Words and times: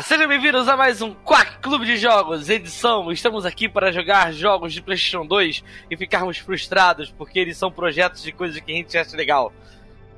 Olá, 0.00 0.06
sejam 0.06 0.26
bem-vindos 0.26 0.66
a 0.66 0.78
mais 0.78 1.02
um 1.02 1.12
Quack 1.12 1.58
Clube 1.58 1.84
de 1.84 1.98
Jogos, 1.98 2.48
edição. 2.48 3.12
Estamos 3.12 3.44
aqui 3.44 3.68
para 3.68 3.92
jogar 3.92 4.32
jogos 4.32 4.72
de 4.72 4.80
PlayStation 4.80 5.26
2 5.26 5.62
e 5.90 5.96
ficarmos 5.96 6.38
frustrados 6.38 7.10
porque 7.10 7.38
eles 7.38 7.58
são 7.58 7.70
projetos 7.70 8.22
de 8.22 8.32
coisas 8.32 8.58
que 8.58 8.72
a 8.72 8.74
gente 8.76 8.96
acha 8.96 9.14
legal. 9.14 9.52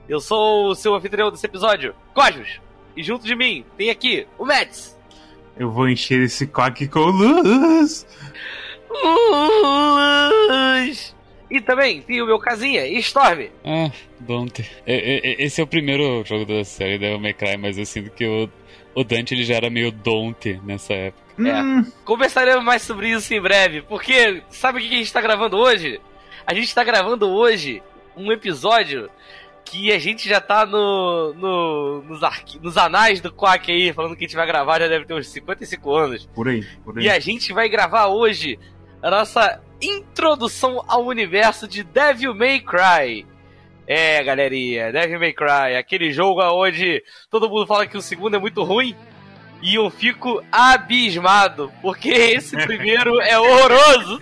Eu 0.09 0.21
sou 0.21 0.69
o 0.69 0.77
seu 0.77 0.95
anfitrião 0.95 1.33
desse 1.33 1.45
episódio, 1.47 1.97
Cosmos, 2.15 2.61
e 2.97 3.03
junto 3.03 3.27
de 3.27 3.35
mim 3.35 3.65
tem 3.77 3.91
aqui 3.91 4.25
o 4.39 4.47
Mads. 4.47 4.97
Eu 5.59 5.73
vou 5.73 5.89
encher 5.89 6.23
esse 6.23 6.47
quack 6.47 6.87
com 6.87 7.01
luz. 7.01 8.07
Luz. 10.49 11.17
E 11.51 11.61
também 11.61 12.01
tem 12.03 12.23
o 12.23 12.27
meu 12.27 12.39
casinha, 12.39 12.87
Storm. 13.01 13.49
Ah, 13.65 13.91
Dante. 14.21 14.65
Esse 14.87 15.61
é 15.61 15.65
o 15.65 15.67
primeiro 15.67 16.25
jogo 16.25 16.47
da 16.47 16.65
série 16.65 16.99
Devil 16.99 17.19
May 17.19 17.35
Cry, 17.35 17.57
mas 17.57 17.77
eu 17.77 17.85
sinto 17.85 18.11
que 18.13 18.25
o, 18.25 18.49
o 18.95 19.05
Dante 19.05 19.35
ele 19.35 19.45
já 19.45 19.55
era 19.55 19.71
meio 19.71 19.91
Dante 19.91 20.61
nessa 20.65 20.93
época. 20.93 21.23
É. 21.39 21.91
Conversaremos 22.05 22.65
mais 22.65 22.83
sobre 22.83 23.11
isso 23.11 23.33
em 23.33 23.41
breve, 23.41 23.83
porque 23.83 24.43
sabe 24.51 24.79
o 24.79 24.83
que 24.83 24.95
a 24.95 24.99
gente 24.99 25.13
tá 25.13 25.21
gravando 25.21 25.57
hoje? 25.57 26.01
A 26.47 26.55
gente 26.55 26.75
tá 26.75 26.85
gravando 26.85 27.29
hoje 27.29 27.83
um 28.17 28.31
episódio 28.31 29.09
que 29.65 29.93
a 29.93 29.99
gente 29.99 30.29
já 30.29 30.41
tá 30.41 30.67
no, 30.67 31.33
no 31.35 32.03
nos, 32.03 32.23
arqui, 32.23 32.59
nos 32.61 32.77
anais 32.77 33.21
do 33.21 33.33
Quack 33.33 33.71
aí, 33.71 33.93
falando 33.93 34.17
que 34.17 34.25
a 34.25 34.27
gente 34.27 34.37
vai 34.37 34.47
gravar, 34.47 34.81
já 34.81 34.89
deve 34.89 35.07
ter 35.07 35.15
uns 35.15 35.29
55 35.29 35.95
anos. 35.95 36.29
Por 36.35 36.49
aí, 36.49 36.63
por 36.85 36.99
aí. 36.99 37.05
E 37.05 37.11
a 37.11 37.19
gente 37.19 37.53
vai 37.53 37.69
gravar 37.69 38.09
hoje 38.09 38.59
a 39.03 39.11
nossa 39.11 39.61
introdução 39.81 40.85
ao 40.87 41.05
universo 41.07 41.67
de 41.67 41.83
Devil 41.83 42.35
May 42.35 42.61
Cry. 42.61 43.27
É, 43.87 44.23
galerinha, 44.23 44.93
Devil 44.93 45.19
May 45.19 45.33
Cry, 45.33 45.77
aquele 45.79 46.13
jogo 46.13 46.41
onde 46.43 47.03
todo 47.31 47.49
mundo 47.51 47.67
fala 47.67 47.87
que 47.87 47.97
o 47.97 48.03
segundo 48.03 48.37
é 48.37 48.39
muito 48.39 48.63
ruim. 48.63 48.95
E 49.65 49.77
eu 49.77 49.89
fico 49.91 50.43
abismado, 50.51 51.71
porque 51.81 52.09
esse 52.11 52.57
primeiro 52.67 53.21
é 53.21 53.39
horroroso. 53.39 54.19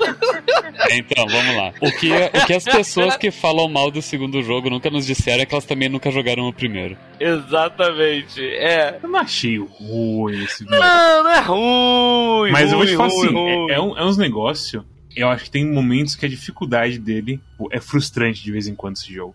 Então, 0.90 1.26
vamos 1.28 1.56
lá. 1.56 1.72
O 1.80 1.90
que, 1.92 2.10
o 2.12 2.46
que 2.46 2.52
as 2.52 2.64
pessoas 2.64 3.16
que 3.16 3.30
falam 3.30 3.66
mal 3.66 3.90
do 3.90 4.02
segundo 4.02 4.42
jogo 4.42 4.68
nunca 4.68 4.90
nos 4.90 5.06
disseram 5.06 5.42
é 5.42 5.46
que 5.46 5.54
elas 5.54 5.64
também 5.64 5.88
nunca 5.88 6.10
jogaram 6.10 6.46
o 6.46 6.52
primeiro. 6.52 6.94
Exatamente, 7.18 8.42
é. 8.42 8.98
Eu 9.02 9.08
não 9.08 9.20
achei 9.20 9.56
ruim 9.58 10.44
esse 10.44 10.64
jogo. 10.64 10.76
Não, 10.76 11.22
não 11.24 11.30
é 11.30 11.40
ruim. 11.40 12.50
Mas 12.52 12.72
ruim, 12.72 12.72
eu 12.72 12.76
vou 12.78 12.86
te 12.86 12.96
falar 12.96 13.08
ruim, 13.08 13.24
assim, 13.26 13.34
ruim. 13.34 13.70
é, 13.70 13.74
é, 13.74 13.80
um- 13.80 13.98
é 13.98 14.04
uns 14.04 14.16
negócios. 14.18 14.84
Eu 15.16 15.28
acho 15.28 15.44
que 15.44 15.50
tem 15.50 15.64
momentos 15.64 16.14
que 16.14 16.24
a 16.26 16.28
dificuldade 16.28 16.98
dele 16.98 17.40
é 17.72 17.80
frustrante 17.80 18.42
de 18.44 18.52
vez 18.52 18.66
em 18.68 18.74
quando 18.74 18.96
esse 18.96 19.12
jogo. 19.12 19.34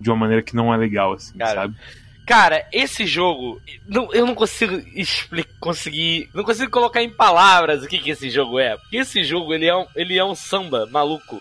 De 0.00 0.10
uma 0.10 0.16
maneira 0.16 0.42
que 0.42 0.54
não 0.56 0.72
é 0.72 0.76
legal, 0.76 1.12
assim, 1.14 1.36
Cara, 1.38 1.54
sabe? 1.54 1.76
Cara, 2.26 2.66
esse 2.72 3.06
jogo, 3.06 3.60
não- 3.86 4.12
eu 4.12 4.26
não 4.26 4.34
consigo 4.34 4.74
explicar, 4.94 5.52
conseguir, 5.60 6.28
não 6.34 6.42
consigo 6.42 6.70
colocar 6.70 7.02
em 7.02 7.10
palavras 7.10 7.82
o 7.82 7.86
que, 7.88 7.98
que 7.98 8.10
esse 8.10 8.30
jogo 8.30 8.58
é. 8.58 8.76
Porque 8.76 8.96
esse 8.96 9.22
jogo, 9.22 9.52
ele 9.52 9.66
é, 9.66 9.76
um, 9.76 9.86
ele 9.94 10.18
é 10.18 10.24
um 10.24 10.34
samba 10.34 10.86
maluco, 10.90 11.40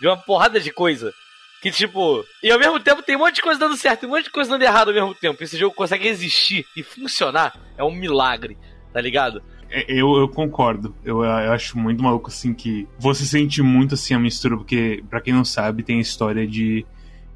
de 0.00 0.06
uma 0.06 0.16
porrada 0.16 0.60
de 0.60 0.70
coisa. 0.72 1.12
Que 1.60 1.70
tipo, 1.70 2.24
e 2.42 2.50
ao 2.50 2.58
mesmo 2.58 2.80
tempo 2.80 3.02
tem 3.02 3.16
um 3.16 3.18
monte 3.18 3.34
de 3.36 3.42
coisa 3.42 3.60
dando 3.60 3.76
certo 3.76 4.04
e 4.04 4.06
um 4.06 4.10
monte 4.10 4.24
de 4.24 4.30
coisa 4.30 4.48
dando 4.50 4.62
errado 4.62 4.88
ao 4.88 4.94
mesmo 4.94 5.14
tempo. 5.14 5.42
Esse 5.42 5.58
jogo 5.58 5.74
consegue 5.74 6.08
existir 6.08 6.64
e 6.74 6.82
funcionar, 6.82 7.52
é 7.76 7.84
um 7.84 7.90
milagre, 7.94 8.56
tá 8.94 9.00
ligado? 9.00 9.42
É, 9.68 9.84
Eu, 9.92 10.16
eu 10.16 10.26
concordo. 10.28 10.96
Eu, 11.04 11.22
eu 11.22 11.52
acho 11.52 11.76
muito 11.76 12.02
maluco, 12.02 12.28
assim, 12.28 12.54
que 12.54 12.88
você 12.98 13.24
sente 13.26 13.60
muito, 13.62 13.94
assim, 13.94 14.14
a 14.14 14.18
mistura, 14.18 14.56
porque, 14.56 15.04
pra 15.10 15.20
quem 15.20 15.34
não 15.34 15.44
sabe, 15.44 15.82
tem 15.82 15.98
a 15.98 16.02
história 16.02 16.46
de 16.46 16.86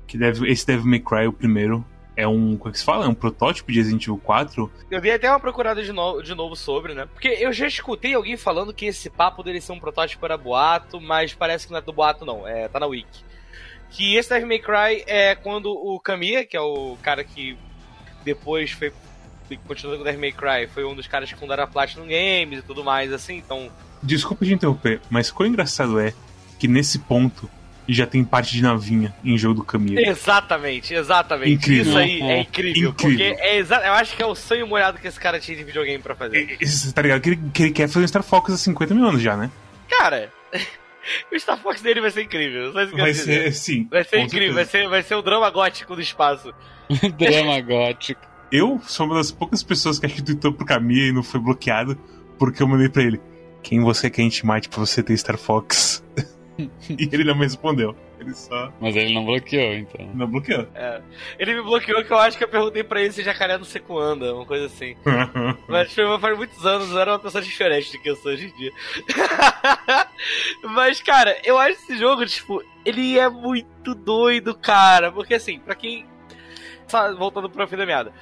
que 0.07 0.17
deve, 0.19 0.51
esse 0.51 0.67
Devil 0.67 0.87
May 0.87 1.01
Cry, 1.01 1.27
o 1.27 1.33
primeiro, 1.33 1.85
é 2.17 2.27
um, 2.29 2.57
como 2.57 2.71
é 2.71 2.73
que 2.73 2.79
se 2.79 2.85
fala? 2.85 3.07
É 3.07 3.09
um 3.09 3.15
protótipo 3.15 3.73
de 3.73 3.79
Resident 3.79 4.03
Evil 4.03 4.19
4. 4.23 4.71
Eu 4.91 5.01
dei 5.01 5.13
até 5.13 5.29
uma 5.29 5.41
procurada 5.41 5.83
de, 5.83 5.93
no- 5.93 6.23
de 6.23 6.35
novo 6.35 6.55
sobre, 6.55 6.95
né? 6.95 7.07
Porque 7.13 7.29
eu 7.29 7.53
já 7.53 7.67
escutei 7.67 8.15
alguém 8.15 8.37
falando 8.37 8.73
que 8.73 8.87
esse 8.87 9.11
papo 9.11 9.43
dele 9.43 9.61
ser 9.61 9.73
um 9.73 9.81
protótipo 9.81 10.25
era 10.25 10.37
boato, 10.37 11.01
mas 11.01 11.35
parece 11.35 11.67
que 11.67 11.73
não 11.73 11.79
é 11.79 11.83
do 11.83 11.93
boato, 11.93 12.25
não. 12.25 12.47
É, 12.47 12.69
tá 12.69 12.79
na 12.79 12.87
wiki. 12.87 13.25
Que 13.91 14.17
esse 14.17 14.29
Devil 14.29 14.47
May 14.49 14.59
Cry 14.61 15.05
é 15.07 15.35
quando 15.35 15.67
o 15.71 15.99
Kamiya, 16.01 16.45
que 16.45 16.57
é 16.57 16.61
o 16.61 16.97
cara 17.03 17.23
que 17.25 17.57
depois 18.25 18.71
foi. 18.71 18.93
Continuou 19.67 19.97
com 19.99 20.03
o 20.03 20.05
Devil 20.05 20.21
May 20.21 20.33
Cry, 20.33 20.67
foi 20.73 20.85
um 20.85 20.95
dos 20.95 21.07
caras 21.07 21.31
que 21.33 21.39
fundaram 21.39 21.65
a 21.65 21.67
Platinum 21.67 22.07
Games 22.07 22.61
e 22.61 22.63
tudo 22.63 22.83
mais, 22.83 23.13
assim, 23.13 23.37
então. 23.37 23.69
Desculpa 24.03 24.45
te 24.45 24.53
interromper, 24.53 25.01
mas 25.11 25.31
quão 25.31 25.49
engraçado 25.49 25.99
é 26.01 26.15
que 26.59 26.67
nesse 26.67 26.99
ponto 27.01 27.49
já 27.89 28.07
tem 28.07 28.25
parte 28.25 28.53
de 28.55 28.63
navinha 28.63 29.15
em 29.25 29.37
jogo 29.37 29.55
do 29.57 29.65
Kamiya. 29.65 30.09
Exatamente, 30.09 30.95
exatamente. 30.95 31.53
Incrível. 31.53 31.83
Isso 31.85 31.99
aí 31.99 32.21
é 32.23 32.41
incrível, 32.41 32.91
Incrível. 32.91 32.95
Porque 32.95 33.23
é 33.23 33.59
exa 33.59 33.77
eu 33.77 33.93
acho 33.93 34.17
que 34.17 34.23
é 34.23 34.27
o 34.27 34.35
sonho 34.35 34.67
molhado 34.67 34.99
que 34.99 35.07
esse 35.07 35.21
cara 35.21 35.39
tinha 35.39 35.57
de 35.57 35.65
videogame 35.65 36.03
pra 36.03 36.15
fazer. 36.15 36.57
É, 36.61 36.65
Você 36.65 36.93
tá 36.93 37.03
ligado 37.03 37.21
que 37.21 37.31
ele, 37.31 37.41
que 37.53 37.63
ele 37.65 37.73
quer 37.73 37.89
fazer 37.89 38.05
um 38.05 38.09
Star 38.09 38.23
Fox 38.23 38.53
há 38.53 38.57
50 38.57 38.95
mil 38.95 39.07
anos 39.07 39.21
já, 39.21 39.37
né? 39.37 39.51
Cara, 39.89 40.33
o 41.33 41.39
Star 41.39 41.59
Fox 41.59 41.83
dele 41.83 42.01
vai 42.01 42.11
ser 42.11 42.23
incrível. 42.23 42.73
Vai 42.73 42.87
dizer. 42.87 43.15
ser, 43.15 43.53
sim. 43.53 43.87
Vai 43.91 44.05
ser 44.05 44.21
incrível, 44.21 44.55
vai 44.55 44.65
ser, 44.65 44.89
vai 44.89 45.03
ser 45.03 45.15
o 45.15 45.23
drama 45.23 45.51
gótico 45.51 45.95
do 45.95 46.01
espaço. 46.01 46.53
Drama 47.19 47.61
gótico. 47.61 48.21
Eu 48.53 48.81
sou 48.87 49.07
uma 49.07 49.17
das 49.17 49.33
poucas 49.33 49.63
pessoas 49.63 49.99
que 49.99 50.07
acho 50.07 50.15
que 50.17 50.23
tweetou 50.23 50.53
pro 50.53 50.67
Kamiya 50.67 51.09
e 51.09 51.13
não 51.13 51.23
foi 51.23 51.41
bloqueado, 51.41 51.99
porque 52.39 52.63
eu 52.63 52.69
mandei 52.69 52.89
pra 52.89 53.03
ele: 53.03 53.21
Quem 53.63 53.81
você 53.81 54.09
quer 54.09 54.17
que 54.17 54.21
a 54.21 54.25
gente 54.25 54.47
mate 54.47 54.69
pra 54.69 54.79
você 54.79 55.03
ter 55.03 55.17
Star 55.17 55.39
Fox? 55.39 56.04
e 56.89 57.09
ele 57.13 57.25
não 57.25 57.35
me 57.35 57.43
respondeu. 57.43 57.97
Ele 58.19 58.33
só 58.33 58.73
Mas 58.81 58.95
ele 58.97 59.13
não 59.13 59.25
bloqueou, 59.25 59.75
então. 59.75 60.07
não 60.15 60.27
bloqueou. 60.27 60.67
É. 60.75 61.03
Ele 61.39 61.55
me 61.55 61.63
bloqueou 61.63 62.05
que 62.05 62.13
eu 62.13 62.19
acho 62.19 62.39
que 62.39 62.45
eu 62.45 62.49
perguntei 62.49 62.85
pra 62.85 63.01
ele 63.01 63.13
se 63.13 63.23
jacaré 63.23 63.59
não 63.59 63.65
seco 63.65 63.99
anda, 63.99 64.35
uma 64.35 64.47
coisa 64.47 64.67
assim. 64.67 64.97
Mas 65.69 65.93
foi 65.93 66.05
faz 66.19 66.37
muitos 66.37 66.65
anos, 66.65 66.91
eu 66.91 66.99
era 66.99 67.13
uma 67.13 67.19
pessoa 67.19 67.43
diferente 67.43 67.93
do 67.93 68.01
que 68.01 68.11
eu 68.11 68.17
sou 68.17 68.33
hoje 68.33 68.47
em 68.47 68.57
dia. 68.57 68.73
Mas, 70.63 71.01
cara, 71.03 71.37
eu 71.45 71.59
acho 71.59 71.73
esse 71.73 71.99
jogo, 71.99 72.25
tipo, 72.25 72.63
ele 72.85 73.19
é 73.19 73.29
muito 73.29 73.95
doido, 73.95 74.55
cara. 74.55 75.11
Porque 75.11 75.35
assim, 75.35 75.59
pra 75.59 75.75
quem. 75.75 76.07
Só 76.87 77.15
voltando 77.15 77.51
pro 77.51 77.67
fim 77.67 77.77
da 77.77 77.87
meada. 77.87 78.13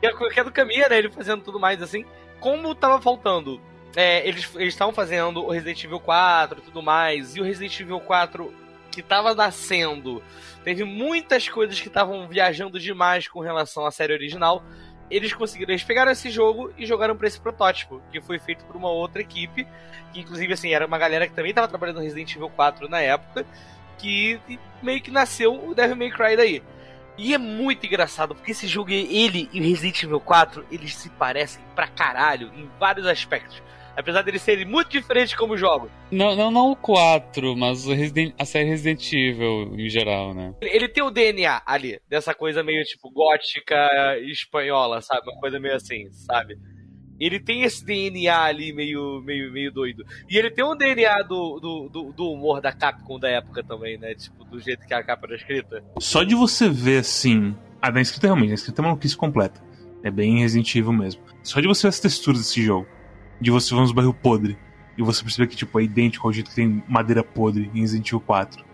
Que 0.00 0.06
é 0.06 0.30
que 0.30 0.40
é 0.40 0.44
do 0.44 0.52
Caminha, 0.52 0.88
né? 0.88 0.98
Ele 0.98 1.10
fazendo 1.10 1.42
tudo 1.42 1.58
mais 1.58 1.82
assim. 1.82 2.04
Como 2.38 2.74
tava 2.74 3.00
faltando. 3.00 3.60
É, 3.96 4.26
eles 4.26 4.54
estavam 4.56 4.94
fazendo 4.94 5.44
o 5.44 5.50
Resident 5.50 5.84
Evil 5.84 6.00
4 6.00 6.58
e 6.58 6.62
tudo 6.62 6.82
mais. 6.82 7.36
E 7.36 7.40
o 7.40 7.44
Resident 7.44 7.80
Evil 7.80 8.00
4 8.00 8.52
que 8.90 9.02
tava 9.02 9.34
nascendo. 9.34 10.22
Teve 10.64 10.84
muitas 10.84 11.48
coisas 11.48 11.80
que 11.80 11.88
estavam 11.88 12.26
viajando 12.26 12.78
demais 12.78 13.28
com 13.28 13.40
relação 13.40 13.86
à 13.86 13.90
série 13.92 14.12
original 14.12 14.64
eles 15.10 15.32
conseguiram, 15.32 15.72
eles 15.72 15.82
pegaram 15.82 16.12
esse 16.12 16.30
jogo 16.30 16.72
e 16.78 16.86
jogaram 16.86 17.16
pra 17.16 17.26
esse 17.26 17.40
protótipo, 17.40 18.00
que 18.12 18.20
foi 18.20 18.38
feito 18.38 18.64
por 18.64 18.76
uma 18.76 18.88
outra 18.88 19.20
equipe, 19.20 19.66
que 20.12 20.20
inclusive 20.20 20.52
assim, 20.52 20.72
era 20.72 20.86
uma 20.86 20.98
galera 20.98 21.26
que 21.26 21.34
também 21.34 21.52
tava 21.52 21.66
trabalhando 21.66 21.96
no 21.96 22.02
Resident 22.02 22.34
Evil 22.36 22.48
4 22.50 22.88
na 22.88 23.00
época, 23.00 23.44
que 23.98 24.40
meio 24.80 25.02
que 25.02 25.10
nasceu 25.10 25.68
o 25.68 25.74
Devil 25.74 25.96
May 25.96 26.10
Cry 26.10 26.36
daí. 26.36 26.62
E 27.18 27.34
é 27.34 27.38
muito 27.38 27.84
engraçado, 27.84 28.34
porque 28.34 28.52
esse 28.52 28.66
jogo, 28.66 28.90
ele 28.92 29.50
e 29.52 29.60
o 29.60 29.62
Resident 29.62 30.04
Evil 30.04 30.20
4, 30.20 30.64
eles 30.70 30.94
se 30.94 31.10
parecem 31.10 31.62
pra 31.74 31.88
caralho 31.88 32.50
em 32.54 32.70
vários 32.78 33.06
aspectos. 33.06 33.60
Apesar 33.96 34.22
deles 34.22 34.42
serem 34.42 34.64
muito 34.64 34.90
diferentes 34.90 35.34
como 35.34 35.56
jogo. 35.56 35.90
Não, 36.10 36.34
não, 36.34 36.50
não 36.50 36.70
o 36.72 36.76
4, 36.76 37.56
mas 37.56 37.86
o 37.86 37.92
Resident, 37.92 38.34
a 38.38 38.44
série 38.44 38.68
Resident 38.68 39.12
Evil 39.12 39.74
em 39.78 39.88
geral, 39.88 40.34
né? 40.34 40.54
Ele 40.60 40.88
tem 40.88 41.02
o 41.02 41.10
DNA 41.10 41.62
ali, 41.66 42.00
dessa 42.08 42.34
coisa 42.34 42.62
meio 42.62 42.82
tipo 42.84 43.10
gótica 43.10 43.76
espanhola, 44.22 45.00
sabe? 45.02 45.30
Uma 45.30 45.40
coisa 45.40 45.58
meio 45.58 45.74
assim, 45.74 46.10
sabe? 46.10 46.56
Ele 47.20 47.38
tem 47.38 47.64
esse 47.64 47.84
DNA 47.84 48.34
ali 48.34 48.72
meio, 48.72 49.20
meio, 49.22 49.52
meio 49.52 49.70
doido. 49.70 50.06
E 50.28 50.38
ele 50.38 50.50
tem 50.50 50.64
um 50.64 50.74
DNA 50.74 51.22
do, 51.22 51.60
do, 51.60 51.88
do, 51.90 52.12
do 52.14 52.32
humor 52.32 52.62
da 52.62 52.72
Capcom 52.72 53.18
da 53.18 53.28
época 53.28 53.62
também, 53.62 53.98
né? 53.98 54.14
Tipo, 54.14 54.42
do 54.46 54.58
jeito 54.58 54.86
que 54.86 54.94
a 54.94 55.04
capa 55.04 55.26
era 55.26 55.36
escrita. 55.36 55.84
Só 55.98 56.24
de 56.24 56.34
você 56.34 56.70
ver 56.70 57.00
assim. 57.00 57.54
A 57.82 57.90
da 57.90 58.00
escrita 58.00 58.26
realmente, 58.26 58.52
a 58.52 58.54
escrita 58.54 58.80
é 58.80 58.82
uma 58.82 58.88
maluquice 58.88 59.16
completa. 59.16 59.60
É 60.02 60.10
bem 60.10 60.40
Resident 60.40 60.74
Evil 60.74 60.94
mesmo. 60.94 61.20
Só 61.42 61.60
de 61.60 61.68
você 61.68 61.82
ver 61.82 61.88
as 61.90 62.00
texturas 62.00 62.40
desse 62.40 62.62
jogo. 62.62 62.86
De 63.40 63.50
você 63.50 63.74
ver 63.74 63.80
uns 63.80 63.92
barril 63.92 64.14
podre. 64.14 64.58
E 64.96 65.02
você 65.02 65.22
perceber 65.22 65.46
que 65.46 65.56
tipo, 65.56 65.78
é 65.80 65.84
idêntico 65.84 66.26
ao 66.26 66.32
jeito 66.32 66.50
que 66.50 66.56
tem 66.56 66.82
madeira 66.86 67.22
podre 67.22 67.70
em 67.74 67.80
Resident 67.80 68.06
Evil 68.08 68.20
4. 68.20 68.64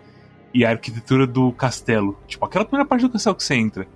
E 0.53 0.65
a 0.65 0.71
arquitetura 0.71 1.27
do 1.27 1.53
castelo. 1.53 2.19
Tipo, 2.27 2.45
aquela 2.45 2.65
primeira 2.65 2.89
parte 2.89 3.03
do 3.03 3.11
castelo 3.11 3.37
que 3.37 3.45
você 3.45 3.55
entra. 3.55 3.87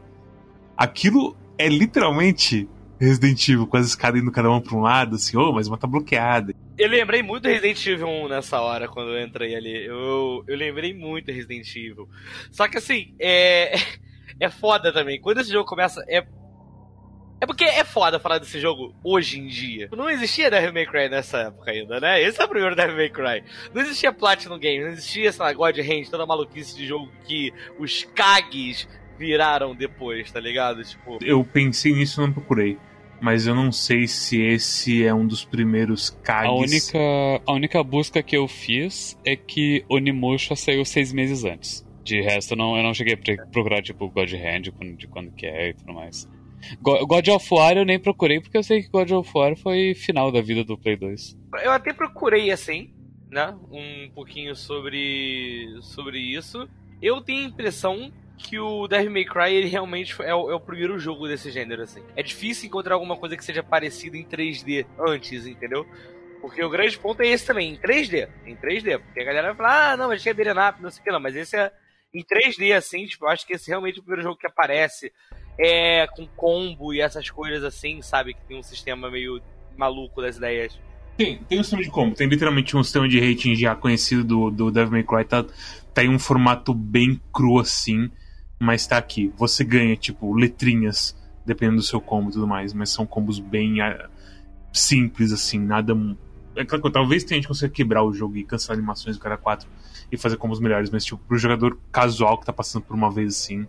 Aquilo 0.76 1.36
é 1.58 1.68
literalmente 1.68 2.68
Resident 3.00 3.48
Evil, 3.48 3.66
com 3.66 3.78
as 3.78 3.86
escadas 3.86 4.20
indo 4.20 4.30
cada 4.30 4.50
uma 4.50 4.60
pra 4.60 4.76
um 4.76 4.80
lado, 4.80 5.16
assim, 5.16 5.36
oh, 5.36 5.52
mas 5.52 5.66
uma 5.66 5.78
tá 5.78 5.86
bloqueada. 5.86 6.54
Eu 6.76 6.88
lembrei 6.88 7.22
muito 7.22 7.44
do 7.44 7.48
Resident 7.48 7.86
Evil 7.86 8.08
1 8.08 8.28
nessa 8.28 8.60
hora, 8.60 8.88
quando 8.88 9.10
eu 9.10 9.24
entrei 9.24 9.54
ali. 9.54 9.86
Eu, 9.86 10.44
eu 10.46 10.56
lembrei 10.56 10.92
muito 10.92 11.26
do 11.26 11.32
Resident 11.32 11.74
Evil. 11.74 12.08
Só 12.50 12.68
que 12.68 12.76
assim, 12.76 13.14
é. 13.18 13.74
É 14.42 14.48
foda 14.48 14.90
também. 14.90 15.20
Quando 15.20 15.40
esse 15.40 15.52
jogo 15.52 15.68
começa, 15.68 16.02
é. 16.08 16.26
É 17.40 17.46
porque 17.46 17.64
é 17.64 17.84
foda 17.84 18.20
falar 18.20 18.38
desse 18.38 18.60
jogo 18.60 18.94
hoje 19.02 19.38
em 19.40 19.46
dia. 19.46 19.88
Não 19.96 20.10
existia 20.10 20.50
Devil 20.50 20.74
May 20.74 20.86
Cry 20.86 21.08
nessa 21.08 21.38
época 21.38 21.70
ainda, 21.70 21.98
né? 21.98 22.22
Esse 22.22 22.40
é 22.40 22.44
o 22.44 22.48
primeiro 22.48 22.76
Devil 22.76 22.96
May 22.96 23.08
Cry. 23.08 23.42
Não 23.72 23.80
existia 23.80 24.12
Platinum 24.12 24.58
Games, 24.58 24.82
não 24.82 24.92
existia, 24.92 25.32
lá, 25.38 25.52
God 25.52 25.78
Hand, 25.78 26.10
toda 26.10 26.24
a 26.24 26.26
maluquice 26.26 26.76
de 26.76 26.86
jogo 26.86 27.10
que 27.26 27.50
os 27.78 28.04
Kags 28.14 28.86
viraram 29.18 29.74
depois, 29.74 30.30
tá 30.30 30.38
ligado? 30.38 30.84
Tipo, 30.84 31.18
Eu 31.22 31.42
pensei 31.42 31.92
nisso 31.94 32.20
e 32.20 32.26
não 32.26 32.32
procurei. 32.32 32.76
mas 33.22 33.46
eu 33.46 33.54
não 33.54 33.70
sei 33.70 34.06
se 34.06 34.40
esse 34.40 35.04
é 35.04 35.12
um 35.14 35.26
dos 35.26 35.44
primeiros 35.44 36.10
Kages. 36.22 36.50
A 36.50 36.52
única, 36.52 37.42
a 37.46 37.52
única 37.52 37.82
busca 37.84 38.22
que 38.22 38.36
eu 38.36 38.46
fiz 38.48 39.18
é 39.24 39.34
que 39.36 39.84
Onimusha 39.88 40.54
saiu 40.56 40.84
seis 40.84 41.12
meses 41.12 41.44
antes. 41.44 41.86
De 42.02 42.20
resto, 42.20 42.52
eu 42.52 42.56
não, 42.56 42.76
eu 42.76 42.82
não 42.82 42.94
cheguei 42.94 43.14
a 43.14 43.46
procurar, 43.46 43.82
tipo, 43.82 44.08
God 44.08 44.32
Hand, 44.32 44.72
de 44.96 45.06
quando 45.06 45.30
que 45.32 45.46
é 45.46 45.68
e 45.68 45.74
tudo 45.74 45.92
mais. 45.92 46.26
God 46.80 47.28
of 47.28 47.46
War 47.50 47.76
eu 47.76 47.84
nem 47.84 47.98
procurei, 47.98 48.40
porque 48.40 48.56
eu 48.56 48.62
sei 48.62 48.82
que 48.82 48.88
God 48.88 49.10
of 49.10 49.30
War 49.34 49.56
foi 49.56 49.94
final 49.94 50.30
da 50.30 50.40
vida 50.40 50.64
do 50.64 50.78
Play 50.78 50.96
2. 50.96 51.36
Eu 51.62 51.72
até 51.72 51.92
procurei, 51.92 52.50
assim, 52.50 52.92
né, 53.30 53.56
um 53.70 54.10
pouquinho 54.14 54.54
sobre, 54.54 55.78
sobre 55.82 56.18
isso. 56.18 56.68
Eu 57.00 57.20
tenho 57.20 57.44
a 57.44 57.48
impressão 57.48 58.12
que 58.36 58.58
o 58.58 58.88
Devil 58.88 59.10
May 59.10 59.24
Cry 59.24 59.54
ele 59.54 59.68
realmente 59.68 60.20
é 60.22 60.34
o, 60.34 60.50
é 60.50 60.54
o, 60.54 60.60
primeiro 60.60 60.98
jogo 60.98 61.28
desse 61.28 61.50
gênero, 61.50 61.82
assim. 61.82 62.02
É 62.16 62.22
difícil 62.22 62.66
encontrar 62.66 62.94
alguma 62.94 63.16
coisa 63.16 63.36
que 63.36 63.44
seja 63.44 63.62
parecida 63.62 64.16
em 64.16 64.24
3D 64.24 64.86
antes, 64.98 65.46
entendeu? 65.46 65.86
Porque 66.40 66.62
o 66.64 66.70
grande 66.70 66.98
ponto 66.98 67.20
é 67.22 67.28
esse 67.28 67.46
também, 67.46 67.74
em 67.74 67.76
3D. 67.76 68.28
Em 68.46 68.56
3D. 68.56 68.98
Porque 68.98 69.20
a 69.20 69.24
galera 69.24 69.48
vai 69.48 69.56
falar, 69.56 69.92
ah, 69.92 69.96
não, 69.96 70.08
mas 70.08 70.22
tinha 70.22 70.34
beat'em 70.34 70.68
up, 70.68 70.82
não 70.82 70.90
sei 70.90 71.00
o 71.00 71.04
que, 71.04 71.12
não. 71.12 71.20
Mas 71.20 71.36
esse 71.36 71.56
é 71.56 71.70
em 72.14 72.24
3D, 72.24 72.74
assim, 72.74 73.06
tipo, 73.06 73.26
eu 73.26 73.28
acho 73.28 73.46
que 73.46 73.52
esse 73.52 73.70
é 73.70 73.72
realmente 73.72 74.00
o 74.00 74.02
primeiro 74.02 74.22
jogo 74.22 74.38
que 74.38 74.46
aparece 74.46 75.12
é 75.62 76.06
com 76.06 76.26
combo 76.26 76.94
e 76.94 77.00
essas 77.02 77.28
coisas 77.28 77.62
assim, 77.62 78.00
sabe? 78.00 78.32
Que 78.32 78.40
tem 78.48 78.58
um 78.58 78.62
sistema 78.62 79.10
meio 79.10 79.42
maluco 79.76 80.22
das 80.22 80.38
ideias. 80.38 80.78
Tem, 81.18 81.36
tem 81.36 81.60
um 81.60 81.62
sistema 81.62 81.82
de 81.82 81.90
combo, 81.90 82.16
tem 82.16 82.26
literalmente 82.26 82.74
um 82.74 82.82
sistema 82.82 83.06
de 83.06 83.20
rating 83.20 83.54
já 83.54 83.74
conhecido 83.74 84.24
do, 84.24 84.50
do 84.50 84.70
Devil 84.70 84.92
May 84.92 85.02
Cry, 85.02 85.24
tá, 85.24 85.44
tá 85.92 86.02
em 86.02 86.08
um 86.08 86.18
formato 86.18 86.72
bem 86.72 87.20
cru 87.30 87.58
assim, 87.58 88.10
mas 88.58 88.86
tá 88.86 88.96
aqui. 88.96 89.30
Você 89.36 89.62
ganha, 89.62 89.94
tipo, 89.96 90.34
letrinhas, 90.34 91.14
dependendo 91.44 91.76
do 91.76 91.82
seu 91.82 92.00
combo 92.00 92.30
e 92.30 92.32
tudo 92.32 92.46
mais, 92.46 92.72
mas 92.72 92.88
são 92.88 93.04
combos 93.04 93.38
bem 93.38 93.82
uh, 93.82 94.08
simples, 94.72 95.30
assim, 95.30 95.58
nada. 95.58 95.94
É 96.56 96.64
claro 96.64 96.82
que 96.82 96.90
talvez 96.90 97.22
tenha 97.22 97.36
gente 97.36 97.48
consiga 97.48 97.70
quebrar 97.70 98.02
o 98.02 98.14
jogo 98.14 98.38
e 98.38 98.44
cancelar 98.44 98.78
animações 98.78 99.16
do 99.16 99.20
cara 99.20 99.36
4 99.36 99.68
e 100.10 100.16
fazer 100.16 100.38
combos 100.38 100.58
melhores, 100.58 100.88
mas, 100.88 101.04
tipo, 101.04 101.20
pro 101.28 101.36
jogador 101.36 101.78
casual 101.92 102.38
que 102.38 102.46
tá 102.46 102.52
passando 102.52 102.82
por 102.82 102.94
uma 102.94 103.10
vez 103.10 103.36
assim, 103.36 103.66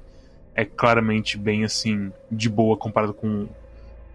é 0.56 0.65
claramente 0.65 1.38
bem, 1.38 1.63
assim, 1.63 2.12
de 2.30 2.50
boa 2.50 2.77
comparado 2.77 3.13
com, 3.13 3.48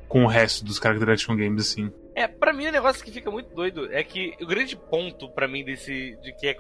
com 0.09 0.25
o 0.25 0.27
resto 0.27 0.65
dos 0.65 0.77
Character 0.79 1.11
Action 1.11 1.37
Games, 1.37 1.71
assim. 1.71 1.93
É, 2.15 2.27
pra 2.27 2.53
mim 2.53 2.67
o 2.67 2.73
negócio 2.73 3.05
que 3.05 3.11
fica 3.11 3.31
muito 3.31 3.55
doido 3.55 3.93
é 3.93 4.03
que 4.03 4.35
o 4.41 4.47
grande 4.47 4.75
ponto 4.77 5.29
para 5.29 5.47
mim 5.47 5.65
desse. 5.65 6.17
de 6.23 6.33
que 6.33 6.49
é 6.49 6.57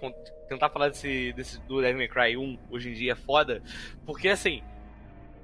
tentar 0.48 0.68
falar 0.68 0.90
desse, 0.90 1.32
desse 1.32 1.58
do 1.62 1.80
Devil 1.80 1.96
May 1.96 2.08
Cry 2.08 2.36
1 2.36 2.58
hoje 2.70 2.90
em 2.90 2.92
dia 2.92 3.12
é 3.12 3.16
foda, 3.16 3.62
porque 4.04 4.28
assim. 4.28 4.62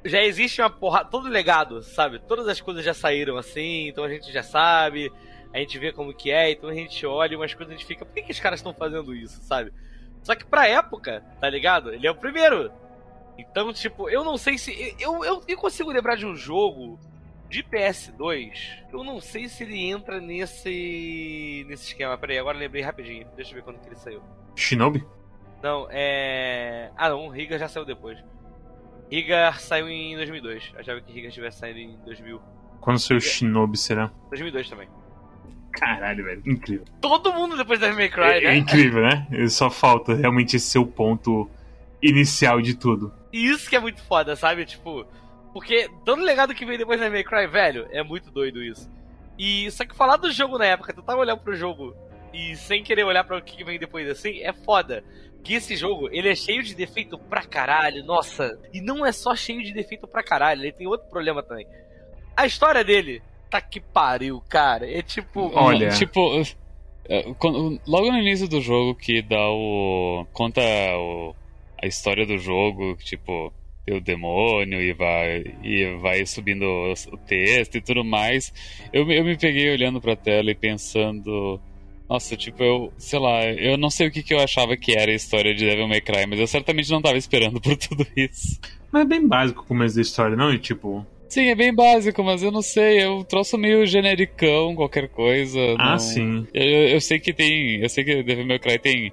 Já 0.05 0.21
existe 0.21 0.61
uma 0.61 0.69
porra. 0.69 1.05
Todo 1.05 1.29
legado, 1.29 1.81
sabe? 1.81 2.19
Todas 2.19 2.49
as 2.49 2.61
coisas 2.61 2.85
já 2.85 2.93
saíram 2.93 3.37
assim, 3.37 3.87
então 3.87 4.03
a 4.03 4.09
gente 4.09 4.33
já 4.33 4.43
sabe, 4.43 5.13
a 5.55 5.59
gente 5.59 5.79
vê 5.79 5.93
como 5.93 6.13
que 6.13 6.31
é, 6.31 6.51
então 6.51 6.69
a 6.69 6.75
gente 6.75 7.07
olha 7.07 7.37
umas 7.37 7.55
coisas 7.55 7.73
e 7.73 7.77
a 7.77 7.79
gente 7.79 7.87
fica, 7.87 8.05
por 8.05 8.13
que, 8.13 8.23
que 8.23 8.33
os 8.33 8.41
caras 8.41 8.59
estão 8.59 8.75
fazendo 8.75 9.15
isso, 9.15 9.41
sabe? 9.43 9.73
Só 10.23 10.35
que 10.35 10.45
pra 10.45 10.69
época, 10.69 11.23
tá 11.41 11.49
ligado? 11.49 11.93
Ele 11.93 12.07
é 12.07 12.11
o 12.11 12.17
primeiro. 12.17 12.73
Então, 13.39 13.73
tipo, 13.73 14.09
eu 14.09 14.25
não 14.25 14.37
sei 14.37 14.59
se. 14.59 14.95
Eu, 14.99 15.25
eu, 15.25 15.43
eu 15.47 15.57
consigo 15.57 15.91
lembrar 15.91 16.17
de 16.17 16.27
um 16.27 16.37
jogo 16.37 16.99
de 17.49 17.63
PS2, 17.63 18.51
eu 18.91 19.05
não 19.05 19.21
sei 19.21 19.47
se 19.47 19.63
ele 19.63 19.79
entra 19.79 20.21
nesse 20.21 21.67
nesse 21.69 21.89
esquema. 21.89 22.17
Peraí, 22.17 22.39
agora 22.39 22.57
lembrei 22.57 22.83
rapidinho. 22.83 23.27
Deixa 23.37 23.51
eu 23.51 23.57
ver 23.57 23.63
quando 23.63 23.79
que 23.79 23.89
ele 23.89 23.97
saiu. 23.97 24.23
Shinobi? 24.57 25.05
Não, 25.63 25.87
é. 25.91 26.91
Ah, 26.97 27.11
não, 27.11 27.29
Riga 27.29 27.59
já 27.59 27.69
saiu 27.69 27.85
depois. 27.85 28.19
Riga 29.11 29.53
saiu 29.59 29.89
em 29.89 30.17
2002. 30.17 30.71
Eu 30.73 30.81
achava 30.81 31.01
que 31.03 31.13
Riga 31.13 31.31
tivesse 31.31 31.59
saído 31.59 31.79
em 31.79 31.99
2000. 32.07 32.41
Quando 32.81 32.99
saiu 32.99 33.19
Riga... 33.19 33.31
Shinobi, 33.31 33.77
será? 33.77 34.11
2002 34.31 34.71
também. 34.71 34.89
Caralho, 35.73 36.25
velho, 36.25 36.43
incrível. 36.47 36.85
Todo 37.01 37.33
mundo 37.33 37.57
depois 37.57 37.79
da 37.81 37.93
May 37.93 38.09
Cry, 38.09 38.23
é, 38.23 38.41
né? 38.41 38.55
É 38.55 38.57
incrível, 38.57 39.03
né? 39.03 39.27
Só 39.49 39.71
falta 39.71 40.15
realmente 40.15 40.57
esse 40.57 40.71
seu 40.71 40.87
ponto 40.87 41.51
inicial 42.03 42.61
de 42.61 42.75
tudo. 42.75 43.13
E 43.33 43.47
isso 43.49 43.69
que 43.69 43.77
é 43.77 43.81
muito 43.81 44.03
foda, 44.03 44.35
sabe? 44.35 44.65
Tipo, 44.67 45.07
porque 45.53 45.89
todo 46.05 46.23
legado 46.23 46.55
que 46.55 46.67
vem 46.67 46.79
depois 46.79 47.01
da 47.01 47.11
May 47.11 47.25
Cry, 47.25 47.47
velho, 47.47 47.87
é 47.91 48.03
muito 48.03 48.31
doido 48.31 48.63
isso. 48.63 48.91
E 49.39 49.71
só 49.71 49.85
que 49.85 49.95
falar 49.95 50.17
do 50.17 50.31
jogo 50.31 50.59
na 50.59 50.67
época, 50.67 50.93
tu 50.93 51.03
tava 51.03 51.21
olhando 51.21 51.41
pro 51.41 51.57
jogo 51.57 51.95
e 52.33 52.57
sem 52.57 52.83
querer 52.83 53.05
olhar 53.05 53.25
para 53.25 53.39
o 53.39 53.43
que 53.43 53.65
vem 53.65 53.79
depois 53.79 54.09
assim, 54.09 54.41
é 54.41 54.53
foda. 54.53 55.05
Que 55.45 55.55
esse 55.55 55.77
jogo, 55.77 56.09
ele 56.13 56.29
é 56.29 56.35
cheio 56.35 56.63
de 56.63 56.75
defeito 56.75 57.19
pra 57.19 57.43
caralho, 57.43 58.05
nossa. 58.05 58.59
E 58.73 58.81
não 58.81 59.05
é 59.05 59.11
só 59.11 59.35
cheio 59.35 59.63
de 59.63 59.73
defeito 59.73 60.07
pra 60.07 60.23
caralho, 60.23 60.63
ele 60.63 60.73
tem 60.73 60.87
outro 60.87 61.09
problema 61.09 61.43
também. 61.43 61.67
A 62.37 62.47
história 62.47 62.85
dele, 62.85 63.21
tá 63.51 63.61
que 63.61 63.81
pariu, 63.81 64.43
cara. 64.49 64.91
É 64.91 65.03
tipo. 65.03 65.51
Olha. 65.55 65.91
Tipo. 65.91 66.43
É, 67.09 67.25
logo 67.87 68.13
no 68.13 68.19
início 68.19 68.49
do 68.49 68.61
jogo 68.61 68.95
que 68.95 69.21
dá 69.21 69.51
o. 69.51 70.25
conta 70.33 70.63
o, 70.63 71.35
a 71.83 71.87
história 71.87 72.25
do 72.25 72.39
jogo, 72.39 72.97
tipo 72.97 73.53
o 73.91 74.01
demônio 74.01 74.81
e 74.81 74.93
vai, 74.93 75.45
e 75.63 75.97
vai 76.01 76.25
subindo 76.25 76.65
o, 76.65 77.17
texto 77.17 77.77
e 77.77 77.81
tudo 77.81 78.05
mais. 78.05 78.53
Eu, 78.93 79.11
eu 79.11 79.25
me 79.25 79.37
peguei 79.37 79.71
olhando 79.73 80.01
pra 80.01 80.15
tela 80.15 80.51
e 80.51 80.55
pensando. 80.55 81.61
Nossa, 82.09 82.37
tipo, 82.37 82.63
eu, 82.63 82.93
sei 82.99 83.19
lá, 83.19 83.45
eu 83.45 83.77
não 83.77 83.91
sei 83.91 84.07
o 84.07 84.11
que, 84.11 84.23
que 84.23 84.35
eu 84.35 84.41
achava 84.41 84.77
que 84.77 84.93
era 84.93 85.11
a 85.11 85.15
história 85.15 85.55
de 85.55 85.65
Devil 85.65 85.89
May 85.89 86.01
Cry, 86.01 86.27
mas 86.29 86.39
eu 86.39 86.47
certamente 86.47 86.91
não 86.91 87.03
tava 87.03 87.17
esperando 87.17 87.61
por 87.61 87.77
tudo 87.77 88.07
isso. 88.17 88.61
Mas 88.93 89.03
é 89.03 89.05
bem 89.05 89.27
básico 89.27 89.63
o 89.63 89.67
começo 89.67 89.97
da 89.97 90.03
história, 90.03 90.37
não? 90.37 90.53
E 90.53 90.59
tipo. 90.59 91.05
Sim, 91.29 91.49
é 91.49 91.55
bem 91.55 91.75
básico, 91.75 92.23
mas 92.23 92.43
eu 92.43 92.53
não 92.53 92.61
sei, 92.61 93.03
eu 93.03 93.25
troço 93.25 93.57
meio 93.57 93.87
genericão, 93.87 94.75
qualquer 94.75 95.09
coisa. 95.09 95.59
Ah, 95.79 95.93
não... 95.93 95.99
sim. 95.99 96.47
Eu, 96.53 96.89
eu, 96.89 97.01
sei 97.01 97.19
que 97.19 97.33
tem. 97.33 97.81
Eu 97.81 97.89
sei 97.89 98.05
que 98.05 98.23
Devil 98.23 98.47
May 98.47 98.59
Cry 98.59 98.79
tem 98.79 99.13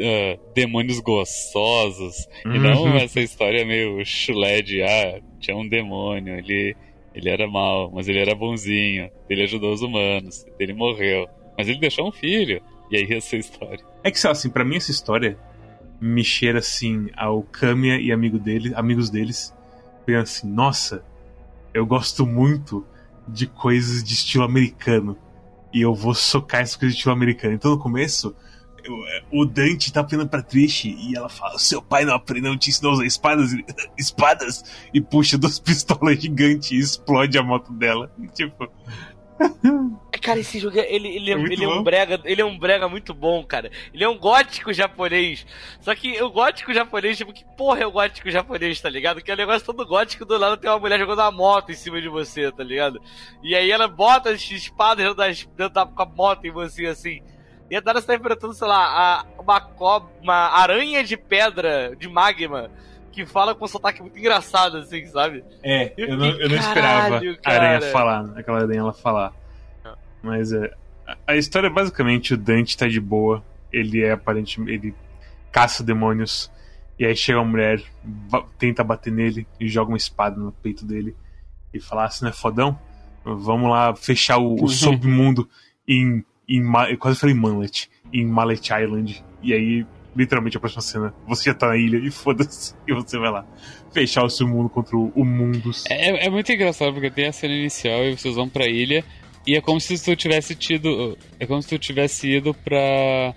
uh, 0.00 0.52
demônios 0.54 1.00
gostosos. 1.00 2.28
E 2.44 2.58
não 2.58 2.84
uhum. 2.84 2.96
essa 2.96 3.20
história 3.20 3.64
meio 3.64 4.04
chulé 4.04 4.62
de 4.62 4.82
ah, 4.82 5.20
tinha 5.40 5.56
um 5.56 5.68
demônio, 5.68 6.36
ele, 6.38 6.76
ele 7.14 7.28
era 7.28 7.48
mal, 7.48 7.90
mas 7.92 8.08
ele 8.08 8.18
era 8.18 8.34
bonzinho, 8.34 9.10
ele 9.28 9.42
ajudou 9.42 9.72
os 9.72 9.82
humanos, 9.82 10.44
ele 10.58 10.72
morreu. 10.72 11.28
Mas 11.56 11.68
ele 11.68 11.78
deixou 11.78 12.08
um 12.08 12.12
filho. 12.12 12.60
E 12.90 12.96
aí 12.96 13.12
essa 13.12 13.36
história. 13.36 13.84
É 14.04 14.10
que, 14.10 14.26
assim, 14.26 14.50
para 14.50 14.64
mim 14.64 14.76
essa 14.76 14.90
história 14.90 15.38
me 16.00 16.22
cheira 16.22 16.58
assim 16.58 17.08
ao 17.16 17.42
Kamiya 17.42 17.98
e 17.98 18.12
amigo 18.12 18.38
dele, 18.38 18.72
amigos 18.74 19.10
deles. 19.10 19.52
Pensando 20.04 20.22
assim, 20.22 20.48
nossa, 20.48 21.04
eu 21.74 21.84
gosto 21.84 22.24
muito 22.24 22.86
de 23.26 23.46
coisas 23.46 24.04
de 24.04 24.14
estilo 24.14 24.44
americano. 24.44 25.16
E 25.72 25.80
eu 25.80 25.94
vou 25.94 26.14
socar 26.14 26.60
essas 26.60 26.76
coisas 26.76 26.94
de 26.94 26.98
estilo 26.98 27.14
americano. 27.14 27.54
Então 27.54 27.72
no 27.72 27.78
começo, 27.78 28.36
o 29.30 29.44
Dante 29.44 29.92
tá 29.92 30.00
aprendendo 30.00 30.28
pra 30.28 30.42
Trish 30.42 30.84
e 30.86 31.16
ela 31.16 31.28
fala: 31.28 31.58
Seu 31.58 31.82
pai 31.82 32.04
não 32.04 32.14
aprendeu, 32.14 32.50
não 32.50 32.58
te 32.58 32.70
ensinou 32.70 32.92
a 32.92 32.94
usar 32.94 33.06
espadas, 33.06 33.50
espadas, 33.98 34.64
e 34.92 35.00
puxa 35.00 35.38
duas 35.38 35.58
pistolas 35.60 36.20
gigantes 36.20 36.70
e 36.70 36.78
explode 36.78 37.36
a 37.38 37.42
moto 37.42 37.72
dela. 37.72 38.10
Tipo. 38.34 38.68
É, 40.12 40.18
cara, 40.18 40.40
esse 40.40 40.58
jogo 40.58 40.78
ele, 40.78 41.08
ele, 41.08 41.30
é, 41.30 41.34
ele 41.34 41.64
é 41.64 41.68
um 41.68 41.82
brega, 41.82 42.20
ele 42.24 42.40
é 42.40 42.44
um 42.44 42.58
brega 42.58 42.88
muito 42.88 43.12
bom, 43.12 43.44
cara. 43.44 43.70
Ele 43.92 44.02
é 44.02 44.08
um 44.08 44.16
gótico 44.16 44.72
japonês. 44.72 45.46
Só 45.80 45.94
que 45.94 46.20
o 46.22 46.30
gótico 46.30 46.72
japonês, 46.72 47.18
tipo, 47.18 47.34
que 47.34 47.44
porra 47.56 47.80
é 47.80 47.86
o 47.86 47.92
gótico 47.92 48.30
japonês, 48.30 48.80
tá 48.80 48.88
ligado? 48.88 49.22
Que 49.22 49.30
é 49.30 49.34
um 49.34 49.36
negócio 49.36 49.66
todo 49.66 49.86
gótico 49.86 50.24
do 50.24 50.38
lado 50.38 50.56
tem 50.56 50.70
uma 50.70 50.78
mulher 50.78 50.98
jogando 50.98 51.18
uma 51.18 51.30
moto 51.30 51.70
em 51.70 51.74
cima 51.74 52.00
de 52.00 52.08
você, 52.08 52.50
tá 52.50 52.64
ligado? 52.64 52.98
E 53.42 53.54
aí 53.54 53.70
ela 53.70 53.88
bota 53.88 54.30
as 54.30 54.50
espadas 54.50 55.04
dentro, 55.04 55.14
das, 55.14 55.44
dentro 55.54 55.74
da 55.74 55.84
com 55.84 56.02
a 56.02 56.06
moto 56.06 56.46
em 56.46 56.50
você 56.50 56.86
assim. 56.86 57.20
E 57.20 57.35
a 57.74 57.80
Dara 57.80 57.98
está 57.98 58.14
enfrentando, 58.14 58.54
sei 58.54 58.68
lá, 58.68 58.84
a, 58.86 59.42
uma, 59.42 59.60
cobra, 59.60 60.08
uma 60.22 60.50
aranha 60.50 61.02
de 61.02 61.16
pedra, 61.16 61.96
de 61.96 62.08
magma, 62.08 62.70
que 63.10 63.26
fala 63.26 63.54
com 63.54 63.64
um 63.64 63.68
sotaque 63.68 64.02
muito 64.02 64.18
engraçado, 64.18 64.76
assim, 64.76 65.06
sabe? 65.06 65.42
É, 65.62 65.92
eu, 65.96 66.08
eu 66.08 66.16
não, 66.16 66.26
eu 66.26 66.48
não 66.48 66.56
esperava 66.56 67.20
a 67.44 67.50
aranha 67.50 67.80
falar, 67.90 68.32
aquela 68.36 68.60
aranha 68.60 68.80
ela 68.80 68.92
falar. 68.92 69.32
Ah. 69.84 69.96
Mas 70.22 70.52
é. 70.52 70.70
A 71.26 71.36
história 71.36 71.68
é 71.68 71.70
basicamente 71.70 72.34
o 72.34 72.36
Dante 72.36 72.76
tá 72.76 72.86
de 72.86 73.00
boa. 73.00 73.42
Ele 73.72 74.02
é 74.02 74.12
aparentemente. 74.12 74.72
Ele 74.72 74.94
caça 75.50 75.82
demônios. 75.82 76.50
E 76.98 77.06
aí 77.06 77.16
chega 77.16 77.38
uma 77.38 77.50
mulher, 77.50 77.82
tenta 78.58 78.84
bater 78.84 79.12
nele 79.12 79.46
e 79.58 79.68
joga 79.68 79.90
uma 79.90 79.96
espada 79.96 80.38
no 80.38 80.52
peito 80.52 80.84
dele. 80.84 81.16
E 81.72 81.80
fala 81.80 82.04
assim, 82.04 82.24
não 82.24 82.30
é 82.30 82.34
fodão? 82.34 82.78
Vamos 83.24 83.70
lá 83.70 83.94
fechar 83.94 84.38
o, 84.38 84.62
o 84.62 84.68
submundo 84.68 85.48
em 85.88 86.24
em 86.48 86.62
eu 86.90 86.98
quase 86.98 87.18
falei 87.18 87.34
Manlet, 87.34 87.90
em 88.12 88.26
Mallet 88.26 88.72
Island. 88.72 89.24
E 89.42 89.52
aí, 89.52 89.86
literalmente, 90.14 90.56
a 90.56 90.60
próxima 90.60 90.82
cena, 90.82 91.14
você 91.26 91.44
já 91.44 91.54
tá 91.54 91.68
na 91.68 91.76
ilha 91.76 91.98
e 91.98 92.10
foda-se, 92.10 92.74
e 92.86 92.92
você 92.92 93.18
vai 93.18 93.30
lá 93.30 93.46
fechar 93.92 94.24
o 94.24 94.28
seu 94.28 94.46
mundo 94.46 94.68
contra 94.68 94.94
o 94.94 95.24
Mundus. 95.24 95.84
É, 95.88 96.26
é 96.26 96.30
muito 96.30 96.52
engraçado, 96.52 96.92
porque 96.92 97.10
tem 97.10 97.26
a 97.26 97.32
cena 97.32 97.54
inicial 97.54 98.04
e 98.04 98.16
vocês 98.16 98.34
vão 98.34 98.46
pra 98.46 98.66
ilha, 98.66 99.02
e 99.46 99.54
é 99.54 99.60
como 99.60 99.80
se 99.80 100.02
tu 100.02 100.16
tivesse 100.16 100.54
tido. 100.54 101.16
É 101.38 101.46
como 101.46 101.62
se 101.62 101.68
tu 101.68 101.78
tivesse 101.78 102.28
ido 102.28 102.52
pra. 102.52 103.32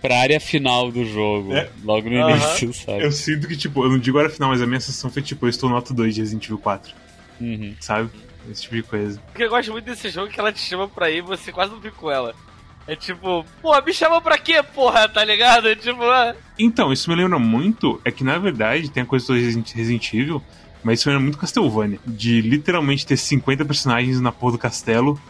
pra 0.00 0.20
área 0.20 0.38
final 0.38 0.92
do 0.92 1.04
jogo. 1.04 1.54
É. 1.54 1.68
Logo 1.82 2.10
no 2.10 2.30
início, 2.30 2.72
sabe? 2.74 3.02
Eu 3.02 3.10
sinto 3.10 3.48
que, 3.48 3.56
tipo, 3.56 3.82
eu 3.82 3.88
não 3.88 3.98
digo 3.98 4.18
área 4.18 4.30
final, 4.30 4.50
mas 4.50 4.60
a 4.60 4.66
minha 4.66 4.80
sensação 4.80 5.10
foi 5.10 5.22
tipo, 5.22 5.46
eu 5.46 5.50
estou 5.50 5.70
no 5.70 5.76
ato 5.76 5.94
2 5.94 6.14
de 6.14 6.20
Resident 6.20 6.44
Evil 6.44 6.58
4. 6.58 6.94
Uhum. 7.40 7.74
sabe? 7.80 8.10
Esse 8.48 8.62
tipo 8.62 8.76
de 8.76 8.82
coisa. 8.82 9.20
O 9.30 9.34
que 9.34 9.42
eu 9.44 9.50
gosto 9.50 9.72
muito 9.72 9.84
desse 9.84 10.08
jogo 10.08 10.28
é 10.28 10.30
que 10.30 10.38
ela 10.40 10.52
te 10.52 10.60
chama 10.60 10.88
pra 10.88 11.10
ir 11.10 11.18
e 11.18 11.22
você 11.22 11.50
quase 11.52 11.72
não 11.72 11.80
fica 11.80 11.96
com 11.96 12.10
ela. 12.10 12.34
É 12.86 12.96
tipo, 12.96 13.44
pô, 13.60 13.80
me 13.82 13.92
chamou 13.92 14.20
pra 14.20 14.38
quê, 14.38 14.62
porra, 14.62 15.08
tá 15.08 15.24
ligado? 15.24 15.68
É 15.68 15.76
tipo, 15.76 16.02
ah, 16.04 16.34
Então, 16.58 16.92
isso 16.92 17.08
me 17.10 17.14
lembra 17.16 17.38
muito, 17.38 18.00
é 18.04 18.10
que 18.10 18.24
na 18.24 18.38
verdade 18.38 18.90
tem 18.90 19.02
a 19.02 19.06
coisa 19.06 19.26
do 19.28 19.34
Resident 19.34 20.12
Evil, 20.14 20.42
mas 20.82 20.98
isso 20.98 21.08
me 21.08 21.14
lembra 21.14 21.24
muito 21.24 21.38
Castlevania. 21.38 22.00
De 22.06 22.40
literalmente 22.40 23.06
ter 23.06 23.16
50 23.16 23.64
personagens 23.64 24.20
na 24.20 24.32
porra 24.32 24.52
do 24.52 24.58
castelo 24.58 25.20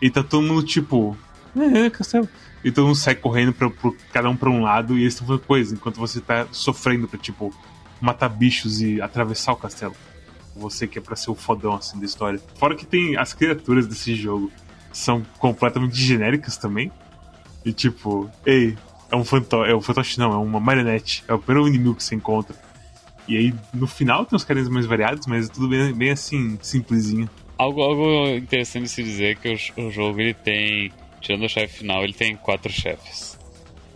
e 0.00 0.08
tá 0.10 0.22
todo 0.22 0.42
mundo 0.46 0.62
tipo, 0.62 1.16
é, 1.56 1.86
é 1.86 1.90
castelo. 1.90 2.28
E 2.62 2.70
todo 2.70 2.84
mundo 2.86 2.96
sai 2.96 3.14
correndo 3.14 3.54
pra, 3.54 3.70
pro- 3.70 3.96
cada 4.12 4.28
um 4.28 4.36
pra 4.36 4.50
um 4.50 4.60
lado 4.62 4.96
e 4.96 5.00
eles 5.00 5.14
estão 5.14 5.26
fazendo 5.26 5.46
coisa, 5.46 5.74
enquanto 5.74 5.96
você 5.96 6.20
tá 6.20 6.46
sofrendo 6.52 7.08
pra, 7.08 7.18
tipo, 7.18 7.52
matar 8.00 8.28
bichos 8.28 8.82
e 8.82 9.00
atravessar 9.00 9.52
o 9.52 9.56
castelo. 9.56 9.96
Você 10.60 10.86
que 10.86 10.98
é 10.98 11.02
pra 11.02 11.16
ser 11.16 11.30
o 11.30 11.34
fodão 11.34 11.74
assim 11.74 11.98
da 11.98 12.04
história. 12.04 12.40
Fora 12.56 12.76
que 12.76 12.84
tem 12.84 13.16
as 13.16 13.32
criaturas 13.32 13.86
desse 13.86 14.14
jogo 14.14 14.52
são 14.92 15.22
completamente 15.38 15.96
genéricas 15.96 16.56
também. 16.56 16.92
E 17.64 17.72
tipo, 17.72 18.30
ei, 18.44 18.76
é 19.10 19.16
um 19.16 19.24
fantoche, 19.24 19.70
é 19.70 19.74
um 19.74 19.80
fantoche 19.80 20.18
não, 20.18 20.32
é 20.32 20.36
uma 20.36 20.60
marionete. 20.60 21.24
É 21.26 21.32
o 21.32 21.38
primeiro 21.38 21.68
inimigo 21.68 21.94
que 21.94 22.04
você 22.04 22.14
encontra. 22.14 22.54
E 23.26 23.36
aí, 23.36 23.54
no 23.72 23.86
final, 23.86 24.26
tem 24.26 24.36
uns 24.36 24.44
carinhas 24.44 24.68
mais 24.68 24.86
variados, 24.86 25.26
mas 25.26 25.48
é 25.48 25.52
tudo 25.52 25.68
bem, 25.68 25.92
bem 25.92 26.10
assim, 26.10 26.58
simplesinho. 26.60 27.28
Algo, 27.56 27.80
algo 27.82 28.28
interessante 28.36 28.88
se 28.88 29.02
dizer 29.02 29.32
é 29.32 29.34
que 29.34 29.72
o, 29.76 29.86
o 29.86 29.90
jogo 29.90 30.20
ele 30.20 30.34
tem, 30.34 30.90
tirando 31.20 31.44
o 31.44 31.48
chefe 31.48 31.78
final, 31.78 32.02
ele 32.02 32.12
tem 32.12 32.36
quatro 32.36 32.72
chefes. 32.72 33.29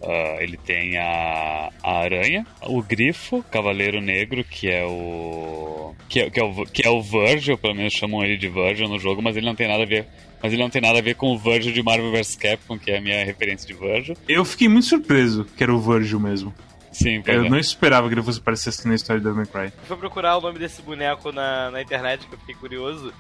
Ah, 0.07 0.37
ele 0.41 0.57
tem 0.57 0.99
a, 0.99 1.71
a 1.83 1.99
aranha, 1.99 2.47
o 2.63 2.83
grifo, 2.83 3.43
cavaleiro 3.51 4.01
negro, 4.01 4.45
que 4.45 4.69
é 4.69 4.85
o 4.85 5.95
que 6.09 6.21
é, 6.21 6.31
que, 6.31 6.39
é 6.39 6.45
o 6.45 6.67
que 6.67 6.87
é 6.87 6.91
o 6.91 7.03
Virgil, 7.03 7.57
pelo 7.57 7.75
menos 7.75 7.93
chamam 7.93 8.23
ele 8.23 8.37
de 8.37 8.49
Virgil 8.49 8.89
no 8.89 8.99
jogo, 8.99 9.23
mas 9.23 9.37
ele 9.37 9.47
não 9.47 9.55
tem 9.55 9.67
nada 9.67 9.83
a 9.83 9.87
ver, 9.87 10.07
mas 10.43 10.53
ele 10.53 10.63
não 10.63 10.71
tem 10.71 10.83
nada 10.83 10.99
a 10.99 11.03
ver 11.03 11.15
com 11.15 11.33
o 11.33 11.39
Virgil 11.39 11.73
de 11.73 11.83
Marvel 11.83 12.13
vs 12.13 12.37
Capcom, 12.37 12.79
que 12.79 12.91
é 12.91 12.99
a 12.99 13.01
minha 13.01 13.25
referência 13.25 13.67
de 13.67 13.75
Virgil. 13.75 14.17
Eu 14.29 14.45
fiquei 14.45 14.69
muito 14.69 14.87
surpreso 14.87 15.45
que 15.57 15.63
era 15.63 15.75
o 15.75 15.81
Virgil 15.81 16.21
mesmo. 16.21 16.55
Sim, 16.93 17.23
Eu 17.27 17.47
é. 17.47 17.49
não 17.49 17.59
esperava 17.59 18.07
que 18.07 18.15
ele 18.15 18.23
fosse 18.23 18.39
aparecer 18.39 18.69
assim 18.69 18.89
na 18.89 18.95
história 18.95 19.21
do 19.21 19.25
Devil 19.25 19.45
May 19.53 19.71
Cry. 19.71 19.77
eu 19.77 19.87
fui 19.87 19.97
procurar 19.97 20.37
o 20.37 20.41
nome 20.41 20.61
desse 20.61 20.81
boneco 20.81 21.33
na, 21.33 21.71
na 21.73 21.83
internet, 21.83 22.25
que 22.25 22.33
eu 22.33 22.39
fiquei 22.39 22.55
curioso. 22.55 23.13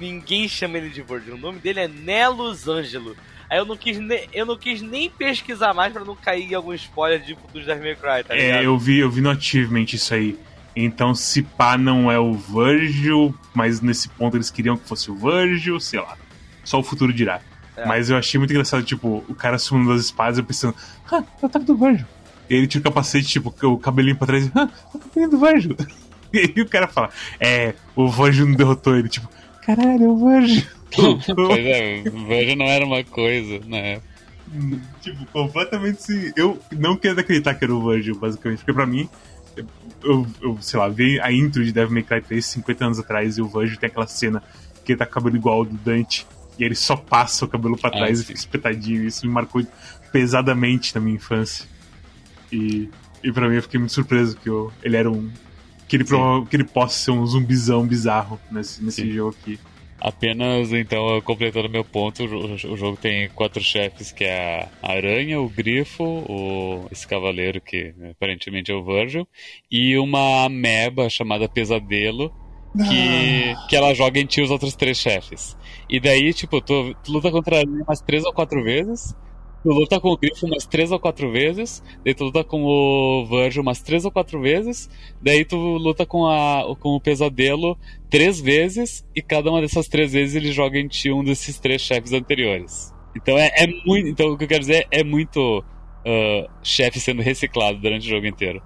Ninguém 0.00 0.48
chama 0.48 0.78
ele 0.78 0.88
de 0.88 1.02
Virgil. 1.02 1.34
O 1.34 1.38
nome 1.38 1.58
dele 1.58 1.80
é 1.80 1.88
Nelos 1.88 2.66
Ângelo. 2.66 3.14
Aí 3.50 3.58
eu 3.58 3.64
não 3.64 3.76
quis, 3.76 3.98
ne- 3.98 4.28
eu 4.32 4.44
não 4.44 4.56
quis 4.56 4.82
nem 4.82 5.08
pesquisar 5.08 5.72
mais 5.72 5.92
pra 5.92 6.04
não 6.04 6.14
cair 6.14 6.50
em 6.50 6.54
algum 6.54 6.72
spoiler 6.74 7.20
de 7.20 7.34
futuros 7.34 7.66
Devil 7.66 7.82
May 7.84 7.94
Cry, 7.96 8.24
tá 8.28 8.34
ligado? 8.34 8.56
É, 8.60 8.66
eu 8.66 8.78
vi, 8.78 8.98
eu 8.98 9.10
vi 9.10 9.20
no 9.20 9.30
Achievement 9.30 9.86
isso 9.92 10.12
aí. 10.12 10.38
Então, 10.76 11.14
se 11.14 11.42
pá 11.42 11.76
não 11.78 12.10
é 12.12 12.18
o 12.18 12.34
Virgil, 12.34 13.34
mas 13.54 13.80
nesse 13.80 14.08
ponto 14.10 14.36
eles 14.36 14.50
queriam 14.50 14.76
que 14.76 14.86
fosse 14.86 15.10
o 15.10 15.14
Virgil, 15.16 15.80
sei 15.80 15.98
lá. 16.00 16.16
Só 16.62 16.78
o 16.78 16.82
futuro 16.84 17.12
dirá. 17.12 17.40
É. 17.76 17.86
Mas 17.86 18.10
eu 18.10 18.16
achei 18.16 18.38
muito 18.38 18.50
engraçado, 18.52 18.82
tipo, 18.84 19.24
o 19.28 19.34
cara 19.34 19.58
sumindo 19.58 19.90
das 19.92 20.02
espadas, 20.04 20.38
eu 20.38 20.44
pensando, 20.44 20.74
ah, 21.10 21.16
é 21.16 21.42
o 21.42 21.46
ataque 21.46 21.64
do 21.64 21.76
Virgil. 21.76 22.06
E 22.50 22.54
ele 22.54 22.66
tira 22.66 22.80
o 22.80 22.84
capacete, 22.84 23.26
tipo, 23.28 23.54
o 23.62 23.78
cabelinho 23.78 24.16
pra 24.16 24.26
trás, 24.26 24.46
e, 24.46 24.52
ah, 24.54 24.68
é 24.94 24.96
o 24.96 25.00
cabelinho 25.00 25.30
do 25.30 25.38
Virgil. 25.38 25.76
E 26.30 26.40
aí 26.40 26.60
o 26.62 26.68
cara 26.68 26.86
fala, 26.86 27.08
é, 27.40 27.72
o 27.96 28.06
Virgil 28.10 28.44
não 28.46 28.54
derrotou 28.54 28.94
ele, 28.94 29.08
tipo, 29.08 29.26
caralho, 29.76 30.04
é 30.04 30.08
o 30.08 30.16
Virgil. 30.16 30.62
pois 30.94 31.58
é, 31.66 32.02
o 32.08 32.26
Virgil 32.26 32.56
não 32.56 32.66
era 32.66 32.84
uma 32.84 33.04
coisa, 33.04 33.60
né? 33.66 34.00
tipo, 35.02 35.26
completamente 35.26 35.98
assim. 35.98 36.32
Eu 36.34 36.58
não 36.72 36.96
quero 36.96 37.20
acreditar 37.20 37.54
que 37.54 37.64
era 37.64 37.74
o 37.74 37.86
Virgil, 37.90 38.14
basicamente, 38.18 38.58
porque 38.60 38.72
pra 38.72 38.86
mim, 38.86 39.08
eu, 40.02 40.26
eu 40.40 40.58
sei 40.62 40.80
lá, 40.80 40.88
vi 40.88 41.20
a 41.20 41.30
intro 41.30 41.62
de 41.64 41.70
Devil 41.72 41.92
May 41.94 42.02
Cry 42.02 42.22
3 42.22 42.44
50 42.44 42.84
anos 42.84 42.98
atrás 42.98 43.36
e 43.36 43.42
o 43.42 43.48
Virgil 43.48 43.78
tem 43.78 43.88
aquela 43.88 44.06
cena 44.06 44.42
que 44.84 44.92
ele 44.92 44.98
tá 44.98 45.04
com 45.04 45.10
o 45.12 45.14
cabelo 45.14 45.36
igual 45.36 45.56
ao 45.58 45.64
do 45.66 45.76
Dante 45.76 46.26
e 46.58 46.64
ele 46.64 46.74
só 46.74 46.96
passa 46.96 47.44
o 47.44 47.48
cabelo 47.48 47.76
pra 47.76 47.90
Ah, 47.90 47.92
trás 47.92 48.18
e 48.18 48.22
sim. 48.22 48.26
fica 48.28 48.38
espetadinho. 48.38 49.04
Isso 49.04 49.26
me 49.26 49.32
marcou 49.32 49.62
pesadamente 50.10 50.94
na 50.94 51.00
minha 51.00 51.16
infância. 51.16 51.66
E, 52.50 52.88
e 53.22 53.30
pra 53.30 53.48
mim 53.48 53.56
eu 53.56 53.62
fiquei 53.62 53.78
muito 53.78 53.92
surpreso 53.92 54.34
que 54.38 54.48
eu, 54.48 54.72
ele 54.82 54.96
era 54.96 55.10
um. 55.10 55.30
Que 55.88 55.96
ele, 55.96 56.04
prova- 56.04 56.46
que 56.46 56.54
ele 56.54 56.64
possa 56.64 56.98
ser 56.98 57.10
um 57.10 57.26
zumbizão 57.26 57.86
bizarro 57.86 58.38
nesse, 58.50 58.82
nesse 58.84 59.02
Sim. 59.02 59.12
jogo 59.12 59.36
aqui. 59.40 59.58
Apenas, 60.00 60.72
então, 60.72 61.20
completando 61.22 61.68
meu 61.68 61.82
ponto, 61.84 62.22
o 62.22 62.56
jo- 62.56 62.72
o 62.72 62.76
jogo 62.76 62.96
tem 62.96 63.28
quatro 63.30 63.60
chefes, 63.60 64.12
que 64.12 64.22
é 64.22 64.68
a 64.80 64.92
aranha, 64.92 65.40
o 65.40 65.48
grifo, 65.48 66.04
o, 66.04 66.86
esse 66.92 67.04
cavaleiro, 67.06 67.60
que 67.60 67.92
aparentemente 68.12 68.70
é 68.70 68.74
o 68.74 68.84
Virgil, 68.84 69.26
e 69.68 69.98
uma 69.98 70.44
ameba 70.44 71.08
chamada 71.10 71.48
Pesadelo, 71.48 72.32
que, 72.88 73.56
que 73.68 73.74
ela 73.74 73.92
joga 73.92 74.20
em 74.20 74.26
ti 74.26 74.40
os 74.40 74.52
outros 74.52 74.76
três 74.76 74.98
chefes. 74.98 75.56
E 75.90 75.98
daí, 75.98 76.32
tipo, 76.32 76.60
tu, 76.60 76.94
tu 77.02 77.10
luta 77.10 77.30
contra 77.32 77.56
a 77.56 77.58
aranha 77.60 77.82
umas 77.82 78.00
três 78.00 78.24
ou 78.24 78.32
quatro 78.32 78.62
vezes, 78.62 79.16
tu 79.62 79.70
luta 79.70 80.00
com 80.00 80.10
o 80.10 80.16
grifo 80.16 80.46
umas 80.46 80.66
três 80.66 80.90
ou 80.92 80.98
quatro 80.98 81.30
vezes, 81.30 81.82
daí 82.04 82.14
tu 82.14 82.24
luta 82.24 82.44
com 82.44 82.62
o 82.62 83.26
Virgil 83.26 83.62
umas 83.62 83.82
três 83.82 84.04
ou 84.04 84.10
quatro 84.10 84.40
vezes, 84.40 84.88
daí 85.20 85.44
tu 85.44 85.56
luta 85.56 86.06
com, 86.06 86.26
a, 86.26 86.62
com 86.80 86.90
o 86.90 87.00
Pesadelo 87.00 87.78
três 88.08 88.40
vezes 88.40 89.04
e 89.14 89.22
cada 89.22 89.50
uma 89.50 89.60
dessas 89.60 89.88
três 89.88 90.12
vezes 90.12 90.34
ele 90.34 90.52
joga 90.52 90.78
em 90.78 90.88
ti 90.88 91.10
um 91.10 91.24
desses 91.24 91.58
três 91.58 91.82
chefes 91.82 92.12
anteriores. 92.12 92.94
Então 93.16 93.36
é, 93.36 93.50
é 93.54 93.66
muito. 93.66 94.08
Então 94.08 94.32
o 94.32 94.38
que 94.38 94.44
eu 94.44 94.48
quero 94.48 94.60
dizer 94.60 94.86
é 94.90 95.02
muito 95.02 95.64
ah, 96.08 96.48
chefe 96.62 96.98
sendo 96.98 97.22
reciclado 97.22 97.78
durante 97.78 98.06
o 98.06 98.10
jogo 98.10 98.26
inteiro. 98.26 98.62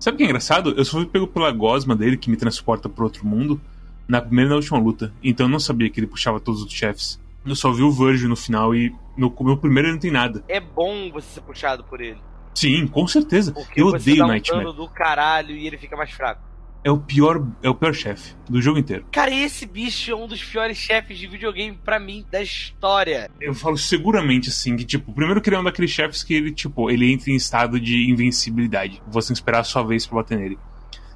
Sabe 0.00 0.16
o 0.16 0.18
que 0.18 0.24
é 0.24 0.26
engraçado? 0.26 0.74
Eu 0.76 0.84
só 0.84 0.96
fui 0.96 1.06
pego 1.06 1.28
pela 1.28 1.52
gosma 1.52 1.94
dele, 1.94 2.16
que 2.16 2.28
me 2.28 2.36
transporta 2.36 2.88
pro 2.88 3.04
outro 3.04 3.24
mundo, 3.24 3.60
na 4.08 4.20
primeira 4.20 4.48
e 4.48 4.50
na 4.50 4.56
última 4.56 4.78
luta. 4.78 5.14
Então 5.22 5.46
eu 5.46 5.50
não 5.50 5.60
sabia 5.60 5.88
que 5.88 6.00
ele 6.00 6.08
puxava 6.08 6.40
todos 6.40 6.60
os 6.60 6.72
chefes. 6.72 7.21
Eu 7.44 7.56
só 7.56 7.72
vi 7.72 7.82
o 7.82 7.90
Virgil 7.90 8.28
no 8.28 8.36
final 8.36 8.74
e 8.74 8.94
no 9.16 9.34
meu 9.40 9.56
primeiro 9.56 9.88
ele 9.88 9.94
não 9.94 10.00
tem 10.00 10.10
nada. 10.10 10.44
É 10.48 10.60
bom 10.60 11.10
você 11.12 11.26
ser 11.28 11.40
puxado 11.40 11.84
por 11.84 12.00
ele. 12.00 12.18
Sim, 12.54 12.86
com 12.86 13.06
certeza. 13.06 13.52
Porque 13.52 13.80
Eu 13.80 13.86
odeio 13.86 14.18
dá 14.18 14.24
um 14.24 14.28
Nightmare. 14.28 14.72
do 14.72 14.88
caralho 14.88 15.56
e 15.56 15.66
ele 15.66 15.78
fica 15.78 15.96
mais 15.96 16.10
fraco. 16.10 16.52
É 16.84 16.90
o 16.90 16.98
pior, 16.98 17.46
é 17.62 17.68
o 17.68 17.74
pior 17.76 17.94
chefe 17.94 18.34
do 18.48 18.60
jogo 18.60 18.78
inteiro. 18.78 19.06
Cara, 19.12 19.32
esse 19.32 19.64
bicho 19.66 20.10
é 20.10 20.16
um 20.16 20.26
dos 20.26 20.42
piores 20.42 20.76
chefes 20.76 21.16
de 21.16 21.28
videogame 21.28 21.78
pra 21.84 22.00
mim 22.00 22.26
da 22.30 22.42
história. 22.42 23.30
Eu 23.40 23.54
falo 23.54 23.78
seguramente 23.78 24.48
assim 24.48 24.76
que 24.76 24.84
tipo, 24.84 25.12
primeiro 25.12 25.40
que 25.40 25.48
ele 25.48 25.56
é 25.56 25.60
um 25.60 25.64
daqueles 25.64 25.92
chefes 25.92 26.24
que 26.24 26.34
ele 26.34 26.52
tipo, 26.52 26.90
ele 26.90 27.12
entra 27.12 27.30
em 27.30 27.36
estado 27.36 27.78
de 27.78 28.10
invencibilidade. 28.10 29.00
Você 29.08 29.28
tem 29.28 29.34
que 29.34 29.40
esperar 29.40 29.60
a 29.60 29.64
sua 29.64 29.84
vez 29.84 30.04
pra 30.06 30.16
bater 30.16 30.36
nele. 30.36 30.58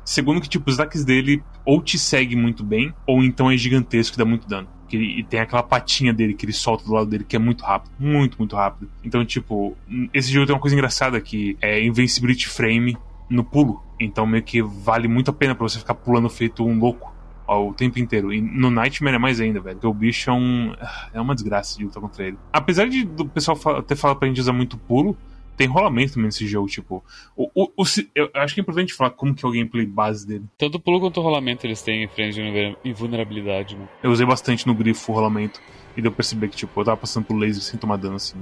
Segundo 0.07 0.41
que 0.41 0.49
tipo, 0.49 0.71
os 0.71 0.79
ataques 0.79 1.05
dele 1.05 1.43
ou 1.65 1.83
te 1.83 1.99
segue 1.99 2.37
muito 2.37 2.63
bem, 2.63 2.95
ou 3.05 3.25
então 3.25 3.51
é 3.51 3.57
gigantesco 3.57 4.17
e 4.17 4.19
dá 4.19 4.25
muito 4.25 4.49
dano. 4.49 4.69
Ele, 4.93 5.19
e 5.19 5.25
tem 5.25 5.41
aquela 5.41 5.65
patinha 5.65 6.15
dele 6.15 6.33
que 6.33 6.47
ele 6.47 6.53
solta 6.53 6.85
do 6.85 6.93
lado 6.93 7.11
dele 7.11 7.25
que 7.25 7.35
é 7.35 7.39
muito 7.41 7.65
rápido, 7.65 7.91
muito, 7.99 8.39
muito 8.39 8.55
rápido. 8.55 8.89
Então, 9.03 9.25
tipo, 9.25 9.77
esse 10.15 10.33
jogo 10.33 10.47
tem 10.47 10.55
uma 10.55 10.61
coisa 10.61 10.77
engraçada 10.77 11.21
que 11.21 11.59
é 11.61 11.85
Invincibility 11.85 12.47
Frame 12.47 12.97
no 13.29 13.43
pulo. 13.43 13.83
Então, 13.99 14.25
meio 14.25 14.45
que 14.45 14.63
vale 14.63 15.09
muito 15.09 15.33
a 15.33 15.35
pena 15.35 15.57
pra 15.57 15.69
você 15.69 15.81
ficar 15.81 15.95
pulando 15.95 16.29
feito 16.29 16.65
um 16.65 16.79
louco 16.79 17.13
o 17.49 17.73
tempo 17.73 17.99
inteiro. 17.99 18.33
E 18.33 18.41
no 18.41 18.71
Nightmare 18.71 19.17
é 19.17 19.19
mais 19.19 19.41
ainda, 19.41 19.61
velho. 19.61 19.77
Porque 19.77 19.87
o 19.87 19.95
bicho 19.95 20.31
é 20.31 20.33
um. 20.33 20.75
É 21.13 21.21
uma 21.21 21.35
desgraça 21.35 21.79
de 21.79 21.85
lutar 21.85 22.01
contra 22.01 22.25
ele. 22.25 22.39
Apesar 22.53 22.89
de 22.89 23.05
do 23.05 23.27
pessoal 23.27 23.83
ter 23.83 23.97
falado 23.97 24.19
pra 24.19 24.29
gente 24.29 24.41
usar 24.41 24.53
muito 24.53 24.77
pulo, 24.77 25.17
tem 25.57 25.67
rolamento 25.67 26.15
também 26.15 26.27
nesse 26.27 26.47
jogo, 26.47 26.69
tipo. 26.69 27.05
O, 27.37 27.51
o, 27.55 27.83
o 27.83 27.85
eu 28.15 28.31
acho 28.35 28.55
que 28.55 28.61
é 28.61 28.63
importante 28.63 28.93
falar 28.93 29.11
como 29.11 29.35
que 29.35 29.45
é 29.45 29.49
o 29.49 29.53
gameplay 29.53 29.87
base 29.87 30.27
dele. 30.27 30.45
Tanto 30.59 30.79
pulo 30.79 31.01
quanto 31.01 31.21
o 31.21 31.23
rolamento 31.23 31.67
eles 31.67 31.83
têm 31.83 32.07
frente 32.09 32.35
de 32.35 32.77
invulnerabilidade, 32.85 33.77
né? 33.77 33.89
Eu 34.03 34.11
usei 34.11 34.27
bastante 34.27 34.67
no 34.67 34.75
grifo 34.75 35.13
o 35.13 35.15
rolamento. 35.15 35.61
E 35.97 36.03
deu 36.03 36.11
pra 36.11 36.17
perceber 36.17 36.49
que, 36.49 36.57
tipo, 36.57 36.79
eu 36.79 36.85
tava 36.85 36.97
passando 36.99 37.25
por 37.25 37.35
laser 37.35 37.63
sem 37.63 37.81
tomar 37.81 37.97
dano, 37.97 38.17
assim. 38.17 38.37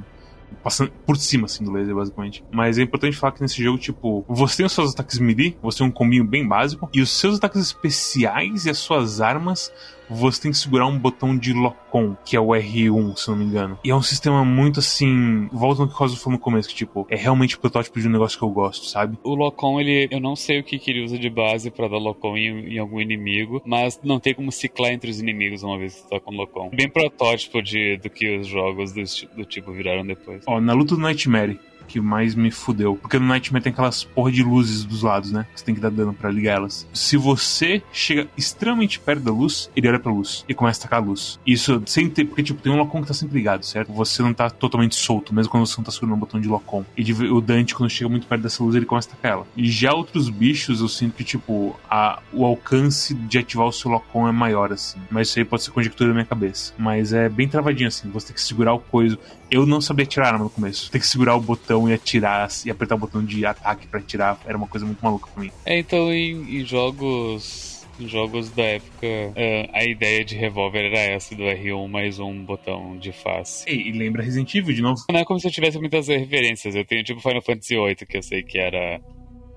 Passando 0.62 0.90
por 1.06 1.16
cima, 1.16 1.46
assim, 1.46 1.64
do 1.64 1.70
laser, 1.70 1.94
basicamente. 1.94 2.44
Mas 2.50 2.78
é 2.78 2.82
importante 2.82 3.16
falar 3.16 3.32
que 3.32 3.40
nesse 3.40 3.62
jogo, 3.62 3.78
tipo, 3.78 4.24
você 4.28 4.56
tem 4.56 4.66
os 4.66 4.72
seus 4.72 4.92
ataques 4.92 5.20
melee, 5.20 5.56
você 5.62 5.78
tem 5.78 5.86
um 5.86 5.90
combinho 5.90 6.24
bem 6.24 6.46
básico, 6.46 6.88
e 6.92 7.00
os 7.00 7.10
seus 7.10 7.36
ataques 7.36 7.60
especiais 7.60 8.66
e 8.66 8.70
as 8.70 8.78
suas 8.78 9.20
armas, 9.20 9.72
você 10.08 10.42
tem 10.42 10.50
que 10.50 10.58
segurar 10.58 10.86
um 10.86 10.98
botão 10.98 11.36
de 11.36 11.52
lock-on, 11.52 12.16
que 12.24 12.36
é 12.36 12.40
o 12.40 12.48
R1, 12.48 13.16
se 13.16 13.28
não 13.28 13.36
me 13.36 13.44
engano. 13.44 13.78
E 13.84 13.90
é 13.90 13.94
um 13.94 14.02
sistema 14.02 14.44
muito 14.44 14.80
assim. 14.80 15.48
Volta 15.52 15.82
no 15.82 15.88
que 15.88 15.94
o 15.94 15.96
Rosa 15.96 16.16
falou 16.16 16.38
no 16.38 16.42
começo, 16.42 16.68
que, 16.68 16.74
tipo, 16.74 17.06
é 17.08 17.16
realmente 17.16 17.56
o 17.56 17.60
protótipo 17.60 18.00
de 18.00 18.08
um 18.08 18.10
negócio 18.10 18.38
que 18.38 18.44
eu 18.44 18.50
gosto, 18.50 18.86
sabe? 18.86 19.18
O 19.22 19.34
Locom, 19.34 19.80
ele, 19.80 20.08
eu 20.10 20.20
não 20.20 20.36
sei 20.36 20.60
o 20.60 20.64
que, 20.64 20.78
que 20.78 20.90
ele 20.90 21.04
usa 21.04 21.18
de 21.18 21.30
base 21.30 21.70
pra 21.70 21.88
dar 21.88 21.98
Locom 21.98 22.36
em, 22.36 22.74
em 22.74 22.78
algum 22.78 23.00
inimigo, 23.00 23.62
mas 23.64 24.00
não 24.02 24.20
tem 24.20 24.34
como 24.34 24.50
ciclar 24.52 24.92
entre 24.92 25.10
os 25.10 25.20
inimigos 25.20 25.62
uma 25.62 25.78
vez 25.78 25.94
que 25.94 26.02
tu 26.02 26.08
tá 26.10 26.20
com 26.20 26.32
Locom. 26.32 26.70
Bem 26.70 26.88
protótipo 26.88 27.62
de, 27.62 27.96
do 27.98 28.10
que 28.10 28.38
os 28.38 28.46
jogos 28.46 28.92
do, 28.92 29.02
do 29.36 29.44
tipo 29.44 29.72
viraram 29.72 30.06
depois. 30.06 30.42
Ó, 30.46 30.60
na 30.60 30.72
luta 30.72 30.94
do 30.94 31.00
Nightmare, 31.00 31.58
que 31.86 32.00
mais 32.00 32.34
me 32.34 32.50
fudeu. 32.50 32.96
Porque 32.96 33.18
no 33.18 33.26
Nightmare 33.26 33.62
tem 33.62 33.72
aquelas 33.72 34.04
porra 34.04 34.30
de 34.30 34.42
luzes 34.42 34.84
dos 34.84 35.02
lados, 35.02 35.32
né? 35.32 35.46
Você 35.54 35.64
tem 35.64 35.74
que 35.74 35.80
dar 35.80 35.90
dano 35.90 36.12
para 36.12 36.30
ligar 36.30 36.56
elas. 36.56 36.86
Se 36.92 37.16
você 37.16 37.82
chega 37.92 38.28
extremamente 38.36 38.98
perto 39.00 39.22
da 39.22 39.32
luz, 39.32 39.70
ele 39.76 39.88
olha 39.88 39.98
pra 39.98 40.12
luz 40.12 40.44
e 40.48 40.54
começa 40.54 40.80
a 40.80 40.82
tacar 40.82 41.02
a 41.02 41.04
luz. 41.04 41.38
Isso 41.46 41.82
sem 41.86 42.08
ter. 42.08 42.24
Porque, 42.24 42.42
tipo, 42.42 42.60
tem 42.60 42.72
um 42.72 42.76
Locom 42.76 43.02
que 43.02 43.08
tá 43.08 43.14
sempre 43.14 43.36
ligado, 43.36 43.64
certo? 43.64 43.92
Você 43.92 44.22
não 44.22 44.32
tá 44.32 44.50
totalmente 44.50 44.94
solto, 44.94 45.34
mesmo 45.34 45.50
quando 45.50 45.66
você 45.66 45.76
não 45.78 45.84
tá 45.84 45.92
segurando 45.92 46.14
o 46.14 46.20
botão 46.20 46.40
de 46.40 46.48
Locom. 46.48 46.84
E 46.96 47.02
de, 47.02 47.12
o 47.12 47.40
Dante, 47.40 47.74
quando 47.74 47.90
chega 47.90 48.08
muito 48.08 48.26
perto 48.26 48.42
dessa 48.42 48.62
luz, 48.62 48.74
ele 48.74 48.86
começa 48.86 49.08
a 49.08 49.12
tacar 49.12 49.32
ela. 49.32 49.46
E 49.56 49.70
já 49.70 49.92
outros 49.92 50.28
bichos, 50.28 50.80
eu 50.80 50.88
sinto 50.88 51.14
que, 51.14 51.24
tipo, 51.24 51.78
a, 51.88 52.20
o 52.32 52.44
alcance 52.44 53.14
de 53.14 53.38
ativar 53.38 53.66
o 53.66 53.72
seu 53.72 53.90
Locom 53.90 54.28
é 54.28 54.32
maior, 54.32 54.72
assim. 54.72 54.98
Mas 55.10 55.28
isso 55.28 55.38
aí 55.38 55.44
pode 55.44 55.62
ser 55.62 55.70
conjectura 55.70 56.08
da 56.08 56.14
minha 56.14 56.26
cabeça. 56.26 56.72
Mas 56.78 57.12
é 57.12 57.28
bem 57.28 57.48
travadinho, 57.48 57.88
assim. 57.88 58.10
Você 58.10 58.28
tem 58.28 58.34
que 58.34 58.42
segurar 58.42 58.74
o 58.74 58.78
coisa. 58.78 59.18
Eu 59.50 59.66
não 59.66 59.80
sabia 59.80 60.04
atirar 60.04 60.34
arma 60.34 60.44
no 60.44 60.50
começo. 60.50 60.90
Tem 60.90 61.00
que 61.00 61.06
segurar 61.06 61.34
o 61.36 61.40
botão 61.40 61.88
e 61.88 61.92
atirar, 61.92 62.48
e 62.64 62.70
apertar 62.70 62.94
o 62.94 62.98
botão 62.98 63.24
de 63.24 63.44
ataque 63.44 63.86
para 63.86 64.00
atirar. 64.00 64.38
Era 64.44 64.56
uma 64.56 64.66
coisa 64.66 64.84
muito 64.84 65.00
maluca 65.00 65.28
pra 65.32 65.42
mim. 65.42 65.50
É, 65.64 65.78
então 65.78 66.12
em, 66.12 66.60
em 66.60 66.64
jogos 66.64 67.74
jogos 68.00 68.50
da 68.50 68.62
época, 68.62 69.06
uh, 69.06 69.70
a 69.72 69.84
ideia 69.84 70.24
de 70.24 70.34
revólver 70.34 70.86
era 70.86 70.98
essa 70.98 71.34
do 71.34 71.42
R1 71.42 71.88
mais 71.88 72.18
um 72.18 72.44
botão 72.44 72.96
de 72.98 73.12
face. 73.12 73.68
E, 73.68 73.88
e, 73.88 73.92
lembra 73.92 74.22
Resident 74.22 74.52
Evil 74.54 74.74
de 74.74 74.82
novo? 74.82 75.04
Não 75.10 75.20
é 75.20 75.24
como 75.24 75.38
se 75.38 75.46
eu 75.46 75.52
tivesse 75.52 75.78
muitas 75.78 76.08
referências. 76.08 76.74
Eu 76.74 76.84
tenho 76.84 77.04
tipo 77.04 77.20
Final 77.20 77.42
Fantasy 77.42 77.76
VIII, 77.76 77.94
que 77.94 78.16
eu 78.16 78.22
sei 78.22 78.42
que 78.42 78.58
era 78.58 79.00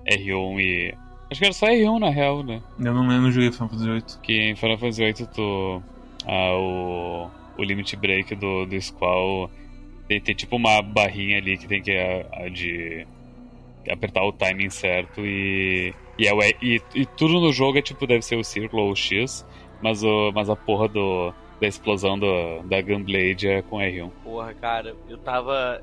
R1 0.08 0.60
e. 0.60 0.94
Acho 1.30 1.40
que 1.40 1.44
era 1.46 1.54
só 1.54 1.66
R1 1.66 1.98
na 1.98 2.10
real, 2.10 2.42
né? 2.42 2.62
Eu 2.78 2.94
não, 2.94 3.10
eu 3.12 3.20
não 3.20 3.30
joguei 3.30 3.50
Final 3.50 3.68
Fantasy 3.70 3.90
VIII. 3.90 4.20
Que 4.22 4.50
em 4.50 4.56
Final 4.56 4.78
Fantasy 4.78 5.04
VIII 5.04 5.28
tu. 5.34 5.82
Ah, 6.26 6.54
o, 6.56 7.30
o 7.58 7.62
limit 7.62 7.96
break 7.96 8.34
do, 8.34 8.66
do 8.66 8.80
Squall 8.80 9.50
tem, 10.08 10.20
tem 10.20 10.34
tipo 10.34 10.56
uma 10.56 10.80
barrinha 10.80 11.36
ali 11.36 11.58
que 11.58 11.68
tem 11.68 11.82
que. 11.82 11.96
A, 11.96 12.44
a 12.44 12.48
de 12.48 13.06
apertar 13.88 14.24
o 14.24 14.32
timing 14.32 14.70
certo 14.70 15.20
e. 15.24 15.94
E, 16.18 16.26
é, 16.26 16.32
e, 16.60 16.82
e, 16.94 17.06
tudo 17.06 17.40
no 17.40 17.52
jogo 17.52 17.78
é 17.78 17.82
tipo, 17.82 18.06
deve 18.06 18.22
ser 18.22 18.36
o 18.36 18.42
círculo 18.42 18.82
ou 18.82 18.92
o 18.92 18.96
X, 18.96 19.46
mas, 19.80 20.02
o, 20.02 20.32
mas 20.34 20.50
a 20.50 20.56
porra 20.56 20.88
do, 20.88 21.32
da 21.60 21.68
explosão 21.68 22.18
do, 22.18 22.60
da 22.64 22.82
Gunblade 22.82 23.46
é 23.46 23.62
com 23.62 23.76
R1. 23.76 24.10
Porra, 24.24 24.54
cara, 24.54 24.96
eu 25.08 25.18
tava. 25.18 25.80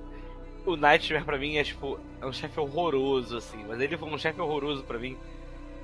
O 0.66 0.76
Nightmare 0.76 1.24
pra 1.24 1.38
mim 1.38 1.58
é 1.58 1.64
tipo. 1.64 2.00
É 2.20 2.26
um 2.26 2.34
chefe 2.34 2.60
horroroso, 2.60 3.38
assim. 3.38 3.64
Mas 3.68 3.80
ele 3.80 3.96
foi 3.96 4.10
um 4.10 4.18
chefe 4.18 4.42
horroroso 4.42 4.84
pra 4.84 4.98
mim. 4.98 5.16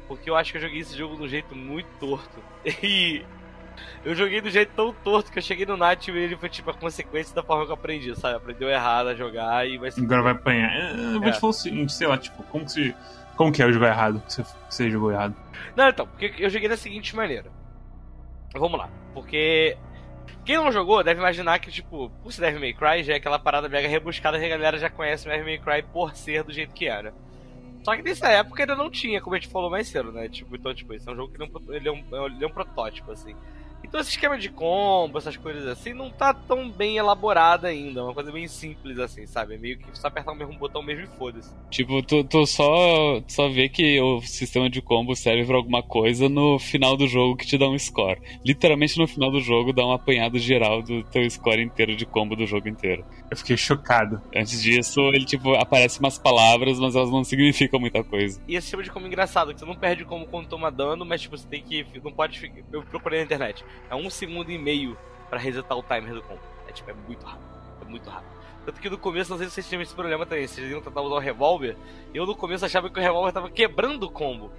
Porque 0.07 0.29
eu 0.29 0.35
acho 0.35 0.51
que 0.51 0.57
eu 0.57 0.61
joguei 0.61 0.79
esse 0.79 0.97
jogo 0.97 1.15
de 1.15 1.23
um 1.23 1.27
jeito 1.27 1.55
muito 1.55 1.87
torto. 1.99 2.39
E 2.83 3.23
eu 4.03 4.15
joguei 4.15 4.41
do 4.41 4.49
jeito 4.49 4.71
tão 4.75 4.93
torto 4.93 5.31
que 5.31 5.39
eu 5.39 5.43
cheguei 5.43 5.65
no 5.65 5.77
Night 5.77 6.09
e 6.09 6.17
ele 6.17 6.35
foi 6.35 6.49
tipo 6.49 6.69
a 6.69 6.73
consequência 6.73 7.35
da 7.35 7.43
forma 7.43 7.65
que 7.65 7.71
eu 7.71 7.75
aprendi, 7.75 8.15
sabe? 8.19 8.35
Aprendeu 8.35 8.69
errado 8.69 9.07
a 9.07 9.15
jogar 9.15 9.67
e 9.67 9.77
vai 9.77 9.91
ser. 9.91 10.01
Agora 10.01 10.21
vai 10.21 10.31
apanhar. 10.33 10.97
Eu 10.97 11.19
vou 11.19 11.29
é. 11.29 11.31
te 11.31 11.39
falar 11.39 11.51
o 11.51 11.53
seguinte, 11.53 11.93
sei 11.93 12.07
lá, 12.07 12.17
tipo, 12.17 12.43
como 12.43 12.65
que 12.65 12.71
você. 12.71 12.95
Como 13.35 13.51
que 13.51 13.63
é 13.63 13.71
jogar 13.71 13.89
errado? 13.89 14.21
Você, 14.27 14.43
você 14.69 14.89
jogou 14.89 15.11
errado? 15.11 15.35
Não, 15.75 15.89
então, 15.89 16.07
porque 16.07 16.33
eu 16.37 16.49
joguei 16.49 16.69
da 16.69 16.77
seguinte 16.77 17.15
maneira. 17.15 17.49
Vamos 18.53 18.77
lá. 18.77 18.89
Porque 19.13 19.77
quem 20.45 20.57
não 20.57 20.71
jogou 20.71 21.03
deve 21.03 21.19
imaginar 21.19 21.59
que, 21.59 21.71
tipo, 21.71 22.09
por 22.23 22.33
ser 22.33 22.41
Devil 22.41 22.59
May 22.59 22.73
Cry 22.73 23.03
já 23.03 23.13
é 23.13 23.17
aquela 23.17 23.39
parada 23.39 23.69
mega 23.69 23.87
rebuscada 23.87 24.39
que 24.39 24.45
a 24.45 24.49
galera 24.49 24.77
já 24.77 24.89
conhece 24.89 25.27
o 25.27 25.31
Devil 25.31 25.45
May 25.45 25.59
Cry 25.59 25.87
por 25.91 26.15
ser 26.15 26.43
do 26.43 26.51
jeito 26.51 26.73
que 26.73 26.87
era. 26.87 27.13
Só 27.83 27.95
que 27.95 28.03
nessa 28.03 28.27
época 28.29 28.61
ainda 28.61 28.75
não 28.75 28.89
tinha, 28.89 29.21
como 29.21 29.35
a 29.35 29.39
gente 29.39 29.51
falou 29.51 29.69
mais 29.69 29.87
cedo, 29.87 30.11
né? 30.11 30.29
Tipo, 30.29 30.55
então, 30.55 30.73
tipo, 30.73 30.93
esse 30.93 31.07
é 31.07 31.11
um 31.11 31.15
jogo 31.15 31.33
que 31.33 31.41
ele 31.73 31.87
é 31.87 31.91
um, 31.91 32.25
ele 32.25 32.43
é 32.43 32.47
um 32.47 32.51
protótipo, 32.51 33.11
assim. 33.11 33.35
Então 33.83 33.99
esse 33.99 34.11
esquema 34.11 34.37
de 34.37 34.49
combo, 34.49 35.17
essas 35.17 35.35
coisas 35.35 35.67
assim, 35.67 35.93
não 35.93 36.09
tá 36.09 36.33
tão 36.33 36.69
bem 36.69 36.97
elaborado 36.97 37.67
ainda. 37.67 37.99
É 37.99 38.03
uma 38.03 38.13
coisa 38.13 38.31
bem 38.31 38.47
simples 38.47 38.97
assim, 38.99 39.25
sabe? 39.25 39.55
É 39.55 39.57
meio 39.57 39.77
que 39.77 39.97
só 39.97 40.07
apertar 40.07 40.31
o 40.31 40.35
mesmo 40.35 40.57
botão 40.57 40.81
mesmo 40.81 41.03
e 41.03 41.17
foda-se. 41.17 41.53
Tipo, 41.69 42.01
tu, 42.03 42.23
tu 42.23 42.45
só, 42.45 43.21
só 43.27 43.49
vê 43.49 43.69
que 43.69 43.99
o 43.99 44.21
sistema 44.21 44.69
de 44.69 44.81
combo 44.81 45.15
serve 45.15 45.45
pra 45.45 45.57
alguma 45.57 45.83
coisa 45.83 46.29
no 46.29 46.59
final 46.59 46.95
do 46.95 47.07
jogo 47.07 47.35
que 47.35 47.45
te 47.45 47.57
dá 47.57 47.67
um 47.67 47.77
score. 47.77 48.21
Literalmente 48.45 48.97
no 48.97 49.07
final 49.07 49.31
do 49.31 49.41
jogo 49.41 49.73
dá 49.73 49.85
um 49.85 49.91
apanhado 49.91 50.37
geral 50.37 50.81
do 50.81 51.03
teu 51.03 51.29
score 51.29 51.61
inteiro 51.61 51.95
de 51.95 52.05
combo 52.05 52.35
do 52.35 52.45
jogo 52.45 52.69
inteiro. 52.69 53.05
Eu 53.29 53.37
fiquei 53.37 53.57
chocado. 53.57 54.21
Antes 54.35 54.61
disso, 54.61 54.99
ele 55.13 55.25
tipo, 55.25 55.53
aparece 55.55 55.99
umas 55.99 56.17
palavras, 56.17 56.79
mas 56.79 56.95
elas 56.95 57.09
não 57.09 57.23
significam 57.23 57.79
muita 57.79 58.03
coisa. 58.03 58.41
E 58.47 58.55
esse 58.55 58.69
tipo 58.69 58.83
de 58.83 58.91
combo 58.91 59.07
engraçado, 59.07 59.53
que 59.53 59.59
você 59.59 59.65
não 59.65 59.75
perde 59.75 60.05
como 60.05 60.25
quando 60.27 60.47
toma 60.47 60.71
dano, 60.71 61.05
mas 61.05 61.21
tipo, 61.21 61.37
você 61.37 61.47
tem 61.47 61.61
que. 61.61 61.85
Não 62.03 62.11
pode 62.11 62.39
ficar. 62.39 62.61
Eu 62.71 62.83
procurei 62.83 63.19
na 63.19 63.25
internet 63.25 63.63
é 63.89 63.95
um 63.95 64.09
segundo 64.09 64.51
e 64.51 64.57
meio 64.57 64.97
para 65.29 65.39
resetar 65.39 65.77
o 65.77 65.83
timer 65.83 66.13
do 66.13 66.21
combo. 66.21 66.41
É 66.67 66.71
tipo, 66.71 66.89
é 66.89 66.93
muito 66.93 67.25
rápido. 67.25 67.49
É 67.81 67.85
muito 67.85 68.09
rápido. 68.09 68.31
Tanto 68.65 68.79
que 68.79 68.89
no 68.89 68.97
começo, 68.97 69.31
não 69.31 69.37
sei 69.37 69.47
se 69.47 69.53
vocês 69.53 69.69
tinham 69.69 69.81
esse 69.81 69.93
problema 69.93 70.25
também, 70.25 70.45
vocês 70.45 70.69
iam 70.69 70.81
tentar 70.81 71.01
usar 71.01 71.15
o 71.15 71.19
revólver, 71.19 71.75
eu 72.13 72.25
no 72.25 72.35
começo 72.35 72.63
achava 72.63 72.89
que 72.89 72.99
o 72.99 73.01
revólver 73.01 73.31
tava 73.31 73.49
quebrando 73.49 74.03
o 74.03 74.11
combo. 74.11 74.51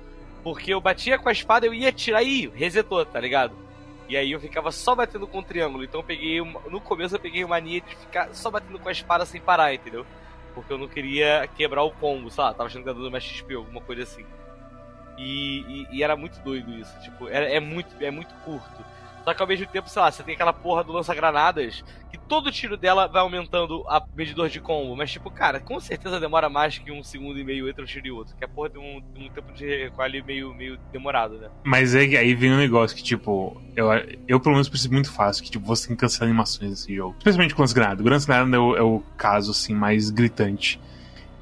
Porque 0.43 0.75
eu 0.75 0.81
batia 0.81 1.19
com 1.19 1.29
a 1.29 1.33
espada, 1.33 1.67
eu 1.67 1.73
ia 1.73 1.93
tirar 1.93 2.23
e 2.23 2.49
resetou, 2.49 3.05
tá 3.07 3.21
ligado? 3.21 3.55
E 4.09 4.17
aí 4.17 4.33
eu 4.33 4.41
ficava 4.41 4.73
só 4.73 4.95
batendo 4.95 5.27
com 5.27 5.39
o 5.39 5.43
triângulo. 5.43 5.85
Então 5.85 6.01
eu 6.01 6.05
peguei. 6.05 6.41
Uma... 6.41 6.61
No 6.69 6.81
começo 6.81 7.15
eu 7.15 7.21
peguei 7.21 7.45
mania 7.47 7.81
de 7.81 7.95
ficar 7.97 8.35
só 8.35 8.51
batendo 8.51 8.79
com 8.79 8.89
a 8.89 8.93
espada 8.93 9.25
sem 9.25 9.41
parar, 9.41 9.73
entendeu? 9.73 10.05
Porque 10.55 10.73
eu 10.73 10.79
não 10.79 10.89
queria 10.89 11.49
quebrar 11.57 11.83
o 11.83 11.91
combo, 11.93 12.31
sei 12.31 12.45
lá, 12.45 12.53
tava 12.53 12.67
achando 12.67 12.83
que 12.83 12.89
ia 12.91 12.95
dando 12.95 13.11
mais 13.11 13.25
XP, 13.25 13.55
alguma 13.55 13.81
coisa 13.81 14.03
assim. 14.03 14.25
E, 15.17 15.61
e, 15.61 15.97
e, 15.97 16.03
era 16.03 16.17
muito 16.17 16.39
doido 16.41 16.71
isso. 16.73 17.01
Tipo, 17.01 17.29
é, 17.29 17.59
muito, 17.61 17.95
é 18.01 18.11
muito 18.11 18.35
curto. 18.45 18.85
Só 19.25 19.33
que 19.33 19.43
ao 19.43 19.49
mesmo 19.49 19.67
tempo, 19.67 19.89
sei 19.89 20.03
lá, 20.03 20.11
você 20.11 20.23
tem 20.23 20.35
aquela 20.35 20.53
porra 20.53 20.83
do 20.83 20.93
lança-granadas 20.93 21.85
que 22.11 22.19
todo 22.19 22.51
tiro 22.51 22.77
dela 22.77 23.07
vai 23.07 23.23
aumentando 23.23 23.85
a 23.89 24.05
medidor 24.15 24.49
de 24.49 24.61
combo. 24.61 24.97
Mas, 24.97 25.11
tipo, 25.13 25.31
cara, 25.31 25.61
com 25.61 25.79
certeza 25.81 26.21
demora 26.21 26.49
mais 26.49 26.79
que 26.79 26.91
um 26.91 27.03
segundo 27.03 27.39
e 27.39 27.45
meio 27.45 27.69
entre 27.69 27.83
um 27.83 27.87
tiro 27.87 28.07
e 28.07 28.11
outro. 28.11 28.37
Que 28.37 28.45
a 28.45 28.49
porra 28.49 28.71
tem 28.71 28.81
um, 28.81 29.03
um 29.17 29.29
tempo 29.29 29.53
de 29.53 29.91
ali 29.99 30.23
meio, 30.23 30.53
meio 30.55 30.79
demorado, 30.93 31.39
né? 31.39 31.49
Mas 31.63 31.95
é, 31.95 32.01
aí 32.01 32.35
vem 32.35 32.53
um 32.53 32.59
negócio 32.59 32.97
que, 32.97 33.03
tipo, 33.03 33.61
eu, 33.77 33.89
eu 34.27 34.41
pelo 34.41 34.55
menos 34.55 34.69
percebo 34.69 34.95
muito 34.95 35.13
fácil, 35.13 35.45
que, 35.45 35.51
tipo, 35.51 35.65
você 35.65 35.89
tem 35.89 35.97
que 35.97 36.01
cancelar 36.01 36.29
animações 36.29 36.71
nesse 36.71 36.95
jogo. 36.95 37.15
Especialmente 37.19 37.55
com 37.55 37.63
lança-granada. 37.63 38.03
O 38.03 38.09
lança-granada 38.09 38.57
é, 38.57 38.61
o, 38.61 38.77
é 38.77 38.83
o 38.83 39.03
caso, 39.17 39.53
assim, 39.53 39.75
mais 39.75 40.11
gritante. 40.11 40.81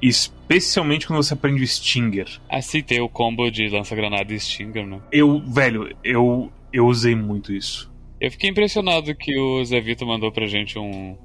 Especialmente 0.01 1.05
quando 1.05 1.21
você 1.21 1.33
aprende 1.33 1.63
o 1.63 1.67
Stinger. 1.67 2.27
Assim 2.49 2.81
tem 2.81 2.99
o 3.01 3.09
combo 3.09 3.49
de 3.51 3.69
lança-granada 3.69 4.33
e 4.33 4.39
Stinger, 4.39 4.85
né? 4.85 4.99
Eu, 5.11 5.39
velho, 5.39 5.95
eu 6.03 6.51
eu 6.71 6.85
usei 6.85 7.15
muito 7.15 7.53
isso. 7.53 7.91
Eu 8.19 8.29
fiquei 8.29 8.49
impressionado 8.49 9.15
que 9.15 9.37
o 9.37 9.63
Zé 9.65 9.81
Vito 9.81 10.05
mandou 10.05 10.31
pra 10.31 10.45
gente 10.45 10.77
um, 10.77 11.17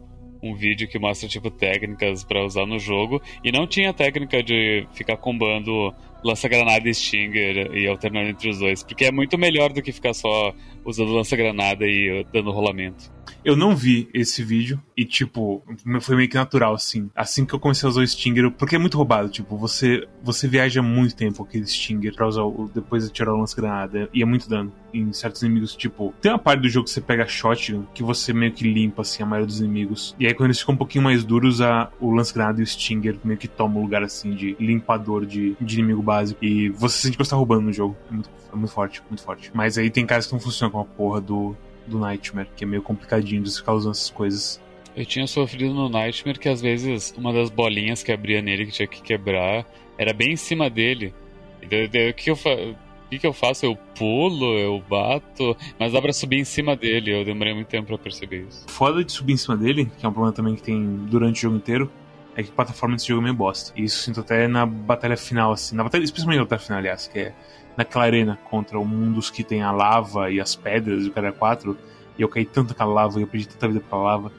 um 0.43 0.55
vídeo 0.55 0.89
que 0.89 0.99
mostra, 0.99 1.29
tipo, 1.29 1.51
técnicas 1.51 2.25
para 2.25 2.45
usar 2.45 2.67
no 2.67 2.79
jogo. 2.79 3.21
E 3.45 3.53
não 3.53 3.67
tinha 3.67 3.93
técnica 3.93 4.43
de 4.43 4.87
ficar 4.93 5.17
combando 5.17 5.95
lança-granada 6.27 6.89
e 6.89 6.95
Stinger 6.95 7.75
e 7.75 7.87
alternando 7.87 8.31
entre 8.31 8.51
os 8.51 8.59
dois. 8.59 8.83
Porque 8.83 9.05
é 9.05 9.13
muito 9.13 9.39
melhor 9.39 9.73
do 9.73 9.83
que 9.83 9.93
ficar 9.93 10.15
só 10.15 10.55
usando 10.85 11.13
lança-granada 11.13 11.85
e 11.87 12.25
dando 12.33 12.51
rolamento. 12.51 13.17
Eu 13.45 13.57
não 13.57 13.77
vi 13.77 14.09
esse 14.13 14.43
vídeo 14.43 14.81
e, 14.97 15.05
tipo, 15.05 15.63
foi 16.01 16.17
meio 16.17 16.29
que 16.29 16.37
natural, 16.37 16.75
assim. 16.75 17.11
Assim 17.15 17.45
que 17.45 17.55
eu 17.55 17.61
comecei 17.61 17.87
a 17.87 17.91
usar 17.91 18.01
o 18.03 18.07
Stinger, 18.07 18.51
porque 18.51 18.77
é 18.77 18.79
muito 18.79 18.97
roubado, 18.97 19.29
tipo, 19.29 19.57
você 19.57 20.07
você 20.23 20.49
viaja 20.49 20.83
muito 20.83 21.15
tempo 21.15 21.43
aquele 21.43 21.67
Stinger 21.67 22.15
pra 22.15 22.27
usar 22.27 22.43
o, 22.43 22.69
depois 22.75 23.05
de 23.05 23.13
tirar 23.13 23.33
o 23.33 23.39
lance-granada 23.39 24.09
e 24.13 24.23
é 24.23 24.25
muito 24.25 24.49
dano 24.49 24.73
em 24.93 25.13
certos 25.13 25.43
inimigos, 25.43 25.77
tipo, 25.77 26.13
tem 26.21 26.33
uma 26.33 26.39
parte 26.39 26.63
do 26.63 26.69
jogo 26.69 26.87
que 26.87 26.91
você 26.91 27.01
pega 27.01 27.27
shotgun 27.27 27.85
que 27.95 28.03
você 28.03 28.33
meio 28.33 28.53
que 28.53 28.65
limpa, 28.65 29.03
assim, 29.03 29.23
a 29.23 29.27
maioria 29.27 29.47
dos 29.47 29.61
inimigos. 29.61 30.17
E 30.19 30.27
aí 30.27 30.35
quando 30.35 30.47
eles 30.47 30.59
ficam 30.59 30.75
um 30.75 30.79
pouquinho 30.79 31.05
mais 31.05 31.23
duros, 31.23 31.61
a, 31.61 31.91
o 32.01 32.11
lance-granada 32.11 32.61
e 32.61 32.65
o 32.65 32.67
Stinger 32.67 33.17
meio 33.23 33.39
que 33.39 33.47
tomam 33.47 33.79
o 33.79 33.83
lugar, 33.83 34.03
assim, 34.03 34.35
de 34.35 34.57
limpador 34.59 35.25
de, 35.27 35.57
de 35.61 35.79
inimigo 35.79 36.03
básico. 36.03 36.16
E 36.41 36.69
você 36.71 36.99
sente 36.99 37.17
que 37.17 37.25
você 37.25 37.31
tá 37.31 37.37
roubando 37.37 37.63
no 37.63 37.73
jogo. 37.73 37.97
É 38.11 38.13
muito, 38.13 38.31
é 38.53 38.57
muito 38.57 38.73
forte, 38.73 39.03
muito 39.09 39.23
forte. 39.23 39.51
Mas 39.55 39.79
aí 39.79 39.91
tem 39.91 40.07
caras 40.07 40.27
que 40.27 40.33
não 40.33 40.41
funcionam 40.41 40.73
com 40.73 40.81
a 40.81 40.85
porra 40.85 41.21
do, 41.21 41.57
do 41.87 41.99
Nightmare, 41.99 42.49
que 42.57 42.65
é 42.65 42.67
meio 42.67 42.83
complicadinho 42.83 43.43
de 43.43 43.51
ficar 43.55 43.75
usando 43.75 43.93
essas 43.93 44.11
coisas. 44.11 44.61
Eu 44.97 45.05
tinha 45.05 45.27
sofrido 45.27 45.75
no 45.75 45.89
Nightmare 45.89 46.39
que 46.39 46.49
às 46.49 46.61
vezes 46.61 47.15
uma 47.19 47.33
das 47.33 47.51
bolinhas 47.51 48.03
que 48.03 48.11
abria 48.11 48.41
nele 48.41 48.67
que 48.67 48.73
tinha 48.73 48.89
que 48.89 49.03
quebrar 49.03 49.67
era 49.99 50.13
bem 50.13 50.33
em 50.33 50.37
cima 50.37 50.71
dele. 50.71 51.15
O 51.63 52.15
que 52.15 52.31
eu, 52.31 52.35
o 52.35 53.09
que, 53.11 53.19
que 53.19 53.27
eu 53.27 53.33
faço? 53.33 53.67
Eu 53.67 53.77
pulo, 53.97 54.59
eu 54.59 54.83
bato, 54.89 55.57
mas 55.79 55.93
dá 55.93 56.01
pra 56.01 56.13
subir 56.13 56.39
em 56.39 56.45
cima 56.45 56.75
dele. 56.75 57.13
Eu 57.13 57.25
demorei 57.25 57.55
muito 57.55 57.69
tempo 57.69 57.87
pra 57.89 57.99
perceber 57.99 58.47
isso. 58.49 58.65
Foda 58.69 59.05
de 59.05 59.13
subir 59.13 59.35
em 59.35 59.37
cima 59.37 59.57
dele, 59.57 59.91
que 59.99 60.05
é 60.05 60.09
um 60.09 60.13
problema 60.13 60.35
também 60.35 60.55
que 60.55 60.63
tem 60.63 60.97
durante 61.09 61.37
o 61.37 61.43
jogo 61.43 61.57
inteiro, 61.57 61.91
é 62.37 62.43
que 62.43 62.51
a 62.51 62.53
plataforma 62.53 62.97
desse 62.97 63.09
jogo 63.09 63.23
é 63.23 63.25
meio 63.25 63.35
bosta. 63.35 63.73
E 63.75 63.85
isso 63.85 64.03
sinto 64.03 64.21
até 64.21 64.47
na 64.47 64.67
batalha 64.67 65.17
final, 65.17 65.53
assim. 65.53 65.75
Na 65.75 65.83
batalha, 65.83 66.05
especialmente 66.05 66.37
na 66.37 66.45
batalha 66.45 66.61
final, 66.61 66.79
aliás, 66.79 67.09
que 67.09 67.19
é 67.19 67.35
naquela 67.77 68.05
arena 68.05 68.39
contra 68.45 68.79
o 68.79 68.85
mundos 68.85 69.31
que 69.31 69.43
tem 69.43 69.63
a 69.63 69.73
lava 69.73 70.31
e 70.31 70.39
as 70.39 70.55
pedras 70.55 71.05
e 71.05 71.09
o 71.09 71.13
cara 71.13 71.33
4. 71.33 71.77
E 72.19 72.23
eu 72.23 72.29
caí 72.29 72.45
tanto 72.45 72.75
com 72.75 72.83
a 72.83 72.87
lava 72.87 73.19
e 73.19 73.23
eu 73.23 73.27
perdi 73.27 73.49
tanta 73.49 73.67
vida 73.67 73.81
pra 73.81 73.99
lava. 73.99 74.31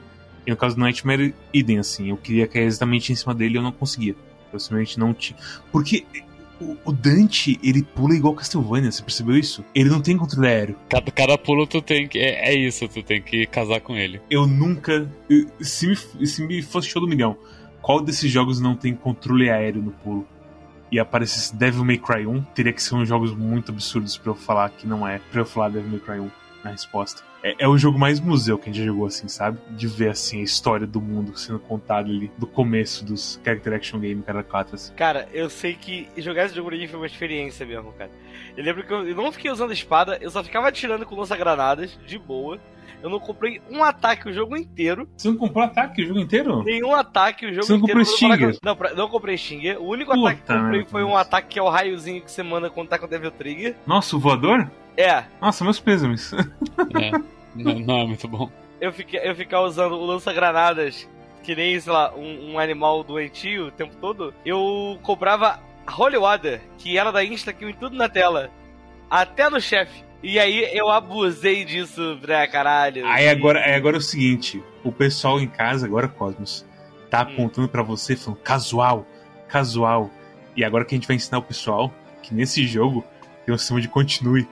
E 0.46 0.50
no 0.50 0.56
caso 0.56 0.76
do 0.76 0.80
Nightmare, 0.80 1.34
idem, 1.52 1.78
assim. 1.78 2.10
Eu 2.10 2.16
queria 2.16 2.46
cair 2.46 2.64
exatamente 2.64 3.12
em 3.12 3.16
cima 3.16 3.34
dele 3.34 3.54
e 3.54 3.56
eu 3.58 3.62
não 3.62 3.72
conseguia. 3.72 4.14
Eu 4.52 4.60
simplesmente 4.60 4.98
não 4.98 5.12
tinha. 5.12 5.38
Porque 5.72 6.06
o, 6.84 6.92
Dante, 6.92 7.58
ele 7.62 7.82
pula 7.82 8.14
igual 8.14 8.34
Castlevania, 8.34 8.90
você 8.90 9.02
percebeu 9.02 9.36
isso? 9.36 9.64
Ele 9.74 9.88
não 9.88 10.00
tem 10.00 10.16
controle 10.16 10.48
aéreo. 10.48 10.76
Cada, 10.88 11.10
cada 11.10 11.38
pulo 11.38 11.66
tu 11.66 11.82
tem 11.82 12.08
que. 12.08 12.18
É, 12.18 12.50
é, 12.50 12.54
isso, 12.54 12.88
tu 12.88 13.02
tem 13.02 13.20
que 13.20 13.46
casar 13.46 13.80
com 13.80 13.96
ele. 13.96 14.20
Eu 14.30 14.46
nunca. 14.46 15.08
Se 15.60 15.86
me, 15.86 15.96
se 16.26 16.46
me 16.46 16.62
fosse 16.62 16.88
show 16.88 17.00
do 17.00 17.08
milhão, 17.08 17.36
qual 17.80 18.00
desses 18.00 18.30
jogos 18.30 18.60
não 18.60 18.74
tem 18.74 18.94
controle 18.94 19.50
aéreo 19.50 19.82
no 19.82 19.92
pulo? 19.92 20.26
E 20.90 20.98
aparecesse 20.98 21.54
Devil 21.54 21.84
May 21.84 21.98
Cry 21.98 22.26
1, 22.26 22.42
teria 22.54 22.72
que 22.72 22.82
ser 22.82 22.94
uns 22.94 23.08
jogos 23.08 23.34
muito 23.34 23.70
absurdos 23.70 24.16
pra 24.16 24.30
eu 24.30 24.34
falar 24.34 24.70
que 24.70 24.86
não 24.86 25.06
é, 25.06 25.20
pra 25.30 25.42
eu 25.42 25.46
falar 25.46 25.68
Devil 25.68 25.90
May 25.90 26.00
Cry 26.00 26.20
1 26.20 26.30
na 26.64 26.70
resposta. 26.70 27.22
É, 27.42 27.54
é, 27.58 27.68
o 27.68 27.78
jogo 27.78 27.98
mais 27.98 28.18
museu 28.18 28.58
que 28.58 28.68
a 28.68 28.72
gente 28.72 28.82
já 28.82 28.86
jogou, 28.86 29.06
assim, 29.06 29.28
sabe? 29.28 29.58
De 29.70 29.86
ver, 29.86 30.10
assim, 30.10 30.40
a 30.40 30.44
história 30.44 30.86
do 30.86 31.00
mundo 31.00 31.36
sendo 31.38 31.58
contada 31.58 32.08
ali, 32.08 32.30
do 32.36 32.46
começo 32.46 33.04
dos 33.04 33.40
Character 33.44 33.74
Action 33.74 34.00
Game, 34.00 34.22
cara 34.22 34.42
4, 34.42 34.74
assim. 34.74 34.94
Cara, 34.94 35.28
eu 35.32 35.48
sei 35.48 35.74
que 35.74 36.08
jogar 36.16 36.46
esse 36.46 36.54
jogo 36.54 36.70
foi 36.70 36.96
uma 36.96 37.06
experiência 37.06 37.64
mesmo, 37.64 37.92
cara. 37.92 38.10
Eu 38.56 38.64
lembro 38.64 38.84
que 38.84 38.92
eu 38.92 39.14
não 39.14 39.30
fiquei 39.30 39.50
usando 39.50 39.72
espada, 39.72 40.18
eu 40.20 40.30
só 40.30 40.42
ficava 40.42 40.68
atirando 40.68 41.06
com 41.06 41.14
lança-granadas, 41.14 41.98
de 42.04 42.18
boa. 42.18 42.58
Eu 43.02 43.10
não 43.10 43.20
comprei 43.20 43.60
um 43.70 43.82
ataque 43.82 44.28
o 44.28 44.32
jogo 44.32 44.56
inteiro. 44.56 45.08
Você 45.16 45.28
não 45.28 45.36
comprou 45.36 45.64
ataque 45.64 46.02
o 46.02 46.06
jogo 46.06 46.20
inteiro? 46.20 46.62
Nenhum 46.64 46.94
ataque 46.94 47.46
o 47.46 47.50
jogo 47.50 47.66
você 47.66 47.72
não 47.72 47.80
inteiro. 47.80 48.00
Comprou 48.00 48.16
Stinger? 48.16 48.56
Não, 48.62 48.76
não 48.96 49.08
comprei 49.08 49.38
Stinger. 49.38 49.80
O 49.80 49.86
único 49.88 50.12
Puta 50.12 50.30
ataque 50.30 50.42
que 50.42 50.52
eu 50.52 50.60
comprei 50.60 50.84
foi 50.86 51.04
um 51.04 51.16
ataque 51.16 51.48
que 51.48 51.58
é 51.58 51.62
o 51.62 51.68
raiozinho 51.68 52.22
que 52.22 52.30
você 52.30 52.42
manda 52.42 52.68
quando 52.70 52.88
tá 52.88 52.98
com 52.98 53.06
o 53.06 53.08
Devil 53.08 53.30
Trigger. 53.30 53.76
Nossa, 53.86 54.16
o 54.16 54.18
voador? 54.18 54.70
É. 54.96 55.24
Nossa, 55.40 55.64
meus 55.64 55.80
pêsames. 55.80 56.32
É. 56.94 57.10
Não, 57.54 57.78
não 57.80 57.98
é 57.98 58.06
muito 58.06 58.28
bom. 58.28 58.48
Eu 58.80 58.92
fiquei, 58.92 59.20
eu 59.22 59.34
ficar 59.34 59.60
usando 59.62 59.94
o 59.94 60.06
lança-granadas 60.06 61.08
que 61.42 61.54
nem, 61.54 61.78
sei 61.80 61.92
lá, 61.92 62.14
um, 62.14 62.52
um, 62.52 62.58
animal 62.58 63.02
doentio 63.02 63.66
o 63.66 63.70
tempo 63.70 63.96
todo. 63.96 64.34
Eu 64.44 64.98
comprava 65.02 65.58
Holy 65.98 66.18
Water, 66.18 66.60
que 66.76 66.98
era 66.98 67.10
da 67.10 67.24
Insta 67.24 67.52
que 67.52 67.72
tudo 67.72 67.96
na 67.96 68.08
tela. 68.08 68.50
Até 69.10 69.48
no 69.48 69.60
chefe. 69.60 70.04
E 70.22 70.38
aí 70.38 70.68
eu 70.76 70.90
abusei 70.90 71.64
disso 71.64 72.18
pra 72.20 72.46
caralho. 72.48 73.06
Aí 73.06 73.26
e... 73.26 73.28
agora, 73.28 73.60
aí 73.60 73.74
agora 73.74 73.96
é 73.96 73.98
o 73.98 74.02
seguinte: 74.02 74.62
o 74.82 74.90
pessoal 74.90 75.40
em 75.40 75.46
casa, 75.46 75.86
agora 75.86 76.08
Cosmos, 76.08 76.66
tá 77.10 77.20
hum. 77.20 77.32
apontando 77.32 77.68
para 77.68 77.82
você 77.82 78.16
falando 78.16 78.40
casual, 78.40 79.06
casual. 79.48 80.10
E 80.56 80.64
agora 80.64 80.84
que 80.84 80.94
a 80.94 80.98
gente 80.98 81.06
vai 81.06 81.16
ensinar 81.16 81.38
o 81.38 81.42
pessoal 81.42 81.92
que 82.22 82.34
nesse 82.34 82.66
jogo 82.66 83.04
tem 83.46 83.54
um 83.54 83.58
sistema 83.58 83.80
de 83.80 83.88
continue. 83.88 84.46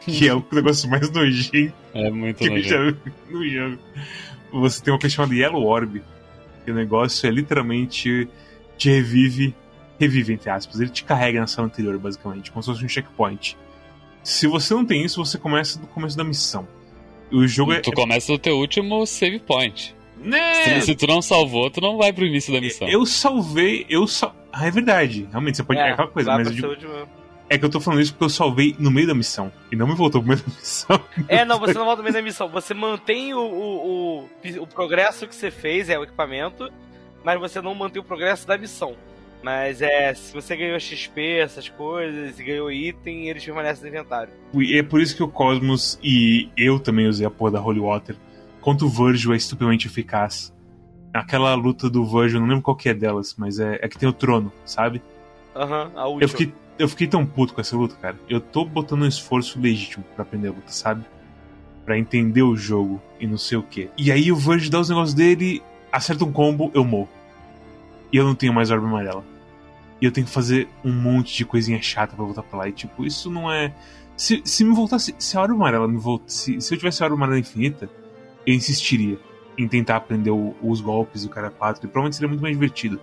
Que 0.00 0.26
é 0.26 0.34
o 0.34 0.42
negócio 0.50 0.88
mais 0.88 1.10
nojento. 1.10 1.74
É 1.92 2.10
muito 2.10 2.42
nojento. 2.44 3.12
no 3.28 3.46
jogo. 3.46 3.78
Você 4.50 4.82
tem 4.82 4.92
uma 4.92 4.98
coisa 4.98 5.14
chamada 5.14 5.34
Yellow 5.34 5.62
Orb. 5.62 6.02
Que 6.64 6.70
o 6.70 6.74
negócio 6.74 7.28
é 7.28 7.30
literalmente 7.30 8.26
te 8.78 8.90
revive. 8.90 9.54
Revive, 9.98 10.32
entre 10.32 10.48
aspas. 10.48 10.80
Ele 10.80 10.88
te 10.88 11.04
carrega 11.04 11.38
na 11.38 11.46
sala 11.46 11.68
anterior, 11.68 11.98
basicamente, 11.98 12.50
como 12.50 12.62
se 12.62 12.70
fosse 12.70 12.82
um 12.82 12.88
checkpoint. 12.88 13.58
Se 14.22 14.46
você 14.46 14.74
não 14.74 14.84
tem 14.84 15.04
isso, 15.04 15.24
você 15.24 15.38
começa 15.38 15.78
do 15.78 15.86
começo 15.86 16.16
da 16.16 16.24
missão. 16.24 16.66
O 17.32 17.46
jogo 17.46 17.72
é. 17.72 17.80
Tu 17.80 17.92
começa 17.92 18.32
do 18.32 18.38
teu 18.38 18.56
último 18.56 19.06
save 19.06 19.38
point. 19.38 19.94
Né? 20.22 20.54
Se, 20.64 20.80
se, 20.82 20.94
tu 20.94 21.06
não 21.06 21.22
salvou, 21.22 21.70
tu 21.70 21.80
não 21.80 21.96
vai 21.96 22.12
pro 22.12 22.26
início 22.26 22.52
da 22.52 22.60
missão. 22.60 22.86
Eu 22.86 23.06
salvei, 23.06 23.86
eu 23.88 24.06
sal... 24.06 24.34
Ah, 24.52 24.66
é 24.66 24.70
verdade. 24.70 25.26
Realmente, 25.30 25.56
você 25.56 25.62
pode. 25.62 25.80
É, 25.80 25.88
é 25.88 25.92
aquela 25.92 26.08
coisa, 26.08 26.36
mas 26.36 26.48
eu 26.48 26.76
digo... 26.76 27.08
É 27.48 27.58
que 27.58 27.64
eu 27.64 27.68
tô 27.70 27.80
falando 27.80 28.00
isso 28.00 28.12
porque 28.12 28.24
eu 28.24 28.28
salvei 28.28 28.76
no 28.78 28.92
meio 28.92 29.08
da 29.08 29.14
missão. 29.14 29.50
E 29.72 29.76
não 29.76 29.86
me 29.88 29.94
voltou 29.94 30.20
pro 30.20 30.28
meio 30.28 30.40
da 30.40 30.46
missão. 30.46 31.00
É, 31.26 31.44
não, 31.44 31.58
você 31.58 31.74
não 31.74 31.84
volta 31.84 31.96
no 31.96 32.04
meio 32.04 32.14
da 32.14 32.22
missão. 32.22 32.48
Você 32.48 32.74
mantém 32.74 33.34
o, 33.34 33.40
o, 33.40 34.20
o, 34.20 34.62
o 34.62 34.66
progresso 34.68 35.26
que 35.26 35.34
você 35.34 35.50
fez, 35.50 35.88
é 35.88 35.98
o 35.98 36.04
equipamento, 36.04 36.70
mas 37.24 37.40
você 37.40 37.60
não 37.60 37.74
mantém 37.74 38.00
o 38.00 38.04
progresso 38.04 38.46
da 38.46 38.56
missão. 38.56 38.94
Mas 39.42 39.80
é, 39.80 40.12
se 40.12 40.32
você 40.34 40.54
ganhou 40.54 40.78
XP, 40.78 41.38
essas 41.38 41.68
coisas, 41.68 42.38
e 42.38 42.44
ganhou 42.44 42.70
item, 42.70 43.28
eles 43.28 43.44
permanecem 43.44 43.84
no 43.84 43.88
inventário. 43.88 44.32
E 44.54 44.76
é 44.76 44.82
por 44.82 45.00
isso 45.00 45.16
que 45.16 45.22
o 45.22 45.28
Cosmos 45.28 45.98
e 46.02 46.50
eu 46.56 46.78
também 46.78 47.06
usei 47.06 47.26
a 47.26 47.30
porra 47.30 47.52
da 47.52 47.60
Holy 47.60 47.80
Water. 47.80 48.16
Contra 48.60 48.86
o 48.86 48.90
Virgil 48.90 49.32
é 49.32 49.36
estupidamente 49.36 49.86
eficaz. 49.86 50.52
Aquela 51.12 51.54
luta 51.54 51.88
do 51.88 52.04
Virgil, 52.04 52.40
não 52.40 52.46
lembro 52.46 52.62
qual 52.62 52.76
que 52.76 52.88
é 52.88 52.94
delas, 52.94 53.34
mas 53.36 53.58
é, 53.58 53.78
é 53.82 53.88
que 53.88 53.98
tem 53.98 54.08
o 54.08 54.12
trono, 54.12 54.52
sabe? 54.64 55.02
Aham, 55.56 55.86
uhum, 55.86 55.98
a 55.98 56.06
última. 56.06 56.24
Eu 56.24 56.28
fiquei, 56.28 56.54
eu 56.78 56.88
fiquei 56.88 57.06
tão 57.06 57.24
puto 57.24 57.54
com 57.54 57.60
essa 57.60 57.76
luta, 57.76 57.96
cara. 57.96 58.16
Eu 58.28 58.40
tô 58.40 58.64
botando 58.64 59.02
um 59.02 59.08
esforço 59.08 59.58
legítimo 59.58 60.04
para 60.14 60.22
aprender 60.22 60.48
a 60.48 60.52
luta, 60.52 60.70
sabe? 60.70 61.04
Para 61.84 61.98
entender 61.98 62.42
o 62.42 62.54
jogo 62.54 63.00
e 63.18 63.26
não 63.26 63.38
sei 63.38 63.56
o 63.56 63.62
que. 63.62 63.88
E 63.96 64.12
aí 64.12 64.30
o 64.30 64.36
Virgil 64.36 64.70
dá 64.70 64.80
os 64.80 64.88
negócios 64.90 65.14
dele, 65.14 65.62
acerta 65.90 66.24
um 66.24 66.32
combo, 66.32 66.70
eu 66.74 66.84
morro. 66.84 67.08
E 68.12 68.16
eu 68.16 68.24
não 68.24 68.34
tenho 68.34 68.52
mais 68.52 68.70
orbe 68.70 68.86
amarela. 68.86 69.24
E 70.00 70.04
eu 70.04 70.12
tenho 70.12 70.26
que 70.26 70.32
fazer 70.32 70.68
um 70.84 70.92
monte 70.92 71.36
de 71.36 71.44
coisinha 71.44 71.80
chata 71.80 72.16
para 72.16 72.24
voltar 72.24 72.42
pra 72.42 72.60
lá. 72.60 72.68
E 72.68 72.72
tipo, 72.72 73.04
isso 73.04 73.30
não 73.30 73.50
é. 73.50 73.74
Se, 74.16 74.40
se 74.44 74.64
me 74.64 74.74
voltasse. 74.74 75.14
Se 75.18 75.36
a 75.36 75.42
orbe 75.42 75.54
amarela 75.54 75.86
me 75.86 75.98
voltasse. 75.98 76.54
Se, 76.54 76.60
se 76.60 76.74
eu 76.74 76.78
tivesse 76.78 77.02
a 77.02 77.06
orbe 77.06 77.16
amarela 77.16 77.38
infinita, 77.38 77.88
eu 78.46 78.54
insistiria 78.54 79.18
em 79.58 79.68
tentar 79.68 79.96
aprender 79.96 80.30
o, 80.30 80.56
os 80.62 80.80
golpes 80.80 81.24
do 81.24 81.28
cara 81.28 81.50
4. 81.50 81.84
E 81.84 81.88
provavelmente 81.88 82.16
seria 82.16 82.28
muito 82.28 82.42
mais 82.42 82.54
divertido. 82.54 83.00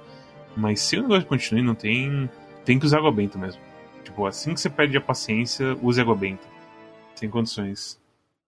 Mas 0.55 0.79
se 0.81 0.97
o 0.97 1.03
negócio 1.03 1.25
continue, 1.27 1.61
não 1.61 1.75
tem. 1.75 2.29
Tem 2.65 2.79
que 2.79 2.85
usar 2.85 2.97
água 2.97 3.11
benta 3.11 3.37
mesmo. 3.37 3.61
Tipo, 4.03 4.25
assim 4.25 4.53
que 4.53 4.59
você 4.59 4.69
perde 4.69 4.97
a 4.97 5.01
paciência, 5.01 5.77
use 5.81 6.01
água 6.01 6.15
benta. 6.15 6.47
Sem 7.15 7.29
condições. 7.29 7.99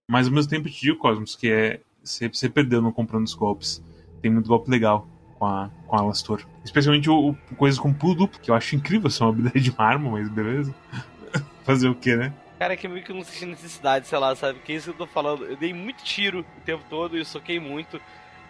Mas 0.10 0.28
ao 0.28 0.34
mesmo 0.34 0.50
tempo 0.50 0.68
eu 0.68 0.72
te 0.72 0.82
digo, 0.82 0.98
Cosmos, 0.98 1.36
que 1.36 1.52
é. 1.52 1.82
Você 2.04 2.50
perdeu 2.50 2.82
não 2.82 2.92
comprando 2.92 3.26
os 3.26 3.34
golpes. 3.36 3.84
Tem 4.22 4.32
muito 4.32 4.48
golpe 4.48 4.72
legal 4.72 5.08
com 5.40 5.46
a, 5.46 5.70
com 5.88 5.96
a 5.96 6.00
Alastor. 6.02 6.46
Especialmente 6.64 7.10
o, 7.10 7.30
o, 7.30 7.56
coisas 7.56 7.80
como 7.80 7.94
pulo 7.94 8.14
duplo, 8.14 8.40
que 8.40 8.52
eu 8.52 8.56
acho 8.56 8.76
incrível 8.76 9.10
ser 9.10 9.24
uma 9.24 9.30
habilidade 9.30 9.62
de 9.62 9.72
uma 9.72 9.86
arma, 9.86 10.12
mas 10.12 10.30
beleza. 10.30 10.76
Fazer 11.64 11.88
o 11.88 11.96
que, 11.96 12.16
né? 12.16 12.34
Cara, 12.60 12.74
é 12.74 12.78
que 12.78 12.88
meio 12.90 13.04
que 13.04 13.14
não 13.14 13.24
senti 13.24 13.46
necessidade, 13.46 14.06
sei 14.06 14.20
lá, 14.20 14.36
sabe? 14.36 14.60
Que 14.60 14.74
isso 14.74 14.92
que 14.94 15.02
eu 15.02 15.08
tô 15.08 15.12
falando. 15.12 15.46
Eu 15.46 15.56
dei 15.56 15.74
muito 15.74 16.04
tiro 16.04 16.42
o 16.42 16.62
tempo 16.66 16.84
todo 16.90 17.18
e 17.18 17.24
soquei 17.24 17.58
muito. 17.60 18.02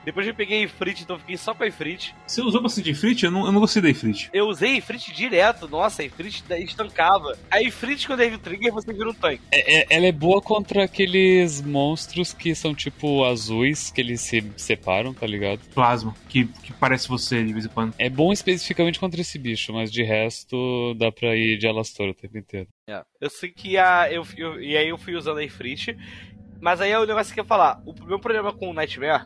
Depois 0.06 0.26
eu 0.26 0.34
peguei 0.34 0.64
Ifrit, 0.64 1.04
então 1.04 1.16
eu 1.16 1.20
fiquei 1.20 1.38
só 1.38 1.54
com 1.54 1.64
a 1.64 1.68
Ifrit. 1.68 2.16
Você 2.26 2.42
usou 2.42 2.62
bastante 2.62 2.90
Ifrit? 2.90 3.26
Eu 3.26 3.32
não, 3.32 3.46
eu 3.46 3.52
não 3.52 3.60
gostei 3.60 3.82
da 3.82 3.90
Ifrit. 3.90 4.30
Eu 4.34 4.48
usei 4.48 4.78
Ifrit 4.78 5.14
direto. 5.14 5.68
Nossa, 5.68 6.02
a 6.02 6.06
Ifrit 6.06 6.44
estancava. 6.60 7.38
A 7.52 7.62
Ifrit, 7.62 8.08
quando 8.08 8.22
é 8.22 8.38
trigger, 8.38 8.74
você 8.74 8.94
vira 8.94 9.10
um 9.10 9.14
tanque. 9.14 9.42
É, 9.52 9.80
é, 9.80 9.86
ela 9.90 10.06
é 10.06 10.12
boa 10.12 10.42
contra 10.42 10.86
aqueles 10.86 11.62
monstros 11.62 12.34
que 12.34 12.56
são 12.56 12.74
tipo 12.74 13.24
azuis, 13.26 13.92
que 13.92 14.02
eles 14.02 14.22
se 14.22 14.44
separam, 14.56 15.14
tá 15.14 15.28
ligado? 15.28 15.60
Plasma, 15.74 16.16
que, 16.28 16.46
que 16.46 16.74
parece 16.74 17.08
você 17.08 17.44
de 17.44 17.54
vez 17.54 17.66
em 17.66 17.70
quando. 17.70 17.94
É 17.98 18.10
bom 18.10 18.32
especificamente 18.32 19.00
contra 19.00 19.20
esse 19.20 19.38
bicho, 19.38 19.74
mas 19.74 19.92
de 19.92 20.04
resto 20.04 20.94
dá 20.96 21.12
pra 21.12 21.36
ir 21.36 21.58
de 21.58 21.68
Alastor 21.68 22.10
o 22.10 22.14
tempo 22.14 22.38
inteiro. 22.38 22.68
É. 22.90 23.04
Eu 23.20 23.30
sei 23.30 23.52
que 23.52 23.78
a. 23.78 24.12
Eu, 24.12 24.26
eu, 24.38 24.62
e 24.62 24.76
aí 24.78 24.90
eu 24.90 24.98
fui 24.98 25.16
usando 25.16 25.38
a 25.38 25.44
Ifrit. 25.44 25.96
Mas 26.62 26.82
aí 26.82 26.92
é 26.92 27.00
o 27.00 27.06
negócio 27.06 27.34
que 27.34 27.40
eu 27.40 27.44
ia 27.44 27.48
falar. 27.48 27.82
O 27.86 27.94
meu 28.06 28.20
problema 28.20 28.52
com 28.52 28.70
o 28.70 28.74
Nightmare 28.74 29.26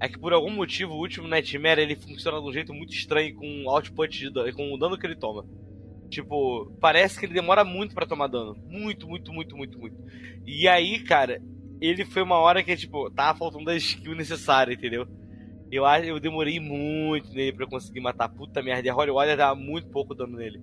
é 0.00 0.08
que 0.08 0.18
por 0.18 0.32
algum 0.32 0.50
motivo 0.50 0.92
o 0.92 0.98
último 0.98 1.28
Nightmare 1.28 1.80
ele 1.80 1.96
funciona 1.96 2.40
de 2.40 2.46
um 2.46 2.52
jeito 2.52 2.74
muito 2.74 2.92
estranho 2.92 3.34
com 3.34 3.64
o 3.64 3.70
output 3.70 4.30
dano, 4.30 4.52
com 4.54 4.72
o 4.72 4.78
dano 4.78 4.98
que 4.98 5.06
ele 5.06 5.16
toma. 5.16 5.44
Tipo, 6.08 6.72
parece 6.80 7.18
que 7.18 7.26
ele 7.26 7.34
demora 7.34 7.64
muito 7.64 7.94
para 7.94 8.06
tomar 8.06 8.28
dano. 8.28 8.56
Muito, 8.68 9.08
muito, 9.08 9.32
muito, 9.32 9.56
muito, 9.56 9.78
muito. 9.78 9.96
E 10.46 10.68
aí, 10.68 11.00
cara, 11.00 11.42
ele 11.80 12.04
foi 12.04 12.22
uma 12.22 12.38
hora 12.38 12.62
que, 12.62 12.76
tipo, 12.76 13.10
tava 13.10 13.36
faltando 13.36 13.70
a 13.70 13.76
skill 13.76 14.14
necessária, 14.14 14.74
entendeu? 14.74 15.06
Eu, 15.70 15.84
eu 15.84 16.20
demorei 16.20 16.60
muito 16.60 17.32
nele 17.32 17.52
pra 17.52 17.66
conseguir 17.66 18.00
matar. 18.00 18.28
Puta 18.28 18.62
merda, 18.62 18.86
e 18.86 18.90
a 18.90 18.94
Holy 18.94 19.10
Water 19.10 19.36
dava 19.36 19.58
muito 19.58 19.88
pouco 19.88 20.14
dano 20.14 20.36
nele. 20.36 20.60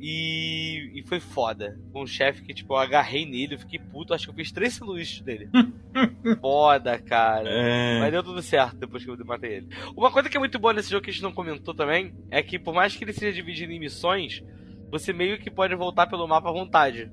E, 0.00 0.92
e 0.94 1.02
foi 1.06 1.18
foda. 1.18 1.78
Um 1.94 2.06
chefe 2.06 2.42
que, 2.42 2.52
tipo, 2.52 2.74
eu 2.74 2.78
agarrei 2.78 3.24
nele, 3.24 3.54
eu 3.54 3.58
fiquei 3.58 3.78
puto, 3.78 4.12
acho 4.12 4.26
que 4.26 4.30
eu 4.30 4.34
fiz 4.34 4.52
três 4.52 4.74
sanduíches 4.74 5.22
dele. 5.22 5.48
foda, 6.40 6.98
cara. 6.98 7.48
É... 7.48 8.00
Mas 8.00 8.12
deu 8.12 8.22
tudo 8.22 8.42
certo 8.42 8.76
depois 8.76 9.02
que 9.02 9.10
eu 9.10 9.16
matei 9.24 9.54
ele. 9.54 9.68
Uma 9.96 10.10
coisa 10.10 10.28
que 10.28 10.36
é 10.36 10.40
muito 10.40 10.58
boa 10.58 10.74
nesse 10.74 10.90
jogo 10.90 11.02
que 11.02 11.10
a 11.10 11.12
gente 11.12 11.22
não 11.22 11.32
comentou 11.32 11.74
também 11.74 12.14
é 12.30 12.42
que, 12.42 12.58
por 12.58 12.74
mais 12.74 12.94
que 12.94 13.02
ele 13.02 13.12
seja 13.14 13.32
dividido 13.32 13.72
em 13.72 13.80
missões, 13.80 14.44
você 14.90 15.12
meio 15.12 15.38
que 15.38 15.50
pode 15.50 15.74
voltar 15.74 16.06
pelo 16.06 16.28
mapa 16.28 16.50
à 16.50 16.52
vontade. 16.52 17.10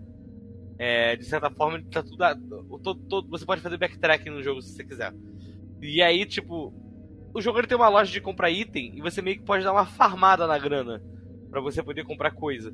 É, 0.77 1.15
de 1.15 1.23
certa 1.23 1.49
forma, 1.49 1.81
tá 1.91 2.03
tudo, 2.03 2.79
todo, 2.83 2.99
todo, 3.07 3.29
você 3.29 3.45
pode 3.45 3.61
fazer 3.61 3.77
backtracking 3.77 4.31
no 4.31 4.43
jogo 4.43 4.61
se 4.61 4.73
você 4.73 4.83
quiser. 4.83 5.13
E 5.79 6.01
aí, 6.01 6.25
tipo, 6.25 6.73
o 7.33 7.39
jogo 7.39 7.59
ele 7.59 7.67
tem 7.67 7.77
uma 7.77 7.87
loja 7.87 8.11
de 8.11 8.19
comprar 8.19 8.49
item 8.49 8.97
e 8.97 9.01
você 9.01 9.21
meio 9.21 9.37
que 9.37 9.45
pode 9.45 9.63
dar 9.63 9.71
uma 9.71 9.85
farmada 9.85 10.45
na 10.45 10.57
grana 10.57 11.01
para 11.51 11.61
você 11.61 11.83
poder 11.83 12.05
comprar 12.05 12.31
coisa. 12.31 12.73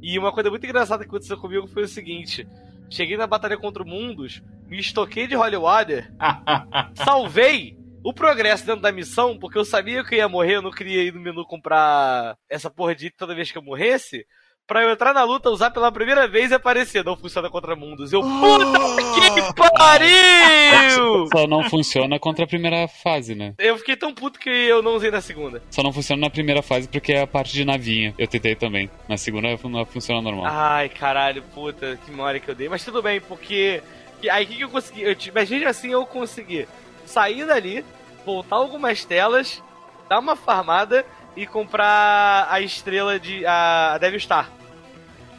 E 0.00 0.18
uma 0.18 0.32
coisa 0.32 0.48
muito 0.48 0.64
engraçada 0.64 1.02
que 1.02 1.08
aconteceu 1.08 1.36
comigo 1.36 1.66
foi 1.66 1.82
o 1.82 1.88
seguinte: 1.88 2.46
cheguei 2.88 3.16
na 3.16 3.26
batalha 3.26 3.58
contra 3.58 3.82
o 3.82 3.86
Mundos, 3.86 4.42
me 4.66 4.78
estoquei 4.78 5.26
de 5.26 5.36
Holy 5.36 5.56
Water, 5.56 6.10
salvei 7.04 7.76
o 8.02 8.12
progresso 8.12 8.64
dentro 8.66 8.82
da 8.82 8.92
missão, 8.92 9.38
porque 9.38 9.58
eu 9.58 9.64
sabia 9.64 10.04
que 10.04 10.14
eu 10.14 10.18
ia 10.18 10.28
morrer, 10.28 10.56
eu 10.56 10.62
não 10.62 10.70
queria 10.70 11.02
ir 11.02 11.12
no 11.12 11.20
menu 11.20 11.44
comprar 11.44 12.36
essa 12.48 12.70
porra 12.70 12.94
de 12.94 13.10
toda 13.10 13.34
vez 13.34 13.50
que 13.50 13.58
eu 13.58 13.62
morresse 13.62 14.24
pra 14.66 14.82
eu 14.82 14.90
entrar 14.90 15.12
na 15.12 15.22
luta, 15.24 15.50
usar 15.50 15.70
pela 15.70 15.92
primeira 15.92 16.26
vez 16.26 16.50
e 16.50 16.54
aparecer. 16.54 17.04
Não 17.04 17.16
funciona 17.16 17.50
contra 17.50 17.76
mundos. 17.76 18.12
Eu, 18.12 18.22
puta 18.22 19.54
que 19.54 19.70
pariu! 19.78 21.28
Só 21.32 21.46
não 21.46 21.68
funciona 21.68 22.18
contra 22.18 22.44
a 22.44 22.48
primeira 22.48 22.88
fase, 22.88 23.34
né? 23.34 23.54
Eu 23.58 23.76
fiquei 23.78 23.96
tão 23.96 24.12
puto 24.14 24.38
que 24.38 24.48
eu 24.48 24.82
não 24.82 24.94
usei 24.94 25.10
na 25.10 25.20
segunda. 25.20 25.62
Só 25.70 25.82
não 25.82 25.92
funciona 25.92 26.20
na 26.20 26.30
primeira 26.30 26.62
fase 26.62 26.88
porque 26.88 27.12
é 27.12 27.22
a 27.22 27.26
parte 27.26 27.52
de 27.52 27.64
navinha. 27.64 28.14
Eu 28.18 28.26
tentei 28.26 28.54
também. 28.54 28.90
Na 29.08 29.16
segunda 29.16 29.48
não 29.64 29.84
funciona 29.84 30.22
normal. 30.22 30.46
Ai, 30.48 30.88
caralho, 30.88 31.42
puta, 31.54 31.98
que 32.04 32.10
memória 32.10 32.40
que 32.40 32.50
eu 32.50 32.54
dei. 32.54 32.68
Mas 32.68 32.84
tudo 32.84 33.02
bem, 33.02 33.20
porque. 33.20 33.82
Aí 34.30 34.44
o 34.44 34.48
que, 34.48 34.56
que 34.56 34.64
eu 34.64 34.70
consegui? 34.70 35.02
Eu, 35.02 35.16
mas 35.34 35.50
mesmo 35.50 35.68
assim 35.68 35.90
eu 35.90 36.06
consegui 36.06 36.66
sair 37.04 37.46
dali, 37.46 37.84
voltar 38.24 38.56
algumas 38.56 39.04
telas 39.04 39.62
dar 40.08 40.18
uma 40.18 40.36
farmada 40.36 41.04
e 41.36 41.46
comprar 41.46 42.46
a 42.50 42.60
estrela 42.60 43.18
de. 43.18 43.44
a, 43.46 43.94
a 43.94 43.98
Devil 43.98 44.20
Star. 44.20 44.50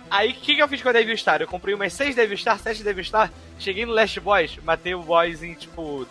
Aí 0.09 0.31
o 0.31 0.35
que, 0.35 0.55
que 0.55 0.61
eu 0.61 0.67
fiz 0.67 0.81
com 0.81 0.89
a 0.89 0.91
Devil 0.91 1.17
Star? 1.17 1.41
Eu 1.41 1.47
comprei 1.47 1.73
umas 1.73 1.93
6 1.93 2.15
Devil 2.15 2.37
Star, 2.37 2.59
7 2.59 2.83
Devil 2.83 3.03
Star, 3.03 3.31
cheguei 3.57 3.85
no 3.85 3.93
Last 3.93 4.19
Boss, 4.19 4.57
matei 4.63 4.93
o 4.93 5.01
boss 5.01 5.41
em 5.41 5.53
tipo 5.53 6.07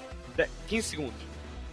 15 0.67 0.89
segundos. 0.89 1.25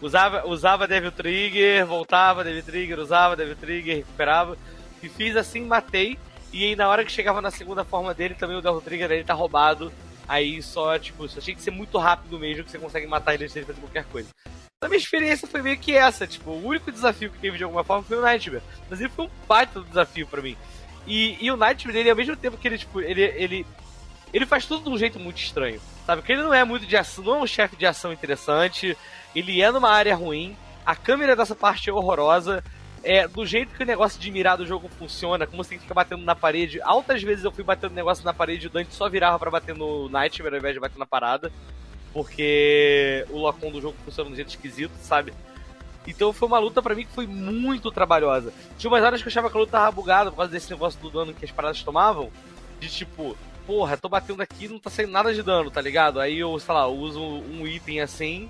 Usava, 0.02 0.48
usava 0.48 0.88
Devil 0.88 1.12
Trigger, 1.12 1.86
voltava 1.86 2.44
Devil 2.44 2.64
Trigger, 2.64 3.00
usava 3.00 3.36
Devil 3.36 3.56
Trigger, 3.56 3.98
recuperava. 3.98 4.58
E 5.02 5.10
fiz 5.10 5.36
assim, 5.36 5.66
matei. 5.66 6.18
E 6.52 6.64
aí 6.66 6.76
na 6.76 6.88
hora 6.88 7.06
que 7.06 7.12
chegava 7.12 7.42
na 7.42 7.52
segunda 7.52 7.84
forma 7.84 8.14
dele, 8.14 8.36
também 8.36 8.58
o 8.58 8.62
Devil 8.62 8.82
Trigger 8.82 9.12
ele 9.12 9.24
tá 9.24 9.34
roubado. 9.34 9.92
Aí 10.32 10.64
só, 10.64 10.98
tipo, 10.98 11.28
só 11.28 11.42
tinha 11.42 11.54
que 11.54 11.62
ser 11.62 11.72
muito 11.72 11.98
rápido 11.98 12.40
mesmo 12.40 12.64
que 12.64 12.72
você 12.72 12.80
consegue 12.80 13.06
matar 13.06 13.34
ele 13.34 13.44
antes 13.44 13.54
de 13.54 13.66
fazer 13.66 13.82
qualquer 13.82 14.06
coisa. 14.06 14.30
A 14.82 14.88
minha 14.88 14.98
experiência 14.98 15.46
foi 15.46 15.62
meio 15.62 15.78
que 15.78 15.94
essa, 15.94 16.26
tipo, 16.26 16.52
o 16.52 16.68
único 16.68 16.90
desafio 16.90 17.30
que 17.30 17.38
teve 17.38 17.58
de 17.58 17.66
alguma 17.66 17.84
forma 17.84 18.02
foi 18.02 18.18
o 18.18 18.22
Nightmare. 18.22 18.64
Mas 18.90 19.02
ele 19.02 19.10
foi 19.10 19.26
um 19.26 19.30
baita 19.46 19.82
desafio 19.82 20.26
para 20.26 20.42
mim. 20.42 20.56
E, 21.06 21.36
e 21.42 21.52
o 21.52 21.58
Nightmare, 21.58 21.98
ele, 21.98 22.10
ao 22.10 22.16
mesmo 22.16 22.38
tempo 22.38 22.56
que 22.56 22.66
ele, 22.66 22.78
tipo, 22.78 23.02
ele, 23.02 23.22
ele, 23.22 23.66
ele 24.34 24.46
faz 24.46 24.66
tudo 24.66 24.86
de 24.86 24.90
um 24.90 24.98
jeito 24.98 25.20
muito 25.20 25.38
estranho. 25.38 25.82
Sabe? 26.06 26.22
Porque 26.22 26.32
ele 26.32 26.44
não 26.44 26.54
é 26.54 26.64
muito 26.64 26.86
de 26.86 26.96
ação, 26.96 27.26
não 27.26 27.36
é 27.36 27.40
um 27.42 27.48
chefe 27.48 27.76
de 27.76 27.86
ação 27.86 28.14
interessante, 28.14 28.98
ele 29.36 29.62
é 29.62 29.70
numa 29.70 29.90
área 29.90 30.16
ruim, 30.16 30.56
a 30.86 30.96
câmera 30.96 31.36
dessa 31.36 31.56
parte 31.56 31.90
é 31.90 31.94
horrorosa, 31.94 32.64
é, 33.04 33.28
do 33.28 33.46
jeito 33.46 33.74
que 33.76 33.84
o 33.84 33.86
negócio 33.86 34.20
de 34.20 34.32
mirar 34.32 34.58
do 34.58 34.66
jogo 34.66 34.90
funciona, 35.00 35.48
como 35.48 35.64
você 35.64 35.72
tem 35.72 35.78
que 35.78 35.84
ficar 35.84 35.96
batendo 35.96 36.24
na 36.24 36.36
parede. 36.36 36.82
Altas 36.82 37.22
vezes 37.24 37.44
eu 37.44 37.52
fui 37.52 37.64
batendo 37.64 37.94
negócio 37.94 38.24
na 38.24 38.34
parede 38.34 38.66
e 38.66 38.68
o 38.68 38.70
Dante 38.70 38.94
só 38.94 39.10
virava 39.10 39.38
para 39.40 39.52
bater 39.52 39.76
no 39.76 40.10
Nightmare 40.10 40.54
ao 40.54 40.60
invés 40.60 40.74
de 40.74 40.80
bater 40.80 40.98
na 41.00 41.06
parada 41.06 41.52
porque 42.14 43.26
o 43.30 43.38
Locom 43.38 43.72
do 43.72 43.82
jogo 43.82 43.96
funciona 44.04 44.30
de 44.30 44.34
um 44.34 44.36
jeito 44.36 44.50
esquisito, 44.50 44.94
sabe? 45.02 45.34
Então 46.06 46.34
foi 46.34 46.48
uma 46.48 46.60
luta 46.60 46.82
para 46.82 46.96
mim 46.96 47.06
que 47.06 47.14
foi 47.14 47.28
muito 47.28 47.92
trabalhosa. 47.92 48.54
Tinha 48.78 48.92
umas 48.92 49.04
horas 49.04 49.22
que 49.22 49.28
eu 49.28 49.32
achava 49.32 49.50
que 49.50 49.58
a 49.58 49.60
luta 49.60 49.72
tava 49.74 49.92
bugada 49.92 50.32
por 50.32 50.38
causa 50.38 50.52
desse 50.52 50.70
negócio 50.72 51.00
do 51.00 51.10
dano 51.10 51.34
que 51.34 51.46
as 51.46 51.52
paradas 51.52 51.84
tomavam. 51.84 52.32
De 52.80 52.90
tipo, 52.90 53.38
porra, 53.66 53.96
tô 53.96 54.10
batendo 54.10 54.42
aqui 54.42 54.68
não 54.68 54.80
tá 54.80 54.90
saindo 54.90 55.12
nada 55.12 55.34
de 55.34 55.44
dano, 55.44 55.70
tá 55.70 55.80
ligado? 55.80 56.20
Aí 56.20 56.40
eu, 56.40 56.58
sei 56.60 56.74
lá, 56.74 56.88
uso 56.88 57.22
um 57.22 57.66
item 57.68 58.02
assim 58.02 58.50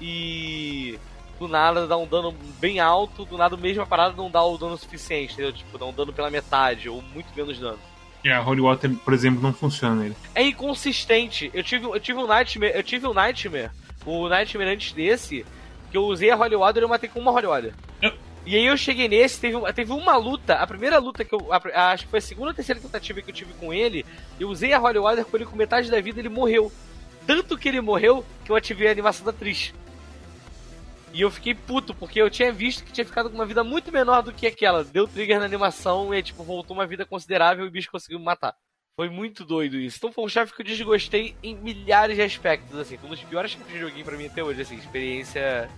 e 0.00 0.98
do 1.38 1.48
nada 1.48 1.86
dá 1.86 1.96
um 1.96 2.06
dano 2.06 2.34
bem 2.58 2.80
alto, 2.80 3.24
do 3.24 3.36
nada 3.36 3.56
mesmo 3.56 3.82
a 3.82 3.86
parada 3.86 4.16
não 4.16 4.30
dá 4.30 4.42
o 4.42 4.58
dano 4.58 4.76
suficiente, 4.76 5.34
entendeu? 5.34 5.52
Tipo, 5.52 5.78
dá 5.78 5.86
um 5.86 5.92
dano 5.92 6.12
pela 6.12 6.30
metade 6.30 6.88
ou 6.88 7.02
muito 7.02 7.28
menos 7.36 7.58
dano. 7.58 7.78
É, 8.24 8.32
a 8.32 8.42
Holy 8.42 8.60
Water, 8.60 8.90
por 9.04 9.14
exemplo, 9.14 9.40
não 9.40 9.52
funciona 9.52 9.94
nele. 9.94 10.16
É 10.34 10.42
inconsistente. 10.42 11.50
Eu 11.54 11.62
tive, 11.62 11.86
eu 11.86 12.00
tive 12.00 12.18
um 12.18 12.26
Nightmare, 12.26 12.72
eu 12.74 12.82
tive 12.82 13.06
um 13.06 13.14
Nightmare, 13.14 13.70
o 14.04 14.28
Nightmare 14.28 14.70
antes 14.70 14.92
desse, 14.92 15.46
que 15.90 15.96
eu 15.96 16.04
usei 16.04 16.30
a 16.30 16.36
Holy 16.36 16.56
Water 16.56 16.82
e 16.82 16.84
eu 16.84 16.88
matei 16.88 17.08
com 17.08 17.20
uma 17.20 17.30
Holy 17.30 17.46
Water. 17.46 17.74
E 18.48 18.56
aí 18.56 18.64
eu 18.64 18.76
cheguei 18.78 19.08
nesse, 19.08 19.38
teve, 19.38 19.60
teve 19.74 19.92
uma 19.92 20.16
luta, 20.16 20.54
a 20.54 20.66
primeira 20.66 20.98
luta 20.98 21.22
que 21.22 21.34
eu. 21.34 21.52
A, 21.52 21.92
acho 21.92 22.04
que 22.04 22.10
foi 22.10 22.18
a 22.18 22.22
segunda 22.22 22.48
ou 22.48 22.54
terceira 22.54 22.80
tentativa 22.80 23.20
que 23.20 23.30
eu 23.30 23.34
tive 23.34 23.52
com 23.52 23.74
ele. 23.74 24.06
Eu 24.40 24.48
usei 24.48 24.72
a 24.72 24.80
Holy 24.80 24.98
Water 24.98 25.24
com 25.26 25.36
ele 25.36 25.44
com 25.44 25.54
metade 25.54 25.90
da 25.90 26.00
vida 26.00 26.18
ele 26.18 26.30
morreu. 26.30 26.72
Tanto 27.26 27.58
que 27.58 27.68
ele 27.68 27.82
morreu 27.82 28.24
que 28.44 28.50
eu 28.50 28.56
ativei 28.56 28.88
a 28.88 28.92
animação 28.92 29.24
da 29.24 29.32
atriz. 29.32 29.74
E 31.12 31.22
eu 31.22 31.30
fiquei 31.30 31.54
puto, 31.54 31.94
porque 31.94 32.20
eu 32.20 32.30
tinha 32.30 32.52
visto 32.52 32.84
que 32.84 32.92
tinha 32.92 33.04
ficado 33.04 33.30
com 33.30 33.34
uma 33.34 33.46
vida 33.46 33.64
muito 33.64 33.90
menor 33.90 34.22
do 34.22 34.32
que 34.32 34.46
aquela. 34.46 34.84
Deu 34.84 35.08
trigger 35.08 35.38
na 35.38 35.46
animação 35.46 36.14
e, 36.14 36.22
tipo, 36.22 36.42
voltou 36.42 36.76
uma 36.76 36.86
vida 36.86 37.06
considerável 37.06 37.64
e 37.64 37.68
o 37.68 37.70
bicho 37.70 37.90
conseguiu 37.90 38.18
me 38.18 38.24
matar. 38.24 38.54
Foi 38.96 39.08
muito 39.08 39.44
doido 39.44 39.78
isso. 39.78 39.96
Então 39.98 40.12
foi 40.12 40.24
um 40.24 40.28
chefe 40.28 40.52
que 40.52 40.60
eu 40.60 40.66
desgostei 40.66 41.36
em 41.42 41.54
milhares 41.54 42.16
de 42.16 42.22
aspectos, 42.22 42.76
assim. 42.78 42.96
Foi 42.98 43.06
um 43.06 43.12
dos 43.12 43.22
piores 43.22 43.52
chefes 43.52 43.72
de 43.72 43.78
joguinho 43.78 44.04
pra 44.04 44.16
mim 44.16 44.26
até 44.26 44.42
hoje, 44.42 44.62
assim. 44.62 44.76
Experiência 44.76 45.70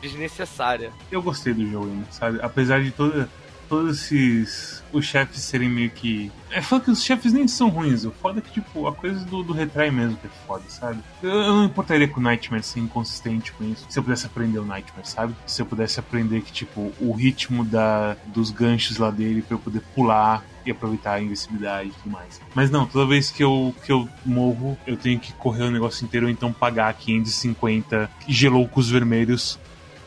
desnecessária. 0.00 0.92
Eu 1.10 1.22
gostei 1.22 1.52
do 1.52 1.66
jogo 1.66 2.04
sabe? 2.10 2.38
Apesar 2.42 2.82
de 2.82 2.90
toda 2.90 3.28
todos 3.72 4.02
esses. 4.02 4.82
Os 4.92 5.06
chefes 5.06 5.40
serem 5.40 5.70
meio 5.70 5.88
que. 5.88 6.30
É 6.50 6.60
foda 6.60 6.84
que 6.84 6.90
os 6.90 7.02
chefes 7.02 7.32
nem 7.32 7.48
são 7.48 7.70
ruins. 7.70 8.04
O 8.04 8.10
foda 8.10 8.40
é 8.40 8.42
que, 8.42 8.50
tipo, 8.50 8.86
a 8.86 8.94
coisa 8.94 9.24
do, 9.24 9.42
do 9.42 9.54
retrai 9.54 9.90
mesmo 9.90 10.18
que 10.18 10.26
é 10.26 10.30
foda, 10.46 10.64
sabe? 10.68 11.00
Eu, 11.22 11.30
eu 11.30 11.52
não 11.54 11.64
importaria 11.64 12.06
com 12.06 12.20
o 12.20 12.22
Nightmare 12.22 12.62
ser 12.62 12.80
inconsistente 12.80 13.50
com 13.52 13.64
isso. 13.64 13.86
Se 13.88 13.98
eu 13.98 14.02
pudesse 14.02 14.26
aprender 14.26 14.58
o 14.58 14.64
Nightmare, 14.66 15.08
sabe? 15.08 15.34
Se 15.46 15.62
eu 15.62 15.66
pudesse 15.66 15.98
aprender 15.98 16.42
que, 16.42 16.52
tipo, 16.52 16.92
o 17.00 17.12
ritmo 17.12 17.64
da, 17.64 18.14
dos 18.26 18.50
ganchos 18.50 18.98
lá 18.98 19.10
dele 19.10 19.40
pra 19.40 19.54
eu 19.54 19.58
poder 19.58 19.80
pular 19.94 20.44
e 20.66 20.70
aproveitar 20.70 21.14
a 21.14 21.22
invencibilidade 21.22 21.88
e 21.88 21.92
tudo 21.92 22.10
mais. 22.10 22.40
Mas 22.54 22.70
não, 22.70 22.86
toda 22.86 23.06
vez 23.06 23.30
que 23.30 23.42
eu, 23.42 23.74
que 23.84 23.90
eu 23.90 24.06
morro, 24.24 24.76
eu 24.86 24.98
tenho 24.98 25.18
que 25.18 25.32
correr 25.32 25.64
o 25.64 25.70
negócio 25.70 26.04
inteiro 26.04 26.26
ou 26.26 26.32
então 26.32 26.52
pagar 26.52 26.92
550 26.92 28.10
geloucos 28.28 28.90
vermelhos 28.90 29.58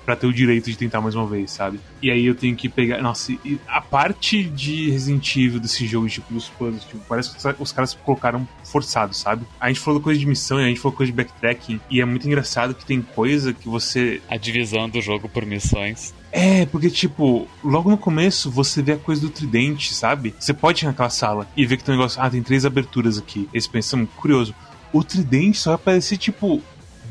para 0.05 0.15
ter 0.15 0.27
o 0.27 0.33
direito 0.33 0.69
de 0.69 0.77
tentar 0.77 1.01
mais 1.01 1.15
uma 1.15 1.25
vez, 1.25 1.51
sabe? 1.51 1.79
E 2.01 2.11
aí 2.11 2.25
eu 2.25 2.35
tenho 2.35 2.55
que 2.55 2.69
pegar. 2.69 3.01
Nossa, 3.01 3.33
a 3.67 3.81
parte 3.81 4.43
de 4.43 4.91
Resident 4.91 5.35
Evil 5.35 5.59
desse 5.59 5.85
jogo, 5.87 6.07
tipo, 6.07 6.33
dos 6.33 6.47
puzzles, 6.49 6.83
tipo, 6.83 7.01
parece 7.09 7.31
que 7.35 7.61
os 7.61 7.71
caras 7.71 7.93
colocaram 7.93 8.47
forçado, 8.63 9.15
sabe? 9.15 9.45
A 9.59 9.67
gente 9.67 9.79
falou 9.79 9.99
coisa 9.99 10.19
de 10.19 10.25
missão 10.25 10.59
e 10.59 10.63
a 10.63 10.67
gente 10.67 10.79
falou 10.79 10.95
coisa 10.95 11.11
de 11.11 11.15
backtracking, 11.15 11.81
e 11.89 11.99
é 11.99 12.05
muito 12.05 12.27
engraçado 12.27 12.75
que 12.75 12.85
tem 12.85 13.01
coisa 13.01 13.53
que 13.53 13.67
você. 13.67 14.21
A 14.29 14.37
divisão 14.37 14.87
do 14.87 15.01
jogo 15.01 15.27
por 15.27 15.45
missões. 15.45 16.13
É, 16.31 16.65
porque, 16.65 16.89
tipo, 16.89 17.47
logo 17.63 17.89
no 17.89 17.97
começo 17.97 18.51
você 18.51 18.81
vê 18.81 18.91
a 18.91 18.97
coisa 18.97 19.21
do 19.21 19.29
tridente, 19.29 19.93
sabe? 19.93 20.35
Você 20.37 20.53
pode 20.53 20.83
ir 20.83 20.87
naquela 20.87 21.09
sala 21.09 21.47
e 21.55 21.65
ver 21.65 21.77
que 21.77 21.83
tem 21.83 21.95
um 21.95 21.97
negócio. 21.97 22.21
Ah, 22.21 22.29
tem 22.29 22.43
três 22.43 22.65
aberturas 22.65 23.17
aqui. 23.17 23.47
Eles 23.53 23.67
pensam, 23.67 24.05
curioso. 24.05 24.53
O 24.91 25.03
tridente 25.03 25.57
só 25.57 25.71
vai 25.71 25.75
aparecer, 25.75 26.17
tipo, 26.17 26.61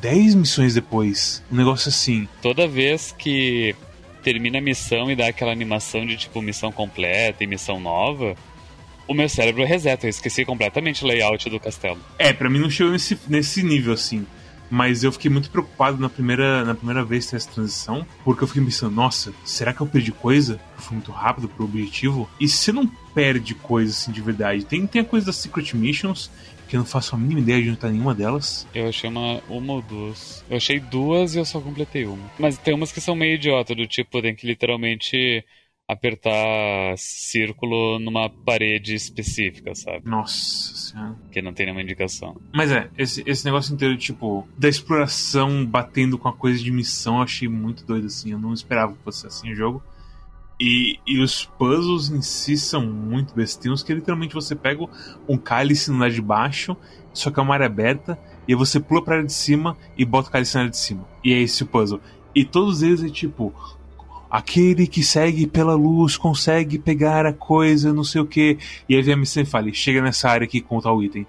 10 0.04 0.34
missões 0.34 0.74
depois. 0.74 1.42
Um 1.50 1.56
negócio 1.56 1.88
assim. 1.88 2.28
Toda 2.42 2.68
vez 2.68 3.14
que 3.16 3.74
termina 4.22 4.58
a 4.58 4.60
missão 4.60 5.10
e 5.10 5.16
dá 5.16 5.28
aquela 5.28 5.50
animação 5.50 6.04
de 6.04 6.14
tipo 6.18 6.42
missão 6.42 6.70
completa 6.70 7.42
e 7.42 7.46
missão 7.46 7.80
nova, 7.80 8.36
o 9.08 9.14
meu 9.14 9.30
cérebro 9.30 9.64
reseta. 9.64 10.04
Eu 10.04 10.10
esqueci 10.10 10.44
completamente 10.44 11.02
o 11.02 11.06
layout 11.06 11.48
do 11.48 11.58
castelo. 11.58 11.98
É, 12.18 12.34
para 12.34 12.50
mim 12.50 12.58
não 12.58 12.68
chegou 12.68 12.92
nesse, 12.92 13.18
nesse 13.26 13.62
nível 13.62 13.94
assim. 13.94 14.26
Mas 14.70 15.04
eu 15.04 15.12
fiquei 15.12 15.30
muito 15.30 15.48
preocupado 15.48 15.98
na 15.98 16.10
primeira, 16.10 16.66
na 16.66 16.74
primeira 16.74 17.02
vez 17.02 17.30
dessa 17.30 17.48
transição, 17.50 18.06
porque 18.24 18.44
eu 18.44 18.48
fiquei 18.48 18.62
pensando, 18.62 18.94
nossa, 18.94 19.32
será 19.42 19.72
que 19.72 19.80
eu 19.80 19.86
perdi 19.86 20.12
coisa? 20.12 20.60
Eu 20.76 20.82
fui 20.82 20.96
muito 20.96 21.12
rápido 21.12 21.48
pro 21.48 21.64
objetivo? 21.64 22.28
E 22.38 22.46
se 22.46 22.58
você 22.58 22.72
não 22.72 22.86
perde 23.14 23.54
coisa 23.54 23.90
assim 23.90 24.12
de 24.12 24.20
verdade? 24.20 24.66
Tem, 24.66 24.86
tem 24.86 25.00
a 25.00 25.04
coisa 25.04 25.26
das 25.26 25.36
Secret 25.36 25.72
Missions 25.74 26.30
que 26.74 26.76
eu 26.76 26.80
não 26.80 26.86
faço 26.86 27.14
a 27.14 27.18
mínima 27.18 27.38
ideia 27.38 27.62
de 27.62 27.70
onde 27.70 27.78
tá 27.78 27.88
nenhuma 27.88 28.12
delas. 28.12 28.66
Eu 28.74 28.88
achei 28.88 29.08
uma, 29.08 29.40
uma 29.48 29.74
ou 29.74 29.82
duas. 29.82 30.44
Eu 30.50 30.56
achei 30.56 30.80
duas 30.80 31.36
e 31.36 31.38
eu 31.38 31.44
só 31.44 31.60
completei 31.60 32.04
uma. 32.04 32.28
Mas 32.36 32.58
tem 32.58 32.74
umas 32.74 32.90
que 32.90 33.00
são 33.00 33.14
meio 33.14 33.36
idiota, 33.36 33.76
do 33.76 33.86
tipo, 33.86 34.20
tem 34.20 34.34
que 34.34 34.44
literalmente 34.44 35.44
apertar 35.86 36.96
círculo 36.96 38.00
numa 38.00 38.28
parede 38.28 38.92
específica, 38.92 39.72
sabe? 39.76 40.00
Nossa 40.04 40.74
senhora. 40.74 41.16
Que 41.30 41.40
não 41.40 41.52
tem 41.52 41.66
nenhuma 41.66 41.82
indicação. 41.82 42.36
Mas 42.52 42.72
é, 42.72 42.90
esse, 42.98 43.22
esse 43.24 43.44
negócio 43.44 43.72
inteiro, 43.72 43.96
tipo, 43.96 44.48
da 44.58 44.68
exploração 44.68 45.64
batendo 45.64 46.18
com 46.18 46.26
a 46.26 46.32
coisa 46.32 46.60
de 46.60 46.72
missão, 46.72 47.18
eu 47.18 47.22
achei 47.22 47.46
muito 47.46 47.86
doido 47.86 48.08
assim. 48.08 48.32
Eu 48.32 48.38
não 48.40 48.52
esperava 48.52 48.94
que 48.94 49.04
fosse 49.04 49.28
assim 49.28 49.52
o 49.52 49.54
jogo. 49.54 49.80
E, 50.58 51.00
e 51.06 51.20
os 51.20 51.44
puzzles 51.44 52.10
em 52.10 52.22
si 52.22 52.56
são 52.56 52.86
muito 52.86 53.34
bestinhos, 53.34 53.82
que 53.82 53.92
literalmente 53.92 54.34
você 54.34 54.54
pega 54.54 54.86
um 55.28 55.36
cálice 55.36 55.90
no 55.90 55.98
lado 55.98 56.12
de 56.12 56.22
baixo, 56.22 56.76
só 57.12 57.30
que 57.30 57.40
é 57.40 57.42
uma 57.42 57.54
área 57.54 57.66
aberta, 57.66 58.18
e 58.46 58.54
você 58.54 58.78
pula 58.78 59.02
pra 59.02 59.16
área 59.16 59.26
de 59.26 59.32
cima 59.32 59.76
e 59.96 60.04
bota 60.04 60.28
o 60.28 60.32
cálice 60.32 60.54
na 60.54 60.60
área 60.62 60.70
de 60.70 60.76
cima. 60.76 61.06
E 61.24 61.32
é 61.32 61.40
esse 61.40 61.62
o 61.62 61.66
puzzle. 61.66 62.00
E 62.34 62.44
todos 62.44 62.82
eles 62.82 63.02
é 63.02 63.08
tipo. 63.08 63.52
Aquele 64.30 64.88
que 64.88 65.00
segue 65.00 65.46
pela 65.46 65.76
luz 65.76 66.16
consegue 66.16 66.76
pegar 66.76 67.24
a 67.24 67.32
coisa, 67.32 67.92
não 67.92 68.02
sei 68.02 68.20
o 68.20 68.26
que. 68.26 68.58
E 68.88 68.96
aí 68.96 69.02
vem 69.02 69.14
a 69.14 69.16
missão 69.16 69.42
e 69.42 69.46
fala: 69.46 69.72
chega 69.72 70.02
nessa 70.02 70.28
área 70.28 70.44
aqui 70.44 70.60
com 70.60 70.80
tal 70.80 71.02
item. 71.02 71.22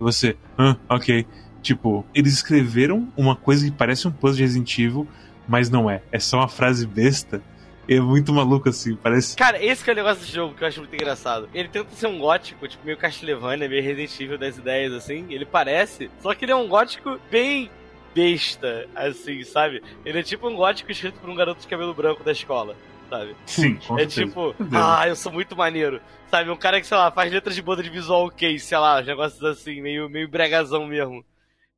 E 0.00 0.02
você, 0.02 0.36
ah, 0.56 0.76
ok. 0.88 1.26
Tipo, 1.60 2.04
eles 2.14 2.34
escreveram 2.34 3.08
uma 3.16 3.34
coisa 3.36 3.64
que 3.64 3.70
parece 3.72 4.06
um 4.06 4.12
puzzle 4.12 4.36
de 4.36 4.42
Resident 4.42 4.78
Evil, 4.78 5.06
mas 5.48 5.70
não 5.70 5.90
é. 5.90 6.02
É 6.12 6.18
só 6.18 6.38
uma 6.38 6.48
frase 6.48 6.86
besta 6.86 7.42
é 7.88 8.00
muito 8.00 8.32
maluco 8.32 8.68
assim, 8.68 8.94
parece. 8.96 9.36
Cara, 9.36 9.62
esse 9.62 9.82
que 9.82 9.90
é 9.90 9.92
o 9.92 9.96
negócio 9.96 10.20
desse 10.20 10.32
jogo 10.34 10.54
que 10.54 10.62
eu 10.64 10.68
acho 10.68 10.80
muito 10.80 10.94
engraçado. 10.94 11.48
Ele 11.52 11.68
tenta 11.68 11.90
ser 11.94 12.06
um 12.06 12.18
gótico, 12.18 12.66
tipo, 12.68 12.84
meio 12.84 12.96
Castlevania, 12.96 13.68
meio 13.68 13.82
Resident 13.82 14.20
Evil 14.20 14.38
das 14.38 14.56
ideias, 14.56 14.92
assim. 14.92 15.26
Ele 15.30 15.44
parece. 15.44 16.10
Só 16.20 16.34
que 16.34 16.44
ele 16.44 16.52
é 16.52 16.56
um 16.56 16.68
gótico 16.68 17.18
bem 17.30 17.70
besta, 18.14 18.86
assim, 18.94 19.42
sabe? 19.44 19.82
Ele 20.04 20.18
é 20.18 20.22
tipo 20.22 20.48
um 20.48 20.54
gótico 20.54 20.90
escrito 20.92 21.18
por 21.18 21.30
um 21.30 21.34
garoto 21.34 21.60
de 21.62 21.66
cabelo 21.66 21.94
branco 21.94 22.22
da 22.22 22.32
escola, 22.32 22.76
sabe? 23.08 23.34
Sim, 23.46 23.74
com 23.76 23.94
É 23.98 24.08
certeza. 24.08 24.26
tipo, 24.26 24.54
ah, 24.72 25.08
eu 25.08 25.16
sou 25.16 25.32
muito 25.32 25.56
maneiro. 25.56 26.00
Sabe, 26.30 26.50
um 26.50 26.56
cara 26.56 26.80
que, 26.80 26.86
sei 26.86 26.96
lá, 26.96 27.10
faz 27.10 27.30
letras 27.32 27.54
de 27.54 27.62
banda 27.62 27.82
de 27.82 27.90
visual 27.90 28.30
case, 28.30 28.60
sei 28.60 28.78
lá, 28.78 29.02
negócios 29.02 29.42
assim, 29.44 29.80
meio, 29.82 30.08
meio 30.08 30.28
bregazão 30.28 30.86
mesmo. 30.86 31.24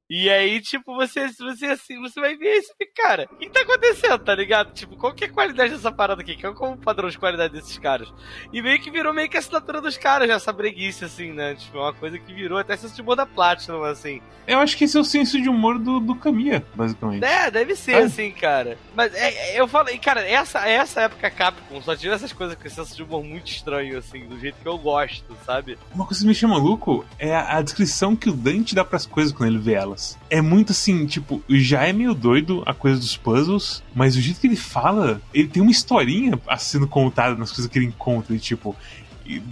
E 0.09 0.29
aí, 0.29 0.61
tipo, 0.61 0.95
você, 0.95 1.29
você 1.29 1.67
assim, 1.67 2.01
você 2.01 2.21
vai 2.21 2.37
ver 2.37 2.59
isso 2.59 2.73
e 2.79 2.87
cara, 2.87 3.27
o 3.33 3.37
que 3.37 3.49
tá 3.49 3.61
acontecendo, 3.61 4.19
tá 4.19 4.35
ligado? 4.35 4.73
Tipo, 4.73 4.97
qual 4.97 5.15
que 5.15 5.25
é 5.25 5.27
a 5.27 5.33
qualidade 5.33 5.73
dessa 5.73 5.91
parada 5.91 6.21
aqui? 6.21 6.37
Qual 6.37 6.73
é 6.73 6.75
o 6.75 6.77
padrão 6.77 7.09
de 7.09 7.19
qualidade 7.19 7.55
desses 7.55 7.79
caras? 7.79 8.13
E 8.53 8.61
meio 8.61 8.81
que 8.81 8.91
virou 8.91 9.15
meio 9.15 9.29
que 9.29 9.37
a 9.37 9.41
assinatura 9.41 9.81
dos 9.81 9.97
caras, 9.97 10.29
essa 10.29 10.53
breguice, 10.53 11.05
assim, 11.05 11.33
né? 11.33 11.55
Tipo, 11.55 11.79
uma 11.79 11.93
coisa 11.93 12.19
que 12.19 12.35
virou 12.35 12.59
até 12.59 12.77
senso 12.77 12.95
de 12.95 13.03
humor 13.03 13.17
da 13.17 13.27
Platinum, 13.27 13.83
assim. 13.83 14.21
Eu 14.47 14.59
acho 14.59 14.77
que 14.77 14.85
esse 14.85 14.97
é 14.97 15.01
o 15.01 15.05
senso 15.05 15.41
de 15.41 15.49
humor 15.49 15.79
do, 15.79 16.01
do 16.01 16.15
Kamiya, 16.15 16.65
basicamente. 16.75 17.25
É, 17.25 17.51
deve 17.51 17.75
ser, 17.75 17.97
assim, 17.97 18.31
cara. 18.31 18.77
Mas 18.95 19.15
é, 19.15 19.55
é, 19.55 19.61
eu 19.61 19.67
falei, 19.67 19.99
cara, 19.99 20.21
essa, 20.21 20.69
essa 20.69 21.03
época 21.03 21.31
Capcom 21.31 21.81
só 21.81 21.97
tinha 21.97 22.13
essas 22.13 22.33
coisas 22.33 22.57
com 22.57 22.69
senso 22.69 22.95
de 22.95 23.03
humor 23.03 23.25
muito 23.25 23.51
estranho, 23.51 23.97
assim, 23.99 24.27
do 24.27 24.39
jeito 24.39 24.57
que 24.61 24.69
eu 24.69 24.77
gosto, 24.77 25.35
sabe? 25.47 25.79
Uma 25.95 26.07
coisa 26.07 26.21
que 26.21 26.27
me 26.27 26.35
chama 26.35 26.55
maluco 26.55 27.05
é 27.19 27.35
a, 27.35 27.57
a 27.57 27.63
descrição 27.63 28.15
que 28.15 28.29
o 28.29 28.33
Dante 28.33 28.75
dá 28.75 28.85
pras 28.85 29.07
coisas 29.07 29.33
quando 29.33 29.49
ele 29.49 29.59
vê 29.59 29.77
elas. 29.95 30.19
É 30.29 30.41
muito 30.41 30.73
assim, 30.73 31.07
tipo, 31.07 31.43
já 31.49 31.87
é 31.87 31.93
meio 31.93 32.13
doido 32.13 32.63
a 32.67 32.75
coisa 32.75 32.99
dos 32.99 33.17
puzzles, 33.17 33.83
mas 33.95 34.17
o 34.17 34.21
jeito 34.21 34.41
que 34.41 34.47
ele 34.47 34.57
fala, 34.57 35.21
ele 35.33 35.49
tem 35.49 35.63
uma 35.63 35.71
historinha 35.71 36.39
sendo 36.59 36.87
contada 36.87 37.35
nas 37.37 37.51
coisas 37.51 37.67
que 37.67 37.79
ele 37.79 37.87
encontra, 37.87 38.35
e, 38.35 38.39
tipo, 38.39 38.77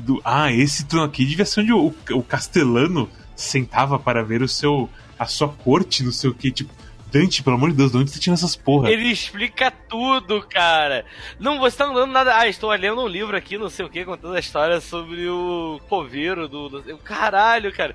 do, 0.04 0.20
ah, 0.24 0.52
esse 0.52 0.84
trono 0.84 1.06
aqui 1.06 1.24
devia 1.24 1.44
ser 1.44 1.60
onde 1.60 1.72
o, 1.72 1.94
o 2.10 2.22
castelano 2.22 3.08
sentava 3.34 3.98
para 3.98 4.22
ver 4.22 4.42
o 4.42 4.48
seu 4.48 4.90
a 5.18 5.26
sua 5.26 5.48
corte, 5.48 6.02
não 6.02 6.10
sei 6.10 6.30
o 6.30 6.34
que, 6.34 6.50
tipo, 6.50 6.72
Dante, 7.12 7.42
pelo 7.42 7.56
amor 7.56 7.70
de 7.70 7.76
Deus, 7.76 7.92
de 7.92 7.98
onde 7.98 8.10
você 8.10 8.18
tinha 8.18 8.32
essas 8.32 8.56
porra? 8.56 8.90
Ele 8.90 9.08
explica 9.08 9.70
tudo, 9.70 10.40
cara. 10.48 11.04
Não, 11.38 11.58
você 11.58 11.76
tá 11.76 11.84
andando 11.84 12.10
nada. 12.10 12.38
Ah, 12.38 12.48
estou 12.48 12.70
lendo 12.70 13.02
um 13.02 13.06
livro 13.06 13.36
aqui, 13.36 13.58
não 13.58 13.68
sei 13.68 13.84
o 13.84 13.90
que, 13.90 14.02
contando 14.02 14.34
a 14.34 14.40
história 14.40 14.80
sobre 14.80 15.28
o 15.28 15.78
coveiro 15.90 16.48
do... 16.48 16.82
Caralho, 17.04 17.70
cara. 17.70 17.94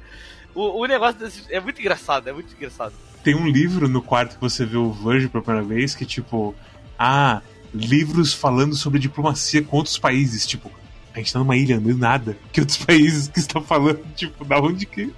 O, 0.58 0.82
o 0.82 0.86
negócio 0.88 1.20
desse... 1.20 1.43
é 1.54 1.60
muito 1.60 1.80
engraçado, 1.80 2.28
é 2.28 2.34
muito 2.34 2.52
engraçado. 2.52 2.91
Tem 3.24 3.36
um 3.36 3.48
livro 3.48 3.88
no 3.88 4.02
quarto 4.02 4.36
que 4.36 4.41
você 4.41 4.65
vê 4.65 4.76
o 4.76 4.91
Verge 4.91 5.28
pela 5.28 5.43
primeira 5.43 5.67
vez 5.67 5.93
que, 5.93 6.04
tipo, 6.04 6.56
ah, 6.98 7.43
livros 7.72 8.34
falando 8.34 8.76
sobre 8.76 8.98
diplomacia 8.98 9.62
com 9.62 9.78
outros 9.78 10.00
países. 10.00 10.48
Tipo, 10.48 10.72
a 11.13 11.20
gente 11.20 11.32
tá 11.32 11.38
numa 11.38 11.56
ilha, 11.56 11.80
não 11.80 11.91
é 11.91 11.93
nada. 11.93 12.36
Que 12.52 12.60
outros 12.60 12.80
países 12.84 13.28
que 13.28 13.38
estão 13.38 13.62
falando, 13.62 14.00
tipo, 14.15 14.43
da 14.43 14.60
onde 14.60 14.88
que. 14.88 15.13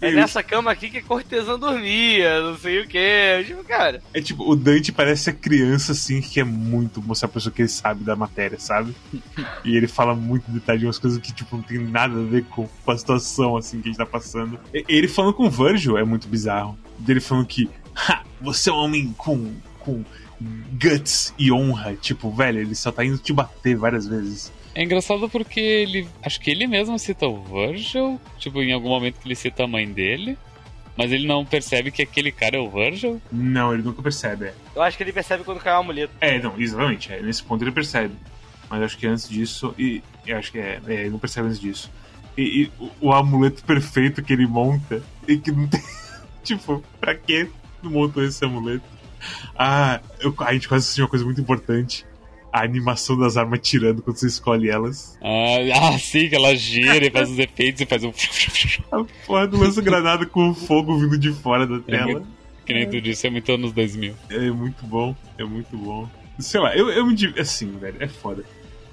É 0.00 0.12
nessa 0.12 0.42
cama 0.42 0.70
aqui 0.70 0.90
que 0.90 0.98
a 0.98 1.02
cortesã 1.02 1.58
dormia, 1.58 2.40
não 2.40 2.56
sei 2.56 2.80
o 2.80 2.88
que. 2.88 3.44
Tipo, 3.46 3.64
cara. 3.64 4.02
É 4.14 4.20
tipo, 4.20 4.50
o 4.50 4.56
Dante 4.56 4.92
parece 4.92 5.30
a 5.30 5.32
criança, 5.32 5.92
assim, 5.92 6.20
que 6.20 6.30
quer 6.30 6.44
muito 6.44 7.02
mostrar 7.02 7.28
pra 7.28 7.34
pessoa 7.34 7.52
que 7.52 7.62
ele 7.62 7.68
sabe 7.68 8.04
da 8.04 8.16
matéria, 8.16 8.58
sabe? 8.58 8.94
e 9.64 9.76
ele 9.76 9.86
fala 9.86 10.14
muito 10.14 10.50
detalhe 10.50 10.80
de 10.80 10.86
umas 10.86 10.98
coisas 10.98 11.18
que, 11.20 11.32
tipo, 11.32 11.56
não 11.56 11.62
tem 11.62 11.78
nada 11.78 12.18
a 12.18 12.24
ver 12.24 12.44
com 12.44 12.68
a 12.86 12.96
situação, 12.96 13.56
assim, 13.56 13.80
que 13.80 13.88
a 13.88 13.90
gente 13.92 13.98
tá 13.98 14.06
passando. 14.06 14.58
Ele 14.72 15.08
falando 15.08 15.34
com 15.34 15.46
o 15.46 15.50
Virgil 15.50 15.98
é 15.98 16.04
muito 16.04 16.28
bizarro. 16.28 16.78
Dele 16.98 17.20
falando 17.20 17.46
que, 17.46 17.68
ha, 17.94 18.22
você 18.40 18.70
é 18.70 18.72
um 18.72 18.76
homem 18.76 19.14
com. 19.16 19.54
com 19.80 20.04
guts 20.72 21.34
e 21.38 21.50
honra. 21.50 21.94
Tipo, 21.96 22.30
velho, 22.30 22.60
ele 22.60 22.74
só 22.74 22.92
tá 22.92 23.04
indo 23.04 23.18
te 23.18 23.32
bater 23.32 23.76
várias 23.76 24.06
vezes. 24.06 24.52
É 24.74 24.82
engraçado 24.82 25.28
porque 25.28 25.60
ele. 25.60 26.08
Acho 26.22 26.40
que 26.40 26.50
ele 26.50 26.66
mesmo 26.66 26.98
cita 26.98 27.26
o 27.26 27.42
Virgil, 27.42 28.20
tipo, 28.38 28.62
em 28.62 28.72
algum 28.72 28.88
momento 28.88 29.18
que 29.20 29.26
ele 29.26 29.34
cita 29.34 29.64
a 29.64 29.68
mãe 29.68 29.90
dele. 29.90 30.38
Mas 30.96 31.12
ele 31.12 31.28
não 31.28 31.44
percebe 31.44 31.92
que 31.92 32.02
aquele 32.02 32.32
cara 32.32 32.56
é 32.56 32.60
o 32.60 32.68
Virgil? 32.68 33.22
Não, 33.30 33.72
ele 33.72 33.84
nunca 33.84 34.02
percebe. 34.02 34.46
É. 34.46 34.54
Eu 34.74 34.82
acho 34.82 34.96
que 34.96 35.02
ele 35.04 35.12
percebe 35.12 35.44
quando 35.44 35.60
cai 35.60 35.72
o 35.72 35.76
amuleto. 35.76 36.12
É, 36.20 36.40
não, 36.40 36.60
exatamente. 36.60 37.12
É, 37.12 37.22
nesse 37.22 37.40
ponto 37.42 37.62
ele 37.62 37.70
percebe. 37.70 38.14
Mas 38.68 38.82
acho 38.82 38.98
que 38.98 39.06
antes 39.06 39.28
disso. 39.28 39.72
E 39.78 40.02
eu 40.26 40.36
acho 40.36 40.50
que 40.50 40.58
é, 40.58 40.80
é 40.88 40.94
ele 40.94 41.10
não 41.10 41.18
percebe 41.20 41.46
antes 41.46 41.60
disso. 41.60 41.88
E, 42.36 42.62
e 42.62 42.72
o, 42.80 42.90
o, 43.08 43.12
amuleto 43.12 43.62
perfeito 43.62 44.22
que 44.24 44.32
ele 44.32 44.46
monta. 44.46 45.00
E 45.26 45.38
que 45.38 45.52
não 45.52 45.68
tem. 45.68 45.80
tipo, 46.42 46.82
pra 47.00 47.14
que 47.14 47.48
montou 47.80 48.24
esse 48.24 48.44
amuleto? 48.44 48.84
Ah, 49.56 50.00
eu, 50.18 50.34
a 50.40 50.52
gente 50.52 50.68
quase 50.68 50.84
assistiu 50.84 51.04
uma 51.04 51.10
coisa 51.10 51.24
muito 51.24 51.40
importante 51.40 52.04
a 52.58 52.64
animação 52.64 53.16
das 53.16 53.36
armas 53.36 53.60
tirando 53.62 54.02
quando 54.02 54.16
você 54.16 54.26
escolhe 54.26 54.68
elas. 54.68 55.16
Ah, 55.22 55.92
ah 55.92 55.98
sim, 55.98 56.28
que 56.28 56.34
ela 56.34 56.54
gira 56.56 57.06
e 57.06 57.10
faz 57.10 57.30
os 57.30 57.38
efeitos 57.38 57.80
e 57.80 57.86
faz 57.86 58.02
um. 58.02 58.12
A 58.90 59.04
porra 59.26 59.46
do 59.46 59.58
lança-granada 59.58 60.26
com 60.26 60.52
fogo 60.54 60.98
vindo 60.98 61.16
de 61.16 61.32
fora 61.32 61.66
da 61.66 61.78
tela. 61.78 62.10
É 62.10 62.12
muito, 62.14 62.26
que 62.66 62.74
nem 62.74 62.88
tu 62.88 63.00
disse, 63.00 63.26
é 63.26 63.30
muito 63.30 63.50
anos 63.52 63.72
2000. 63.72 64.14
É 64.30 64.50
muito 64.50 64.84
bom, 64.84 65.14
é 65.38 65.44
muito 65.44 65.76
bom. 65.76 66.08
Sei 66.38 66.60
lá, 66.60 66.76
eu, 66.76 66.90
eu 66.90 67.06
me 67.06 67.14
div... 67.14 67.38
Assim, 67.38 67.70
velho, 67.78 67.96
é 68.00 68.08
foda. 68.08 68.44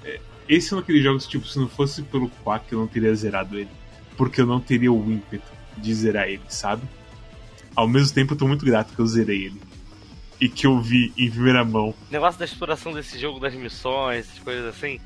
É, 0.04 0.20
esse 0.48 0.72
é 0.72 0.76
um 0.76 0.80
daqueles 0.80 1.02
jogos, 1.02 1.26
tipo, 1.26 1.46
se 1.46 1.58
não 1.58 1.68
fosse 1.68 2.02
pelo 2.02 2.30
Quack, 2.44 2.72
eu 2.72 2.78
não 2.78 2.86
teria 2.86 3.14
zerado 3.14 3.58
ele. 3.58 3.70
Porque 4.16 4.40
eu 4.40 4.46
não 4.46 4.60
teria 4.60 4.92
o 4.92 5.12
ímpeto 5.12 5.46
de 5.76 5.94
zerar 5.94 6.28
ele, 6.28 6.42
sabe? 6.48 6.82
Ao 7.74 7.86
mesmo 7.86 8.14
tempo, 8.14 8.32
eu 8.32 8.38
tô 8.38 8.48
muito 8.48 8.64
grato 8.64 8.94
que 8.94 8.98
eu 8.98 9.06
zerei 9.06 9.46
ele 9.46 9.60
e 10.40 10.48
que 10.48 10.66
eu 10.66 10.78
vi 10.80 11.12
em 11.16 11.30
primeira 11.30 11.64
mão. 11.64 11.90
O 11.90 12.12
negócio 12.12 12.38
da 12.38 12.44
exploração 12.44 12.92
desse 12.92 13.18
jogo, 13.18 13.40
das 13.40 13.54
missões, 13.54 14.26
essas 14.26 14.38
coisas 14.38 14.66
assim. 14.66 15.00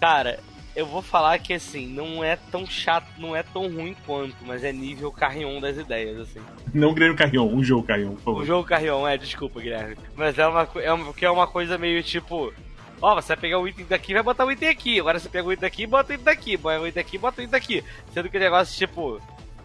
Cara, 0.00 0.40
eu 0.74 0.86
vou 0.86 1.02
falar 1.02 1.38
que 1.38 1.52
assim, 1.52 1.86
não 1.86 2.24
é 2.24 2.36
tão 2.36 2.66
chato, 2.66 3.06
não 3.18 3.36
é 3.36 3.42
tão 3.42 3.72
ruim 3.72 3.94
quanto, 4.06 4.36
mas 4.46 4.64
é 4.64 4.72
nível 4.72 5.12
Carrion 5.12 5.60
das 5.60 5.76
ideias, 5.76 6.18
assim. 6.18 6.40
Não 6.72 6.94
Guilherme 6.94 7.16
Carrion, 7.16 7.46
um 7.46 7.62
jogo 7.62 7.86
Carrion, 7.86 8.14
por 8.14 8.22
favor. 8.22 8.42
Um 8.42 8.46
jogo 8.46 8.68
Carrion, 8.68 9.06
é, 9.06 9.16
desculpa, 9.18 9.60
Guilherme. 9.60 9.96
Mas 10.16 10.38
é 10.38 10.46
uma, 10.46 10.68
é 10.76 10.92
uma, 10.92 11.14
é 11.20 11.30
uma 11.30 11.46
coisa 11.46 11.76
meio 11.78 12.02
tipo. 12.02 12.52
Ó, 13.00 13.16
você 13.16 13.28
vai 13.28 13.36
pegar 13.36 13.58
o 13.58 13.66
item 13.66 13.84
daqui 13.84 14.14
vai 14.14 14.22
botar 14.22 14.46
o 14.46 14.52
item 14.52 14.68
aqui. 14.68 15.00
Agora 15.00 15.18
você 15.18 15.28
pega 15.28 15.46
o 15.46 15.52
item 15.52 15.62
daqui 15.62 15.82
e 15.82 15.86
bota 15.86 16.12
o 16.12 16.14
item 16.14 16.24
daqui. 16.24 16.56
Põe 16.56 16.78
o 16.78 16.86
item 16.86 17.02
daqui 17.02 17.16
e 17.16 17.18
bota 17.18 17.40
o 17.40 17.44
item 17.44 17.50
daqui. 17.50 17.84
Sendo 18.14 18.30
que 18.30 18.36
o 18.36 18.40
negócio, 18.40 18.78
tipo, 18.78 19.20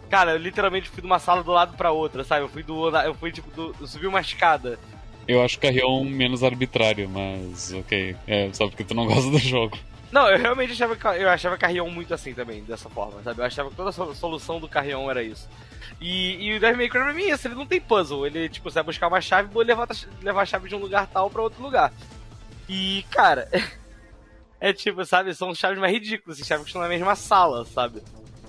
Cara, 0.09 0.31
eu 0.31 0.37
literalmente 0.37 0.89
fui 0.89 1.01
de 1.01 1.07
uma 1.07 1.19
sala 1.19 1.43
do 1.43 1.51
lado 1.51 1.75
pra 1.75 1.91
outra, 1.91 2.23
sabe? 2.23 2.43
Eu 2.43 2.49
fui 2.49 2.63
do. 2.63 2.89
Eu 2.97 3.13
fui 3.13 3.31
tipo. 3.31 3.49
Do, 3.51 3.75
eu 3.79 3.87
subi 3.87 4.07
uma 4.07 4.21
escada. 4.21 4.79
Eu 5.27 5.41
acho 5.41 5.59
Carrion 5.59 6.03
menos 6.05 6.43
arbitrário, 6.43 7.09
mas 7.09 7.73
ok. 7.73 8.15
É 8.25 8.49
só 8.53 8.67
porque 8.67 8.83
tu 8.83 8.93
não 8.93 9.05
gosta 9.07 9.29
do 9.29 9.39
jogo. 9.39 9.77
Não, 10.11 10.29
eu 10.29 10.39
realmente 10.39 10.71
achava, 10.71 10.95
eu 11.17 11.29
achava 11.29 11.57
Carrion 11.57 11.89
muito 11.89 12.13
assim 12.13 12.33
também, 12.33 12.63
dessa 12.63 12.89
forma, 12.89 13.21
sabe? 13.23 13.41
Eu 13.41 13.45
achava 13.45 13.69
que 13.69 13.75
toda 13.75 13.89
a 13.89 14.15
solução 14.15 14.59
do 14.59 14.67
Carrion 14.67 15.09
era 15.11 15.21
isso. 15.21 15.49
E, 15.99 16.45
e 16.45 16.55
o 16.55 16.59
Devil 16.59 16.77
May 16.77 16.89
Cry 16.89 17.01
pra 17.01 17.13
mim 17.13 17.23
é 17.23 17.33
isso, 17.33 17.47
ele 17.47 17.55
não 17.55 17.65
tem 17.65 17.81
puzzle. 17.81 18.25
Ele, 18.25 18.47
tipo, 18.47 18.69
você 18.69 18.75
vai 18.75 18.83
buscar 18.83 19.07
uma 19.09 19.19
chave 19.19 19.49
e 19.53 19.63
levar, 19.63 19.87
levar 20.21 20.41
a 20.41 20.45
chave 20.45 20.69
de 20.69 20.75
um 20.75 20.79
lugar 20.79 21.07
tal 21.07 21.29
pra 21.29 21.41
outro 21.41 21.61
lugar. 21.61 21.91
E, 22.69 23.03
cara, 23.11 23.49
é 24.61 24.71
tipo, 24.71 25.03
sabe, 25.05 25.33
são 25.35 25.53
chaves 25.53 25.77
mais 25.77 25.91
ridículas, 25.91 26.37
chaves 26.37 26.63
que 26.63 26.69
estão 26.69 26.81
na 26.81 26.87
mesma 26.87 27.15
sala, 27.15 27.65
sabe? 27.65 28.01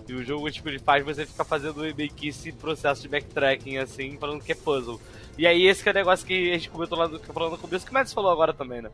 E 0.08 0.14
o 0.14 0.24
jogo, 0.24 0.50
tipo, 0.50 0.68
ele 0.68 0.78
faz 0.78 1.04
você 1.04 1.26
ficar 1.26 1.44
fazendo 1.44 1.80
meio 1.94 2.10
que 2.10 2.28
esse 2.28 2.50
processo 2.50 3.02
de 3.02 3.08
backtracking, 3.08 3.76
assim, 3.76 4.16
falando 4.16 4.42
que 4.42 4.52
é 4.52 4.54
puzzle. 4.54 5.00
E 5.36 5.46
aí 5.46 5.66
esse 5.66 5.82
que 5.82 5.88
é 5.88 5.92
o 5.92 5.94
negócio 5.94 6.26
que 6.26 6.50
a 6.50 6.54
gente 6.54 6.70
comentou 6.70 6.98
lá 6.98 7.06
do, 7.06 7.20
falando 7.20 7.52
no 7.52 7.58
começo, 7.58 7.84
que 7.84 7.90
o 7.90 7.94
Mads 7.94 8.12
falou 8.12 8.30
agora 8.30 8.54
também, 8.54 8.80
né? 8.80 8.90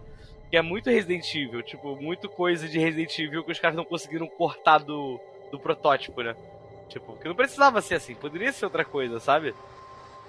Que 0.51 0.57
é 0.57 0.63
muito 0.63 0.91
Resident 0.91 1.33
Evil, 1.35 1.63
tipo, 1.63 1.97
muito 1.97 2.29
coisa 2.29 2.69
de 2.69 2.79
Resident 2.79 3.19
Evil 3.19 3.45
que 3.45 3.53
os 3.53 3.59
caras 3.59 3.77
não 3.77 3.85
conseguiram 3.85 4.27
cortar 4.27 4.79
do, 4.79 5.21
do 5.51 5.59
protótipo, 5.59 6.21
né? 6.21 6.35
Tipo, 6.89 7.17
que 7.17 7.29
não 7.29 7.35
precisava 7.35 7.81
ser 7.81 7.95
assim, 7.95 8.15
poderia 8.15 8.53
ser 8.53 8.67
outra 8.67 8.85
coisa, 8.85 9.19
sabe? 9.21 9.55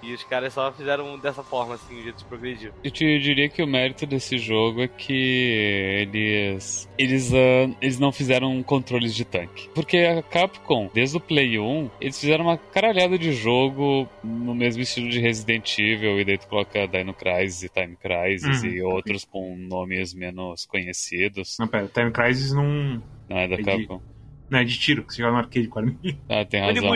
E 0.04 0.14
os 0.14 0.24
caras 0.24 0.54
só 0.54 0.72
fizeram 0.72 1.18
dessa 1.18 1.44
forma, 1.44 1.76
assim, 1.76 2.00
o 2.00 2.04
jeito 2.04 2.20
de 2.20 2.26
progredir. 2.26 2.72
Eu 2.84 2.92
te 2.92 3.20
diria 3.20 3.50
que 3.50 3.64
o 3.64 3.68
mérito 3.68 4.06
desse 4.06 4.38
jogo 4.38 4.82
é 4.82 4.88
que 4.88 6.02
eles. 6.02 6.90
Eles, 6.98 7.32
uh, 7.32 7.76
eles 7.82 8.00
não 8.00 8.12
fizeram 8.12 8.62
controles 8.64 9.16
de 9.16 9.26
tanque. 9.26 9.70
Porque 9.74 9.98
a 9.98 10.22
Capcom, 10.22 10.90
desde 10.94 11.18
o 11.18 11.20
Play 11.20 11.60
1, 11.60 11.90
eles 12.00 12.20
fizeram 12.20 12.46
uma 12.46 12.58
caralhada 12.58 13.18
de 13.18 13.34
jogo 13.34 14.08
no 14.24 14.54
mesmo 14.54 14.82
estilo 14.82 15.10
de 15.10 15.20
Resident 15.20 15.78
Evil, 15.80 16.20
e 16.20 16.26
daí 16.26 16.38
tu 16.38 16.48
coloca 16.48 16.88
Dino 16.88 17.14
Crisis 17.14 17.64
e 17.64 17.70
Time 17.70 17.96
Crisis 17.96 18.62
uhum. 18.62 18.70
e 18.70 18.82
outros 18.82 19.26
com 19.26 19.56
nomes 19.58 20.14
menos 20.14 20.66
conhecidos. 20.66 21.58
Não, 21.60 21.68
pera, 21.68 21.88
Time 21.88 22.12
Crisis 22.12 22.54
não. 22.54 23.02
Não 23.28 23.38
é 23.38 23.48
da 23.48 23.58
Capcom. 23.58 24.02
De... 24.46 24.52
Não, 24.52 24.60
é 24.60 24.64
de 24.64 24.78
tiro, 24.80 25.04
que 25.04 25.14
você 25.14 25.22
joga 25.22 25.34
no 25.34 25.38
arcade 25.40 25.68
com 25.68 25.82
mim. 25.82 25.98
Ah, 26.30 26.44
tem 26.46 26.62
razão. 26.62 26.90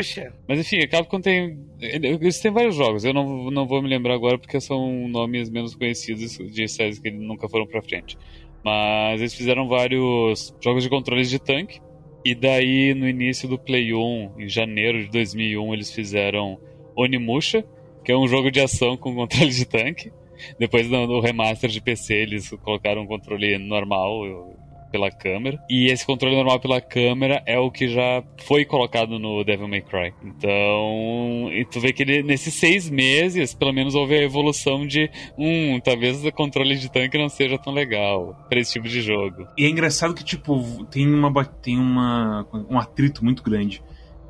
Mas 0.47 0.59
enfim, 0.59 0.79
a 0.79 0.87
Capcom 0.87 1.19
tem. 1.19 1.59
Eles 1.79 2.39
têm 2.39 2.51
vários 2.51 2.75
jogos, 2.75 3.03
eu 3.03 3.13
não, 3.13 3.49
não 3.49 3.65
vou 3.65 3.81
me 3.81 3.89
lembrar 3.89 4.13
agora 4.13 4.37
porque 4.37 4.59
são 4.59 5.07
nomes 5.07 5.49
menos 5.49 5.75
conhecidos 5.75 6.37
de 6.37 6.67
séries 6.67 6.99
que 6.99 7.09
nunca 7.09 7.47
foram 7.47 7.65
pra 7.65 7.81
frente. 7.81 8.17
Mas 8.63 9.21
eles 9.21 9.33
fizeram 9.33 9.67
vários 9.67 10.53
jogos 10.61 10.83
de 10.83 10.89
controles 10.89 11.29
de 11.29 11.39
tanque. 11.39 11.79
E 12.23 12.35
daí, 12.35 12.93
no 12.93 13.07
início 13.07 13.47
do 13.47 13.57
Play 13.57 13.93
1, 13.93 14.33
em 14.39 14.49
janeiro 14.49 15.01
de 15.01 15.09
2001, 15.09 15.73
eles 15.73 15.91
fizeram 15.91 16.59
Onimusha, 16.95 17.63
que 18.03 18.11
é 18.11 18.17
um 18.17 18.27
jogo 18.27 18.51
de 18.51 18.59
ação 18.59 18.97
com 18.97 19.15
controle 19.15 19.49
de 19.49 19.65
tanque. 19.65 20.11
Depois 20.57 20.87
do 20.87 21.19
remaster 21.19 21.69
de 21.69 21.81
PC, 21.81 22.13
eles 22.13 22.49
colocaram 22.61 23.01
um 23.01 23.07
controle 23.07 23.57
normal, 23.57 24.57
pela 24.91 25.11
câmera. 25.11 25.59
E 25.69 25.87
esse 25.87 26.05
controle 26.05 26.35
normal 26.35 26.59
pela 26.59 26.81
câmera 26.81 27.41
é 27.45 27.57
o 27.57 27.71
que 27.71 27.87
já 27.87 28.23
foi 28.45 28.65
colocado 28.65 29.19
no 29.19 29.43
Devil 29.43 29.67
May 29.67 29.81
Cry. 29.81 30.13
Então, 30.23 31.49
e 31.51 31.65
tu 31.65 31.79
vê 31.79 31.93
que 31.93 32.03
ele, 32.03 32.23
nesses 32.23 32.53
seis 32.53 32.89
meses, 32.89 33.53
pelo 33.53 33.73
menos 33.73 33.95
houve 33.95 34.15
a 34.15 34.23
evolução 34.23 34.85
de, 34.85 35.09
hum, 35.37 35.79
talvez 35.83 36.23
o 36.25 36.31
controle 36.31 36.75
de 36.75 36.91
tanque 36.91 37.17
não 37.17 37.29
seja 37.29 37.57
tão 37.57 37.73
legal 37.73 38.35
para 38.49 38.59
esse 38.59 38.73
tipo 38.73 38.87
de 38.87 39.01
jogo. 39.01 39.47
E 39.57 39.65
é 39.65 39.69
engraçado 39.69 40.13
que, 40.13 40.23
tipo, 40.23 40.85
tem, 40.85 41.07
uma, 41.07 41.45
tem 41.45 41.77
uma, 41.77 42.47
um 42.69 42.77
atrito 42.77 43.23
muito 43.23 43.43
grande 43.43 43.81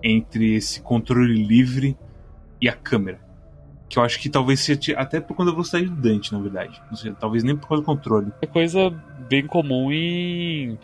entre 0.03 0.55
esse 0.55 0.82
controle 0.82 1.34
livre 1.34 1.97
e 2.62 2.68
a 2.70 2.74
câmera. 2.74 3.29
Que 3.90 3.98
eu 3.98 4.04
acho 4.04 4.20
que 4.20 4.30
talvez 4.30 4.60
seja 4.60 4.94
até 4.98 5.20
por 5.20 5.36
conta 5.36 5.46
da 5.46 5.52
velocidade 5.52 5.86
do 5.88 5.96
Dante, 5.96 6.32
na 6.32 6.40
verdade. 6.40 6.82
Sei, 6.94 7.12
talvez 7.20 7.44
nem 7.44 7.58
por 7.58 7.68
causa 7.68 7.82
do 7.82 7.86
controle. 7.86 8.32
É 8.42 8.46
coisa 8.46 8.90
bem 9.28 9.46
comum 9.48 9.92
em, 9.92 10.78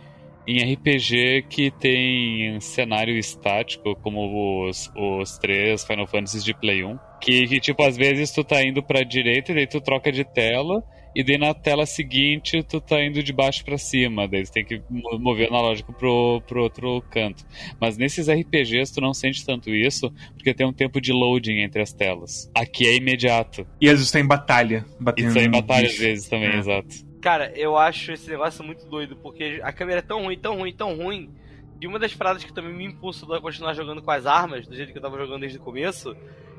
em 0.47 0.73
RPG 0.73 1.45
que 1.49 1.71
tem 1.71 2.59
cenário 2.59 3.15
estático, 3.17 3.95
como 3.97 4.67
os, 4.67 4.91
os 4.95 5.37
três 5.37 5.85
Final 5.85 6.07
Fantasy 6.07 6.43
de 6.43 6.53
Play 6.53 6.83
1. 6.83 6.97
Que, 7.21 7.47
que, 7.47 7.59
tipo, 7.59 7.83
às 7.83 7.95
vezes 7.95 8.31
tu 8.31 8.43
tá 8.43 8.63
indo 8.63 8.81
pra 8.81 9.03
direita 9.03 9.51
e 9.51 9.55
daí 9.55 9.67
tu 9.67 9.79
troca 9.79 10.11
de 10.11 10.23
tela 10.23 10.83
e 11.15 11.23
daí 11.23 11.37
na 11.37 11.53
tela 11.53 11.85
seguinte 11.85 12.61
tu 12.61 12.81
tá 12.81 13.01
indo 13.01 13.23
de 13.23 13.31
baixo 13.31 13.63
para 13.63 13.77
cima, 13.77 14.27
daí 14.27 14.43
tu 14.43 14.51
tem 14.51 14.65
que 14.65 14.81
mover 15.17 15.49
o 15.49 15.55
analógico 15.55 15.93
pro, 15.93 16.41
pro 16.45 16.61
outro 16.61 17.01
canto. 17.09 17.45
Mas 17.79 17.97
nesses 17.97 18.29
RPGs 18.29 18.93
tu 18.93 18.99
não 18.99 19.13
sente 19.13 19.45
tanto 19.45 19.69
isso, 19.69 20.11
porque 20.33 20.53
tem 20.53 20.67
um 20.67 20.73
tempo 20.73 20.99
de 20.99 21.13
loading 21.13 21.59
entre 21.59 21.81
as 21.81 21.93
telas. 21.93 22.51
Aqui 22.53 22.85
é 22.85 22.95
imediato. 22.95 23.65
E 23.79 23.87
às 23.87 23.95
vezes 23.95 24.11
tá 24.11 24.19
em 24.19 24.27
batalha. 24.27 24.85
Batendo 24.99 25.29
Isso 25.29 25.39
é 25.39 25.43
em 25.43 25.51
batalha 25.51 25.87
às 25.87 25.97
vezes 25.97 26.27
também, 26.27 26.49
é. 26.49 26.57
exato. 26.57 27.05
Cara, 27.21 27.51
eu 27.55 27.77
acho 27.77 28.11
esse 28.11 28.29
negócio 28.29 28.63
muito 28.63 28.85
doido, 28.85 29.15
porque 29.15 29.59
a 29.63 29.71
câmera 29.71 29.99
é 29.99 30.01
tão 30.01 30.23
ruim, 30.23 30.37
tão 30.37 30.57
ruim, 30.57 30.73
tão 30.73 30.95
ruim. 30.95 31.33
E 31.81 31.87
uma 31.87 31.97
das 31.97 32.13
paradas 32.13 32.43
que 32.43 32.53
também 32.53 32.73
me 32.73 32.85
impulsionou 32.85 33.35
a 33.35 33.41
continuar 33.41 33.73
jogando 33.73 34.01
com 34.01 34.11
as 34.11 34.25
armas, 34.25 34.67
do 34.67 34.75
jeito 34.75 34.91
que 34.91 34.97
eu 34.97 35.01
tava 35.01 35.17
jogando 35.17 35.41
desde 35.41 35.57
o 35.57 35.61
começo, 35.61 36.15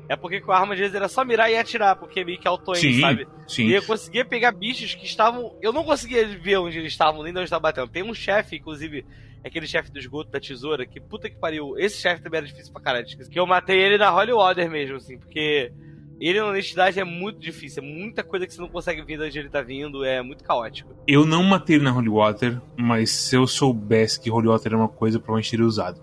é 0.09 0.15
porque 0.15 0.39
com 0.39 0.51
a 0.51 0.59
arma 0.59 0.73
às 0.73 0.79
vezes 0.79 0.95
era 0.95 1.09
só 1.09 1.25
mirar 1.25 1.51
e 1.51 1.57
atirar, 1.57 1.95
porque 1.97 2.21
é 2.21 2.23
meio 2.23 2.39
que 2.39 2.47
auto 2.47 2.71
aim, 2.71 2.99
sabe? 3.01 3.27
Sim. 3.47 3.65
E 3.65 3.73
eu 3.73 3.83
conseguia 3.83 4.23
pegar 4.23 4.51
bichos 4.51 4.95
que 4.95 5.05
estavam. 5.05 5.55
Eu 5.61 5.73
não 5.73 5.83
conseguia 5.83 6.25
ver 6.27 6.57
onde 6.57 6.79
eles 6.79 6.93
estavam, 6.93 7.23
nem 7.23 7.33
onde 7.33 7.43
estava 7.43 7.61
batendo. 7.61 7.89
Tem 7.89 8.03
um 8.03 8.13
chefe, 8.13 8.55
inclusive, 8.55 9.05
aquele 9.43 9.67
chefe 9.67 9.91
do 9.91 9.99
esgoto 9.99 10.31
da 10.31 10.39
tesoura, 10.39 10.85
que 10.85 10.99
puta 10.99 11.29
que 11.29 11.35
pariu. 11.35 11.77
Esse 11.77 12.01
chefe 12.01 12.21
também 12.21 12.37
era 12.37 12.47
difícil 12.47 12.71
pra 12.71 12.81
caralho. 12.81 13.05
Que 13.05 13.39
eu 13.39 13.45
matei 13.45 13.79
ele 13.79 13.97
na 13.97 14.15
Holy 14.15 14.31
Water 14.31 14.69
mesmo, 14.69 14.95
assim, 14.95 15.17
porque. 15.17 15.71
Ele 16.19 16.39
na 16.39 16.47
honestidade 16.47 16.99
é 16.99 17.03
muito 17.03 17.39
difícil, 17.39 17.83
é 17.83 17.85
muita 17.85 18.23
coisa 18.23 18.47
que 18.47 18.51
você 18.51 18.59
não 18.59 18.69
consegue 18.69 19.03
ver 19.03 19.19
de 19.19 19.23
onde 19.25 19.37
ele 19.37 19.49
tá 19.49 19.61
vindo, 19.61 20.03
é 20.03 20.19
muito 20.19 20.43
caótico. 20.43 20.95
Eu 21.05 21.27
não 21.27 21.43
matei 21.43 21.75
ele 21.75 21.85
na 21.85 21.95
Holy 21.95 22.09
Water, 22.09 22.59
mas 22.75 23.11
se 23.11 23.35
eu 23.35 23.45
soubesse 23.45 24.19
que 24.19 24.31
Holy 24.31 24.47
Water 24.47 24.71
era 24.71 24.77
uma 24.77 24.89
coisa, 24.89 25.19
provavelmente 25.19 25.51
teria 25.51 25.63
usado. 25.63 26.01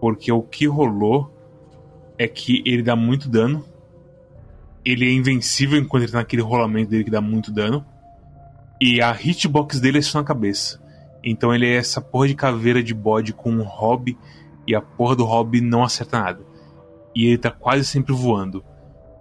Porque 0.00 0.32
o 0.32 0.42
que 0.42 0.66
rolou 0.66 1.32
é 2.18 2.28
que 2.28 2.62
ele 2.64 2.82
dá 2.82 2.96
muito 2.96 3.28
dano. 3.28 3.64
Ele 4.84 5.06
é 5.06 5.12
invencível 5.12 5.78
enquanto 5.78 6.02
ele 6.02 6.12
tá 6.12 6.18
naquele 6.18 6.42
rolamento 6.42 6.90
dele 6.90 7.04
que 7.04 7.10
dá 7.10 7.20
muito 7.20 7.50
dano. 7.50 7.84
E 8.80 9.00
a 9.00 9.12
hitbox 9.12 9.80
dele 9.80 9.98
é 9.98 10.02
só 10.02 10.18
na 10.18 10.24
cabeça. 10.24 10.82
Então 11.22 11.54
ele 11.54 11.66
é 11.66 11.76
essa 11.76 12.00
porra 12.00 12.28
de 12.28 12.34
caveira 12.34 12.82
de 12.82 12.92
bode 12.92 13.32
com 13.32 13.50
um 13.50 13.62
hobby 13.62 14.16
e 14.66 14.74
a 14.74 14.80
porra 14.80 15.16
do 15.16 15.24
hobby 15.24 15.60
não 15.60 15.82
acerta 15.82 16.20
nada. 16.20 16.40
E 17.14 17.26
ele 17.26 17.38
tá 17.38 17.50
quase 17.50 17.84
sempre 17.84 18.12
voando. 18.12 18.62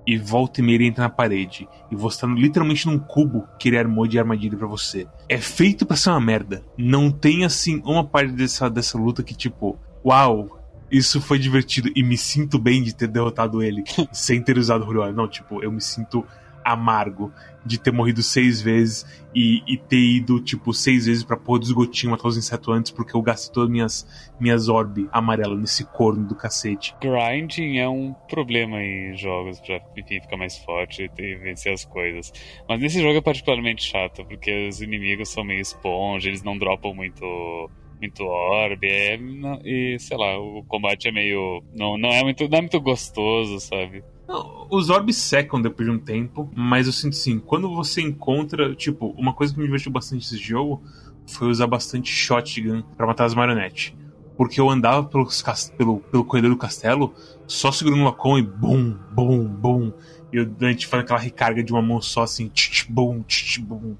E 0.05 0.17
volta 0.17 0.59
e 0.59 0.63
meia 0.63 0.75
ele 0.75 0.87
entra 0.87 1.03
na 1.03 1.09
parede. 1.09 1.67
E 1.89 1.95
você 1.95 2.21
tá 2.21 2.27
literalmente 2.27 2.85
num 2.87 2.99
cubo 2.99 3.47
que 3.57 3.69
ele 3.69 3.77
armou 3.77 4.05
de 4.05 4.19
armadilha 4.19 4.57
para 4.57 4.67
você. 4.67 5.07
É 5.29 5.37
feito 5.37 5.85
para 5.85 5.95
ser 5.95 6.09
uma 6.09 6.19
merda. 6.19 6.61
Não 6.77 7.09
tem 7.09 7.45
assim 7.45 7.81
uma 7.85 8.03
parte 8.03 8.33
dessa, 8.33 8.69
dessa 8.69 8.97
luta 8.97 9.23
que 9.23 9.33
tipo, 9.33 9.79
uau, 10.05 10.59
isso 10.93 11.19
foi 11.19 11.39
divertido 11.39 11.89
e 11.95 12.03
me 12.03 12.15
sinto 12.15 12.59
bem 12.59 12.83
de 12.83 12.95
ter 12.95 13.07
derrotado 13.07 13.63
ele 13.63 13.83
sem 14.13 14.41
ter 14.41 14.59
usado 14.59 14.85
o 14.85 15.11
Não, 15.11 15.27
tipo, 15.27 15.63
eu 15.63 15.71
me 15.71 15.81
sinto 15.81 16.23
amargo 16.63 17.33
de 17.65 17.79
ter 17.79 17.91
morrido 17.91 18.21
seis 18.21 18.61
vezes 18.61 19.05
e, 19.33 19.61
e 19.67 19.77
ter 19.77 19.97
ido, 19.97 20.39
tipo, 20.39 20.73
seis 20.73 21.05
vezes 21.05 21.23
pra 21.23 21.35
pôr 21.35 21.57
do 21.57 21.65
esgotinho 21.65 22.11
matar 22.11 22.27
os 22.27 22.37
insetos 22.37 22.69
antes 22.69 22.91
porque 22.91 23.15
eu 23.15 23.21
gastei 23.21 23.53
todas 23.53 23.69
minhas, 23.69 24.33
minhas 24.39 24.69
orbe 24.69 25.09
amarelas 25.11 25.59
nesse 25.59 25.83
corno 25.83 26.25
do 26.27 26.35
cacete. 26.35 26.95
Grinding 27.01 27.79
é 27.79 27.89
um 27.89 28.13
problema 28.29 28.81
em 28.81 29.17
jogos 29.17 29.59
pra 29.61 29.81
enfim, 29.97 30.21
ficar 30.21 30.37
mais 30.37 30.57
forte 30.59 31.09
e 31.17 31.35
vencer 31.35 31.73
as 31.73 31.85
coisas. 31.85 32.31
Mas 32.69 32.79
nesse 32.79 33.01
jogo 33.01 33.17
é 33.17 33.21
particularmente 33.21 33.83
chato 33.83 34.23
porque 34.25 34.67
os 34.67 34.81
inimigos 34.81 35.29
são 35.29 35.43
meio 35.43 35.61
esponja, 35.61 36.29
eles 36.29 36.43
não 36.43 36.57
dropam 36.57 36.93
muito 36.93 37.69
muito 37.99 38.23
orbe, 38.23 38.87
é, 38.87 39.19
e 39.63 39.97
sei 39.99 40.17
lá, 40.17 40.37
o 40.39 40.63
combate 40.67 41.07
é 41.07 41.11
meio. 41.11 41.63
Não, 41.73 41.97
não, 41.97 42.09
é, 42.09 42.23
muito, 42.23 42.47
não 42.47 42.57
é 42.57 42.61
muito 42.61 42.79
gostoso, 42.81 43.59
sabe? 43.59 44.03
Não, 44.27 44.67
os 44.69 44.89
orbes 44.89 45.17
secam 45.17 45.61
depois 45.61 45.87
de 45.87 45.95
um 45.95 45.99
tempo, 45.99 46.49
mas 46.55 46.87
eu 46.87 46.93
sinto 46.93 47.13
assim, 47.13 47.39
quando 47.39 47.73
você 47.73 48.01
encontra, 48.01 48.73
tipo, 48.73 49.07
uma 49.17 49.33
coisa 49.33 49.53
que 49.53 49.59
me 49.59 49.65
divertiu 49.65 49.91
bastante 49.91 50.31
nesse 50.31 50.37
jogo 50.37 50.81
foi 51.27 51.47
usar 51.49 51.67
bastante 51.67 52.11
shotgun 52.11 52.81
para 52.97 53.07
matar 53.07 53.25
as 53.25 53.33
marionetes. 53.33 53.93
Porque 54.35 54.59
eu 54.59 54.69
andava 54.69 55.03
pelos, 55.07 55.43
pelo, 55.77 55.99
pelo 55.99 56.25
corredor 56.25 56.51
do 56.51 56.57
castelo, 56.57 57.13
só 57.45 57.71
segurando 57.71 58.01
o 58.01 58.05
Lacon 58.05 58.39
e 58.39 58.41
bum, 58.41 58.97
bum, 59.11 59.45
bum. 59.45 59.93
E 60.31 60.39
o 60.39 60.45
Dante 60.45 60.87
faz 60.87 61.03
aquela 61.03 61.19
recarga 61.19 61.63
de 61.63 61.71
uma 61.71 61.81
mão 61.81 62.01
só 62.01 62.23
assim, 62.23 62.49
tch, 62.49 62.87
bum, 62.89 63.21
tch, 63.23 63.59
bum. 63.59 63.95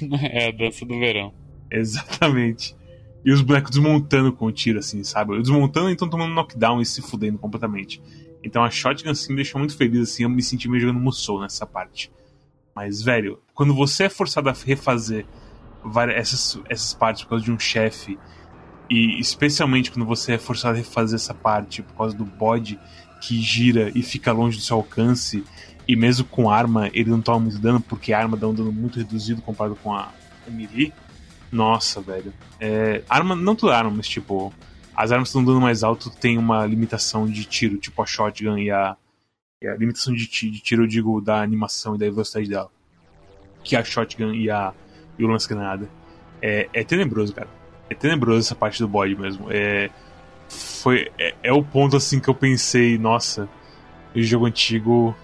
É 0.30 0.48
a 0.48 0.50
dança 0.50 0.84
do 0.84 0.98
verão. 0.98 1.32
Exatamente. 1.70 2.76
E 3.24 3.32
os 3.32 3.42
bonecos 3.42 3.70
desmontando 3.70 4.32
com 4.32 4.46
o 4.46 4.52
tiro, 4.52 4.78
assim, 4.78 5.02
sabe? 5.02 5.36
Desmontando 5.40 5.90
então 5.90 6.08
tomando 6.08 6.34
knockdown 6.34 6.80
e 6.80 6.86
se 6.86 7.02
fudendo 7.02 7.38
completamente. 7.38 8.00
Então 8.42 8.62
a 8.62 8.70
shotgun, 8.70 9.10
assim, 9.10 9.30
me 9.30 9.36
deixou 9.36 9.58
muito 9.58 9.76
feliz, 9.76 10.10
assim, 10.10 10.22
eu 10.22 10.28
me 10.28 10.42
senti 10.42 10.68
meio 10.68 10.82
jogando 10.82 11.00
Musou 11.00 11.40
nessa 11.40 11.66
parte. 11.66 12.10
Mas, 12.74 13.02
velho, 13.02 13.40
quando 13.54 13.74
você 13.74 14.04
é 14.04 14.08
forçado 14.08 14.48
a 14.48 14.52
refazer 14.52 15.26
várias, 15.84 16.16
essas, 16.16 16.62
essas 16.68 16.94
partes 16.94 17.24
por 17.24 17.30
causa 17.30 17.44
de 17.44 17.50
um 17.50 17.58
chefe, 17.58 18.18
e 18.88 19.18
especialmente 19.18 19.90
quando 19.90 20.06
você 20.06 20.34
é 20.34 20.38
forçado 20.38 20.74
a 20.74 20.78
refazer 20.78 21.16
essa 21.16 21.34
parte 21.34 21.82
por 21.82 21.94
causa 21.94 22.16
do 22.16 22.24
bode 22.24 22.78
que 23.20 23.40
gira 23.42 23.90
e 23.94 24.02
fica 24.02 24.32
longe 24.32 24.56
do 24.56 24.62
seu 24.62 24.76
alcance, 24.76 25.44
e 25.86 25.96
mesmo 25.96 26.24
com 26.26 26.48
arma 26.48 26.88
ele 26.92 27.10
não 27.10 27.20
toma 27.20 27.40
muito 27.40 27.58
dano, 27.58 27.80
porque 27.80 28.12
a 28.12 28.18
arma 28.20 28.36
dá 28.36 28.46
um 28.46 28.54
dano 28.54 28.72
muito 28.72 28.98
reduzido 28.98 29.42
comparado 29.42 29.74
com 29.76 29.92
a 29.92 30.12
melee 30.48 30.92
nossa, 31.50 32.00
velho. 32.00 32.32
É, 32.60 33.02
arma, 33.08 33.34
não 33.34 33.54
toda 33.54 33.76
arma, 33.76 33.90
mas 33.90 34.08
tipo, 34.08 34.52
as 34.94 35.12
armas 35.12 35.28
que 35.28 35.38
estão 35.38 35.44
dando 35.44 35.60
mais 35.60 35.82
alto 35.82 36.10
tem 36.10 36.36
uma 36.36 36.66
limitação 36.66 37.26
de 37.26 37.44
tiro, 37.44 37.76
tipo 37.78 38.00
a 38.02 38.06
shotgun 38.06 38.58
e 38.58 38.70
a. 38.70 38.96
E 39.60 39.66
a 39.66 39.74
limitação 39.74 40.14
de, 40.14 40.28
de 40.28 40.60
tiro, 40.60 40.84
eu 40.84 40.86
digo, 40.86 41.20
da 41.20 41.42
animação 41.42 41.96
e 41.96 41.98
da 41.98 42.06
velocidade 42.06 42.48
dela. 42.48 42.70
Que 43.64 43.74
a 43.74 43.82
shotgun 43.82 44.32
e, 44.32 44.48
a, 44.48 44.72
e 45.18 45.24
o 45.24 45.28
lance-granada. 45.28 45.88
É, 46.40 46.68
é 46.72 46.84
tenebroso, 46.84 47.34
cara. 47.34 47.48
É 47.90 47.94
tenebroso 47.94 48.38
essa 48.38 48.54
parte 48.54 48.78
do 48.78 48.86
bode 48.86 49.16
mesmo. 49.16 49.46
É, 49.50 49.90
foi, 50.48 51.10
é, 51.18 51.34
é 51.42 51.52
o 51.52 51.62
ponto 51.62 51.96
assim 51.96 52.20
que 52.20 52.28
eu 52.28 52.34
pensei, 52.34 52.96
nossa, 52.98 53.48
o 54.14 54.22
jogo 54.22 54.46
antigo 54.46 55.16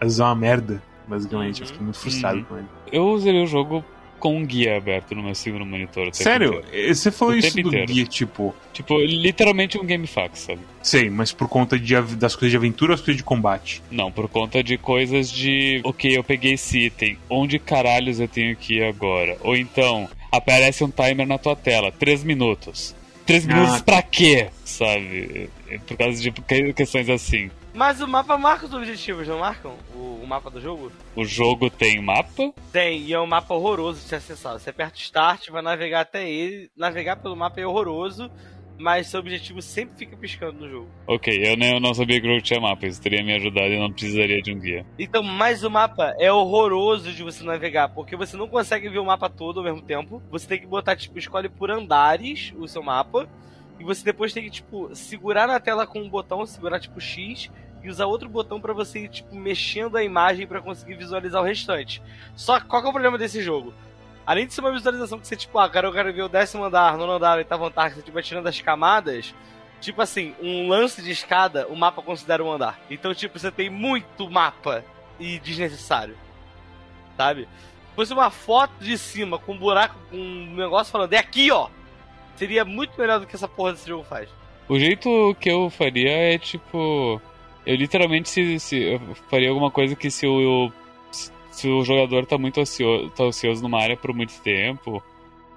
às 0.00 0.06
vezes 0.06 0.20
é 0.20 0.24
uma 0.24 0.34
merda, 0.34 0.82
basicamente. 1.06 1.60
Eu 1.60 1.66
fiquei 1.66 1.82
muito 1.82 1.98
frustrado 1.98 2.38
uhum. 2.38 2.44
com 2.44 2.56
ele. 2.56 2.66
Eu 2.90 3.08
usei 3.10 3.42
o 3.42 3.46
jogo 3.46 3.84
com 4.20 4.36
um 4.36 4.44
guia 4.44 4.76
aberto 4.76 5.14
no 5.14 5.22
meu 5.22 5.34
segundo 5.34 5.66
monitor. 5.66 6.10
Sério? 6.12 6.62
Você 6.86 7.10
falou 7.10 7.34
o 7.34 7.36
isso 7.36 7.54
do 7.54 7.68
inteiro. 7.68 7.92
guia, 7.92 8.04
tipo. 8.04 8.54
Tipo, 8.72 9.00
literalmente 9.00 9.78
um 9.78 9.84
GameFAQ, 9.84 10.38
sabe? 10.38 10.60
Sei, 10.82 11.10
mas 11.10 11.32
por 11.32 11.48
conta 11.48 11.78
de, 11.78 11.94
das 12.16 12.36
coisas 12.36 12.50
de 12.50 12.56
aventura 12.56 12.92
ou 12.92 12.96
das 12.96 13.04
coisas 13.04 13.16
de 13.16 13.24
combate? 13.24 13.82
Não, 13.90 14.12
por 14.12 14.28
conta 14.28 14.62
de 14.62 14.78
coisas 14.78 15.30
de. 15.30 15.80
Ok, 15.82 16.16
eu 16.16 16.22
peguei 16.22 16.52
esse 16.52 16.86
item. 16.86 17.18
Onde 17.28 17.58
caralhos 17.58 18.20
eu 18.20 18.28
tenho 18.28 18.54
que 18.54 18.74
ir 18.74 18.84
agora? 18.84 19.36
Ou 19.40 19.56
então, 19.56 20.08
aparece 20.30 20.84
um 20.84 20.90
timer 20.90 21.26
na 21.26 21.38
tua 21.38 21.56
tela, 21.56 21.90
3 21.90 22.22
minutos. 22.22 22.94
3 23.26 23.46
minutos 23.46 23.74
ah, 23.76 23.82
pra 23.82 24.02
quê? 24.02 24.48
Sabe? 24.64 25.48
Por 25.86 25.96
causa 25.96 26.20
de 26.20 26.30
questões 26.72 27.08
assim. 27.08 27.50
Mas 27.72 28.00
o 28.00 28.08
mapa 28.08 28.36
marca 28.36 28.66
os 28.66 28.74
objetivos, 28.74 29.28
não 29.28 29.38
marcam? 29.38 29.76
O, 29.94 30.20
o, 30.22 30.26
mapa 30.26 30.50
do 30.50 30.60
jogo? 30.60 30.90
O 31.14 31.24
jogo 31.24 31.70
tem 31.70 32.02
mapa? 32.02 32.52
Tem, 32.72 33.02
e 33.02 33.12
é 33.12 33.20
um 33.20 33.26
mapa 33.26 33.54
horroroso 33.54 34.00
de 34.00 34.08
se 34.08 34.14
acessar. 34.14 34.54
Você 34.54 34.70
aperta 34.70 34.98
Start, 34.98 35.50
vai 35.50 35.62
navegar 35.62 36.00
até 36.00 36.28
ele. 36.28 36.70
Navegar 36.76 37.16
pelo 37.16 37.36
mapa 37.36 37.60
é 37.60 37.66
horroroso, 37.66 38.30
mas 38.80 39.06
seu 39.06 39.20
objetivo 39.20 39.62
sempre 39.62 39.96
fica 39.96 40.16
piscando 40.16 40.60
no 40.60 40.68
jogo. 40.68 40.88
Ok, 41.06 41.32
eu, 41.44 41.56
nem, 41.56 41.74
eu 41.74 41.80
não 41.80 41.94
sabia 41.94 42.20
que 42.20 42.26
o 42.26 42.30
jogo 42.30 42.42
tinha 42.42 42.60
mapa, 42.60 42.86
isso 42.86 43.00
teria 43.00 43.22
me 43.22 43.34
ajudado 43.34 43.68
e 43.68 43.78
não 43.78 43.92
precisaria 43.92 44.42
de 44.42 44.52
um 44.52 44.58
guia. 44.58 44.84
Então, 44.98 45.22
mas 45.22 45.62
o 45.62 45.70
mapa 45.70 46.14
é 46.18 46.32
horroroso 46.32 47.12
de 47.12 47.22
você 47.22 47.44
navegar, 47.44 47.90
porque 47.90 48.16
você 48.16 48.36
não 48.36 48.48
consegue 48.48 48.88
ver 48.88 48.98
o 48.98 49.04
mapa 49.04 49.28
todo 49.28 49.60
ao 49.60 49.64
mesmo 49.64 49.82
tempo. 49.82 50.20
Você 50.30 50.48
tem 50.48 50.58
que 50.58 50.66
botar, 50.66 50.96
tipo, 50.96 51.18
escolhe 51.18 51.48
por 51.48 51.70
andares 51.70 52.52
o 52.56 52.66
seu 52.66 52.82
mapa. 52.82 53.28
E 53.80 53.82
você 53.82 54.04
depois 54.04 54.32
tem 54.34 54.44
que, 54.44 54.50
tipo, 54.50 54.94
segurar 54.94 55.48
na 55.48 55.58
tela 55.58 55.86
com 55.86 56.00
um 56.00 56.08
botão, 56.08 56.44
segurar 56.44 56.78
tipo 56.78 57.00
X, 57.00 57.50
e 57.82 57.88
usar 57.88 58.04
outro 58.04 58.28
botão 58.28 58.60
para 58.60 58.74
você 58.74 59.00
ir, 59.00 59.08
tipo, 59.08 59.34
mexendo 59.34 59.96
a 59.96 60.04
imagem 60.04 60.46
para 60.46 60.60
conseguir 60.60 60.96
visualizar 60.96 61.40
o 61.40 61.44
restante. 61.44 62.02
Só 62.36 62.60
que 62.60 62.66
qual 62.66 62.82
que 62.82 62.86
é 62.86 62.90
o 62.90 62.92
problema 62.92 63.16
desse 63.16 63.40
jogo? 63.40 63.72
Além 64.26 64.46
de 64.46 64.52
ser 64.52 64.60
uma 64.60 64.70
visualização 64.70 65.18
que 65.18 65.26
você, 65.26 65.34
tipo, 65.34 65.58
ah, 65.58 65.68
cara, 65.68 65.88
eu 65.88 65.92
quero 65.92 66.12
ver 66.12 66.22
o 66.22 66.28
décimo 66.28 66.62
andar, 66.62 66.98
nono 66.98 67.12
andar, 67.14 67.38
oitavo 67.38 67.64
andar, 67.64 67.88
que 67.88 67.96
você, 67.96 68.02
tipo, 68.02 68.20
tirando 68.20 68.46
as 68.46 68.60
camadas, 68.60 69.34
tipo 69.80 70.02
assim, 70.02 70.34
um 70.42 70.68
lance 70.68 71.00
de 71.00 71.10
escada, 71.10 71.66
o 71.68 71.74
mapa 71.74 72.02
considera 72.02 72.44
um 72.44 72.52
andar. 72.52 72.78
Então, 72.90 73.14
tipo, 73.14 73.38
você 73.38 73.50
tem 73.50 73.70
muito 73.70 74.30
mapa 74.30 74.84
e 75.18 75.38
desnecessário. 75.38 76.18
Sabe? 77.16 77.48
Se 77.88 77.96
fosse 77.96 78.12
uma 78.12 78.30
foto 78.30 78.74
de 78.78 78.98
cima 78.98 79.38
com 79.38 79.54
um 79.54 79.58
buraco, 79.58 79.96
com 80.10 80.18
um 80.18 80.54
negócio 80.54 80.92
falando, 80.92 81.14
é 81.14 81.18
aqui, 81.18 81.50
ó! 81.50 81.70
Seria 82.40 82.64
muito 82.64 82.98
melhor 82.98 83.20
do 83.20 83.26
que 83.26 83.36
essa 83.36 83.46
porra 83.46 83.72
desse 83.72 83.86
jogo 83.86 84.02
faz. 84.02 84.26
O 84.66 84.78
jeito 84.78 85.36
que 85.38 85.50
eu 85.50 85.68
faria 85.68 86.10
é 86.10 86.38
tipo. 86.38 87.20
Eu 87.66 87.76
literalmente 87.76 88.30
se, 88.30 88.58
se 88.58 88.80
eu 88.82 88.98
faria 89.28 89.50
alguma 89.50 89.70
coisa 89.70 89.94
que 89.94 90.10
se 90.10 90.26
o, 90.26 90.72
se 91.50 91.68
o 91.68 91.84
jogador 91.84 92.24
tá 92.24 92.38
muito 92.38 92.58
ocioso, 92.58 93.10
tá 93.10 93.24
ocioso 93.24 93.62
numa 93.62 93.78
área 93.78 93.94
por 93.94 94.14
muito 94.14 94.40
tempo, 94.40 95.02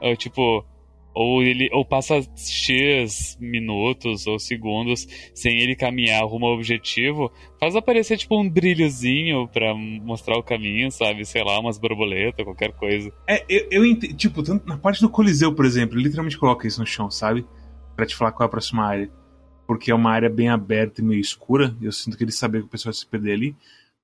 ou, 0.01 0.17
tipo, 0.17 0.65
ou 1.13 1.43
ele 1.43 1.69
ou 1.71 1.85
passa 1.85 2.21
X 2.35 3.37
minutos 3.39 4.25
ou 4.25 4.39
segundos 4.39 5.07
sem 5.33 5.59
ele 5.61 5.75
caminhar 5.75 6.23
rumo 6.25 6.45
ao 6.45 6.55
objetivo, 6.55 7.31
faz 7.59 7.75
aparecer 7.75 8.17
tipo 8.17 8.39
um 8.39 8.49
brilhozinho 8.49 9.47
para 9.47 9.73
mostrar 9.75 10.37
o 10.37 10.43
caminho, 10.43 10.91
sabe? 10.91 11.25
Sei 11.25 11.43
lá, 11.43 11.59
umas 11.59 11.77
borboletas, 11.77 12.43
qualquer 12.43 12.73
coisa. 12.73 13.11
É, 13.27 13.45
eu, 13.47 13.67
eu 13.71 13.85
entendo, 13.85 14.15
tipo, 14.15 14.41
na 14.65 14.77
parte 14.77 15.01
do 15.01 15.09
Coliseu, 15.09 15.53
por 15.53 15.65
exemplo, 15.65 15.95
ele 15.95 16.05
literalmente 16.05 16.37
coloca 16.37 16.67
isso 16.67 16.79
no 16.79 16.87
chão, 16.87 17.09
sabe? 17.11 17.45
Pra 17.95 18.05
te 18.05 18.15
falar 18.15 18.31
qual 18.31 18.45
é 18.45 18.47
a 18.47 18.51
próxima 18.51 18.85
área. 18.85 19.11
Porque 19.67 19.91
é 19.91 19.95
uma 19.95 20.11
área 20.11 20.29
bem 20.29 20.49
aberta 20.49 21.01
e 21.01 21.03
meio 21.03 21.21
escura, 21.21 21.75
eu 21.81 21.91
sinto 21.91 22.17
que 22.17 22.23
ele 22.23 22.31
sabia 22.31 22.59
que 22.59 22.67
o 22.67 22.69
pessoal 22.69 22.91
ia 22.91 22.99
se 22.99 23.07
perder 23.07 23.33
ali. 23.33 23.55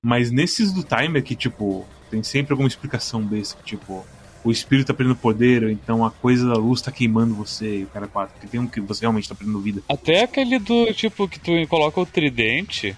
Mas 0.02 0.30
nesses 0.30 0.72
do 0.72 0.82
timer 0.82 1.22
que, 1.22 1.34
tipo, 1.34 1.84
tem 2.10 2.22
sempre 2.22 2.52
alguma 2.52 2.68
explicação 2.68 3.22
besta, 3.22 3.62
tipo, 3.62 4.04
o 4.42 4.50
espírito 4.50 4.88
tá 4.88 4.94
perdendo 4.94 5.16
poder, 5.16 5.64
ou 5.64 5.70
então 5.70 6.04
a 6.04 6.10
coisa 6.10 6.48
da 6.48 6.54
luz 6.54 6.80
tá 6.80 6.90
queimando 6.90 7.34
você, 7.34 7.80
e 7.80 7.82
o 7.84 7.86
cara 7.86 8.06
quatro, 8.06 8.38
que 8.40 8.46
tem 8.46 8.60
um 8.60 8.66
que 8.66 8.80
você 8.80 9.02
realmente 9.02 9.28
tá 9.28 9.34
perdendo 9.34 9.60
vida. 9.60 9.82
Até 9.88 10.22
aquele 10.22 10.58
do 10.58 10.92
tipo 10.94 11.28
que 11.28 11.38
tu 11.38 11.52
coloca 11.68 12.00
o 12.00 12.06
tridente 12.06 12.96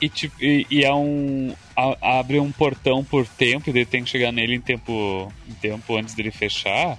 e, 0.00 0.08
tipo, 0.08 0.42
e, 0.42 0.66
e 0.70 0.84
é 0.84 0.92
um. 0.92 1.54
A, 1.76 2.18
abre 2.18 2.38
um 2.40 2.50
portão 2.50 3.04
por 3.04 3.26
tempo 3.26 3.70
e 3.70 3.72
daí 3.72 3.86
tem 3.86 4.02
que 4.02 4.10
chegar 4.10 4.32
nele 4.32 4.54
em 4.54 4.60
tempo, 4.60 5.32
em 5.48 5.54
tempo 5.54 5.96
antes 5.96 6.14
dele 6.14 6.30
fechar. 6.30 6.98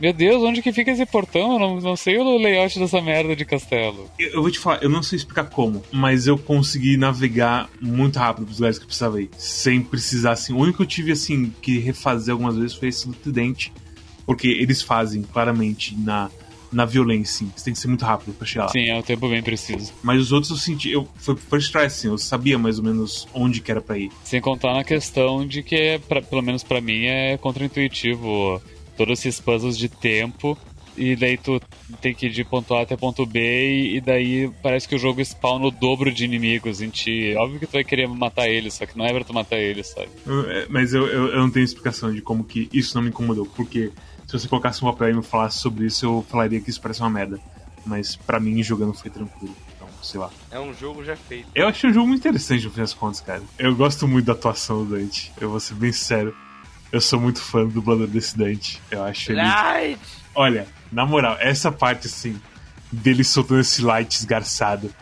Meu 0.00 0.12
Deus, 0.12 0.42
onde 0.42 0.60
que 0.60 0.72
fica 0.72 0.90
esse 0.90 1.06
portão? 1.06 1.54
Eu 1.54 1.58
não, 1.58 1.80
não 1.80 1.96
sei 1.96 2.18
o 2.18 2.38
layout 2.38 2.78
dessa 2.78 3.00
merda 3.00 3.34
de 3.34 3.44
castelo. 3.44 4.10
Eu, 4.18 4.28
eu 4.28 4.42
vou 4.42 4.50
te 4.50 4.58
falar, 4.58 4.82
eu 4.82 4.90
não 4.90 5.02
sei 5.02 5.16
explicar 5.16 5.44
como, 5.44 5.82
mas 5.90 6.26
eu 6.26 6.36
consegui 6.36 6.96
navegar 6.96 7.68
muito 7.80 8.18
rápido 8.18 8.44
pros 8.44 8.58
lugares 8.58 8.78
que 8.78 8.84
eu 8.84 8.88
precisava 8.88 9.20
ir. 9.20 9.30
Sem 9.38 9.80
precisar, 9.80 10.32
assim. 10.32 10.52
O 10.52 10.58
único 10.58 10.78
que 10.78 10.82
eu 10.82 10.86
tive, 10.86 11.12
assim, 11.12 11.52
que 11.62 11.78
refazer 11.78 12.32
algumas 12.32 12.56
vezes 12.56 12.74
foi 12.74 12.88
esse 12.88 13.08
do 13.08 13.14
Tridente. 13.14 13.72
Porque 14.26 14.48
eles 14.48 14.82
fazem, 14.82 15.22
claramente, 15.22 15.96
na, 15.96 16.28
na 16.72 16.84
violência, 16.84 17.38
sim. 17.38 17.52
Você 17.54 17.64
tem 17.64 17.72
que 17.72 17.78
ser 17.78 17.88
muito 17.88 18.04
rápido 18.04 18.34
pra 18.34 18.46
chegar 18.46 18.64
lá. 18.64 18.72
Sim, 18.72 18.90
é 18.90 18.96
um 18.96 19.02
tempo 19.02 19.28
bem 19.28 19.42
preciso. 19.42 19.92
Mas 20.02 20.20
os 20.20 20.32
outros 20.32 20.50
eu 20.50 20.56
senti. 20.56 20.90
Eu, 20.90 21.08
foi 21.16 21.36
first 21.36 21.70
try, 21.70 21.82
assim. 21.82 22.08
Eu 22.08 22.18
sabia 22.18 22.58
mais 22.58 22.78
ou 22.78 22.84
menos 22.84 23.26
onde 23.32 23.60
que 23.60 23.70
era 23.70 23.80
pra 23.80 23.96
ir. 23.96 24.10
Sem 24.24 24.40
contar 24.40 24.74
na 24.74 24.84
questão 24.84 25.46
de 25.46 25.62
que, 25.62 25.76
é, 25.76 25.98
pra, 25.98 26.20
pelo 26.20 26.42
menos 26.42 26.62
para 26.62 26.80
mim, 26.80 27.04
é 27.04 27.38
contraintuitivo 27.38 28.60
todos 28.96 29.18
esses 29.18 29.40
puzzles 29.40 29.76
de 29.76 29.88
tempo. 29.88 30.56
E 30.96 31.14
daí 31.14 31.36
tu 31.36 31.60
tem 32.00 32.14
que 32.14 32.26
ir 32.26 32.30
de 32.30 32.42
ponto 32.42 32.74
A 32.74 32.80
até 32.80 32.96
ponto 32.96 33.26
B, 33.26 33.96
e 33.96 34.00
daí 34.00 34.50
parece 34.62 34.88
que 34.88 34.94
o 34.94 34.98
jogo 34.98 35.20
spawna 35.20 35.66
o 35.66 35.70
dobro 35.70 36.10
de 36.10 36.24
inimigos 36.24 36.80
em 36.80 36.88
ti. 36.88 37.34
Óbvio 37.36 37.60
que 37.60 37.66
tu 37.66 37.72
vai 37.72 37.84
querer 37.84 38.08
matar 38.08 38.48
eles, 38.48 38.74
só 38.74 38.86
que 38.86 38.96
não 38.96 39.04
é 39.04 39.12
pra 39.12 39.22
tu 39.22 39.34
matar 39.34 39.58
eles, 39.58 39.88
sabe? 39.88 40.08
É, 40.48 40.66
mas 40.70 40.94
eu, 40.94 41.06
eu, 41.06 41.26
eu 41.28 41.38
não 41.38 41.50
tenho 41.50 41.64
explicação 41.64 42.10
de 42.10 42.22
como 42.22 42.42
que 42.42 42.70
isso 42.72 42.96
não 42.96 43.02
me 43.02 43.10
incomodou, 43.10 43.44
porque 43.44 43.92
se 44.26 44.32
você 44.32 44.48
colocasse 44.48 44.82
um 44.82 44.90
papel 44.90 45.10
e 45.10 45.14
me 45.14 45.22
falasse 45.22 45.58
sobre 45.58 45.84
isso, 45.84 46.06
eu 46.06 46.26
falaria 46.28 46.60
que 46.60 46.70
isso 46.70 46.80
parece 46.80 47.00
uma 47.00 47.10
merda. 47.10 47.38
Mas 47.84 48.16
para 48.16 48.40
mim, 48.40 48.60
jogando 48.62 48.92
foi 48.92 49.10
tranquilo. 49.10 49.54
Então, 49.76 49.86
sei 50.02 50.18
lá. 50.18 50.30
É 50.50 50.58
um 50.58 50.74
jogo 50.74 51.04
já 51.04 51.14
feito. 51.14 51.46
Eu 51.54 51.68
achei 51.68 51.90
um 51.90 51.92
jogo 51.92 52.08
muito 52.08 52.20
interessante, 52.20 52.64
no 52.64 52.70
fim 52.70 52.80
das 52.80 52.92
contas, 52.92 53.20
cara. 53.20 53.42
Eu 53.58 53.76
gosto 53.76 54.08
muito 54.08 54.24
da 54.24 54.32
atuação 54.32 54.84
do 54.84 54.96
Dante. 54.96 55.30
Eu 55.40 55.50
vou 55.50 55.60
ser 55.60 55.74
bem 55.74 55.92
sério. 55.92 56.34
Eu 56.92 57.00
sou 57.00 57.20
muito 57.20 57.40
fã 57.40 57.64
do 57.64 57.72
dublador 57.72 58.06
desse 58.06 58.36
Dante. 58.36 58.80
Eu 58.90 59.02
acho 59.02 59.32
ele. 59.32 59.40
Light! 59.40 60.00
Olha, 60.34 60.66
na 60.92 61.04
moral, 61.04 61.36
essa 61.40 61.72
parte 61.72 62.06
assim, 62.06 62.40
dele 62.92 63.24
soltando 63.24 63.60
esse 63.60 63.82
light 63.82 64.12
esgarçado 64.12 64.92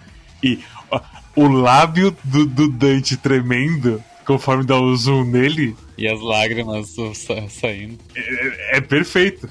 e 0.42 0.60
ó, 0.90 1.00
o 1.34 1.48
lábio 1.48 2.16
do, 2.22 2.46
do 2.46 2.68
Dante 2.68 3.16
tremendo 3.16 4.02
conforme 4.24 4.64
dá 4.64 4.78
o 4.78 4.96
zoom 4.96 5.24
nele. 5.24 5.76
E 5.96 6.08
as 6.08 6.20
lágrimas 6.20 6.94
sa 7.14 7.48
saindo. 7.48 7.98
É, 8.14 8.78
é, 8.78 8.80
perfeito. 8.80 9.48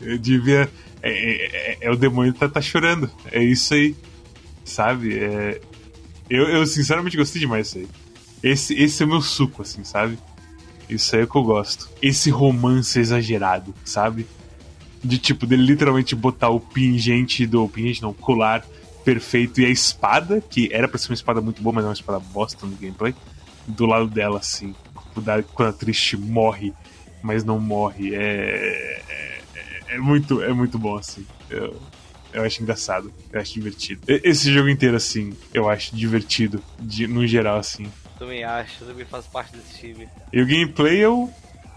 Eu 0.00 0.18
devia. 0.18 0.70
É, 1.02 1.10
é, 1.10 1.78
é, 1.80 1.90
o 1.90 1.96
demônio 1.96 2.32
tá, 2.32 2.48
tá 2.48 2.60
chorando. 2.60 3.10
É 3.30 3.42
isso 3.42 3.74
aí. 3.74 3.94
Sabe? 4.64 5.18
É, 5.18 5.60
eu, 6.28 6.48
eu 6.48 6.66
sinceramente 6.66 7.16
gostei 7.16 7.40
demais 7.40 7.66
disso 7.66 7.78
aí. 7.78 7.88
Esse, 8.42 8.74
esse 8.74 9.02
é 9.02 9.06
o 9.06 9.08
meu 9.08 9.22
suco, 9.22 9.62
assim, 9.62 9.82
sabe? 9.84 10.18
Isso 10.88 11.16
aí 11.16 11.22
é 11.22 11.26
que 11.26 11.36
eu 11.36 11.42
gosto. 11.42 11.88
Esse 12.00 12.30
romance 12.30 12.98
exagerado, 12.98 13.74
sabe? 13.84 14.26
De 15.02 15.18
tipo, 15.18 15.46
dele 15.46 15.62
literalmente 15.62 16.14
botar 16.14 16.50
o 16.50 16.60
pingente 16.60 17.46
do. 17.46 17.68
Pingente 17.68 18.02
não, 18.02 18.12
colar 18.12 18.64
perfeito 19.04 19.60
e 19.60 19.64
a 19.64 19.68
espada, 19.68 20.40
que 20.40 20.68
era 20.72 20.88
pra 20.88 20.98
ser 20.98 21.10
uma 21.10 21.14
espada 21.14 21.40
muito 21.40 21.62
boa, 21.62 21.72
mas 21.72 21.84
é 21.84 21.88
uma 21.88 21.94
espada 21.94 22.18
bosta 22.18 22.66
no 22.66 22.74
gameplay, 22.74 23.14
do 23.64 23.86
lado 23.86 24.08
dela, 24.08 24.38
assim. 24.38 24.74
Quando 25.54 25.68
a 25.68 25.72
Trish 25.72 26.14
morre, 26.14 26.72
mas 27.22 27.44
não 27.44 27.60
morre. 27.60 28.14
É, 28.14 29.02
é, 29.08 29.94
é, 29.94 29.98
muito, 29.98 30.42
é 30.42 30.52
muito 30.52 30.76
bom, 30.76 30.96
assim. 30.96 31.24
Eu, 31.48 31.80
eu 32.32 32.42
acho 32.42 32.60
engraçado, 32.60 33.12
eu 33.32 33.40
acho 33.40 33.54
divertido. 33.54 34.02
Esse 34.08 34.52
jogo 34.52 34.68
inteiro, 34.68 34.96
assim, 34.96 35.32
eu 35.54 35.68
acho 35.68 35.94
divertido, 35.94 36.60
de, 36.80 37.06
no 37.06 37.24
geral, 37.26 37.58
assim. 37.58 37.86
Também 38.18 38.44
acho, 38.44 38.84
também 38.84 39.04
faço 39.04 39.28
parte 39.30 39.54
desse 39.56 39.78
time. 39.78 40.08
E 40.32 40.40
o 40.40 40.46
gameplay 40.46 40.98
eu. 40.98 41.30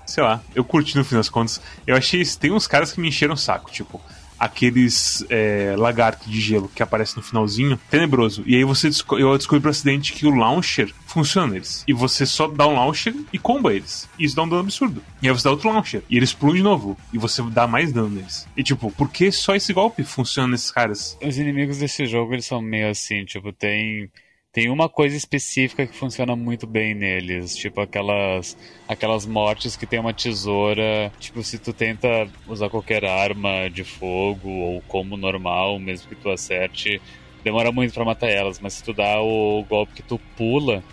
Sei 0.05 0.23
lá, 0.23 0.41
eu 0.55 0.63
curti 0.63 0.97
no 0.97 1.03
fim 1.03 1.15
das 1.15 1.29
contas. 1.29 1.61
Eu 1.85 1.95
achei. 1.95 2.23
Tem 2.25 2.51
uns 2.51 2.65
caras 2.65 2.91
que 2.91 2.99
me 2.99 3.09
encheram 3.09 3.33
o 3.33 3.37
saco, 3.37 3.71
tipo. 3.71 4.01
Aqueles 4.39 5.25
é, 5.29 5.75
lagartos 5.77 6.31
de 6.31 6.39
gelo 6.39 6.71
que 6.73 6.81
aparecem 6.81 7.17
no 7.17 7.21
finalzinho, 7.21 7.77
tenebroso. 7.89 8.41
E 8.45 8.55
aí 8.55 8.63
você 8.63 8.89
eu 9.19 9.37
descobri 9.37 9.59
pro 9.59 9.69
acidente 9.69 10.13
que 10.13 10.25
o 10.25 10.33
launcher 10.33 10.93
funciona 11.05 11.47
neles. 11.47 11.83
E 11.85 11.91
você 11.91 12.25
só 12.25 12.47
dá 12.47 12.65
um 12.65 12.73
launcher 12.73 13.13
e 13.33 13.37
comba 13.37 13.73
eles. 13.73 14.07
E 14.17 14.23
isso 14.23 14.37
dá 14.37 14.43
um 14.43 14.47
dano 14.47 14.61
absurdo. 14.61 15.03
E 15.21 15.27
aí 15.27 15.33
você 15.33 15.43
dá 15.43 15.51
outro 15.51 15.67
launcher. 15.67 16.03
E 16.09 16.15
eles 16.15 16.31
pulam 16.31 16.55
de 16.55 16.63
novo. 16.63 16.97
E 17.11 17.17
você 17.17 17.41
dá 17.51 17.67
mais 17.67 17.91
dano 17.91 18.07
neles. 18.07 18.47
E 18.55 18.63
tipo, 18.63 18.89
por 18.91 19.09
que 19.09 19.29
só 19.29 19.57
esse 19.57 19.73
golpe 19.73 20.05
funciona 20.05 20.47
nesses 20.47 20.71
caras? 20.71 21.17
Os 21.21 21.37
inimigos 21.37 21.79
desse 21.79 22.05
jogo, 22.05 22.31
eles 22.31 22.45
são 22.45 22.61
meio 22.61 22.89
assim, 22.89 23.25
tipo, 23.25 23.51
tem 23.51 24.09
tem 24.51 24.69
uma 24.69 24.89
coisa 24.89 25.15
específica 25.15 25.85
que 25.85 25.95
funciona 25.95 26.35
muito 26.35 26.65
bem 26.65 26.95
neles, 26.95 27.55
tipo 27.55 27.79
aquelas 27.81 28.57
aquelas 28.87 29.25
mortes 29.25 29.75
que 29.75 29.85
tem 29.85 29.99
uma 29.99 30.13
tesoura, 30.13 31.11
tipo 31.19 31.43
se 31.43 31.59
tu 31.59 31.71
tenta 31.71 32.27
usar 32.47 32.69
qualquer 32.69 33.05
arma 33.05 33.69
de 33.69 33.83
fogo 33.83 34.49
ou 34.49 34.81
como 34.83 35.15
normal, 35.15 35.79
mesmo 35.79 36.09
que 36.09 36.15
tu 36.15 36.29
acerte, 36.29 36.99
demora 37.43 37.71
muito 37.71 37.93
para 37.93 38.05
matar 38.05 38.29
elas, 38.29 38.59
mas 38.59 38.73
se 38.73 38.83
tu 38.83 38.93
dá 38.93 39.21
o 39.21 39.63
golpe 39.69 39.93
que 39.93 40.03
tu 40.03 40.19
pula 40.35 40.83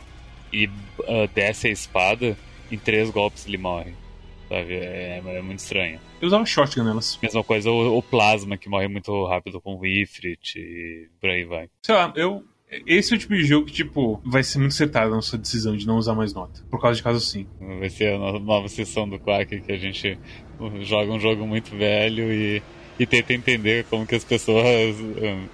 e 0.52 0.66
uh, 0.66 1.26
desce 1.34 1.68
a 1.68 1.70
espada, 1.70 2.36
em 2.70 2.78
três 2.78 3.10
golpes 3.10 3.46
ele 3.46 3.58
morre. 3.58 3.94
Sabe? 4.48 4.74
É, 4.74 5.20
é 5.24 5.42
muito 5.42 5.58
estranho. 5.58 5.98
Eu 6.20 6.28
usava 6.28 6.46
shotgun 6.46 6.84
nelas. 6.84 7.18
Mesma 7.20 7.42
coisa 7.42 7.70
o, 7.70 7.98
o 7.98 8.02
plasma 8.02 8.56
que 8.56 8.68
morre 8.68 8.86
muito 8.86 9.26
rápido 9.26 9.60
com 9.60 9.76
o 9.76 9.84
Ifrit 9.84 10.56
e 10.56 11.08
por 11.20 11.30
aí 11.30 11.44
vai. 11.44 11.68
Sei 11.82 11.94
lá, 11.94 12.12
eu 12.14 12.44
esse 12.86 13.12
é 13.12 13.16
o 13.16 13.18
tipo 13.18 13.34
de 13.34 13.44
jogo 13.44 13.66
que, 13.66 13.72
tipo, 13.72 14.20
vai 14.24 14.42
ser 14.42 14.58
muito 14.58 14.72
acertado 14.72 15.10
na 15.10 15.22
sua 15.22 15.38
decisão 15.38 15.76
de 15.76 15.86
não 15.86 15.96
usar 15.96 16.14
mais 16.14 16.32
nota. 16.34 16.62
Por 16.70 16.80
causa 16.80 16.96
de 16.96 17.02
caso 17.02 17.18
assim. 17.18 17.46
Vai 17.78 17.88
ser 17.90 18.14
a 18.14 18.38
nova 18.38 18.68
sessão 18.68 19.08
do 19.08 19.18
Quack 19.18 19.60
que 19.60 19.72
a 19.72 19.78
gente 19.78 20.18
joga 20.80 21.12
um 21.12 21.20
jogo 21.20 21.46
muito 21.46 21.76
velho 21.76 22.32
e, 22.32 22.62
e 22.98 23.06
tenta 23.06 23.32
entender 23.32 23.84
como 23.84 24.06
que 24.06 24.14
as 24.14 24.24
pessoas 24.24 24.64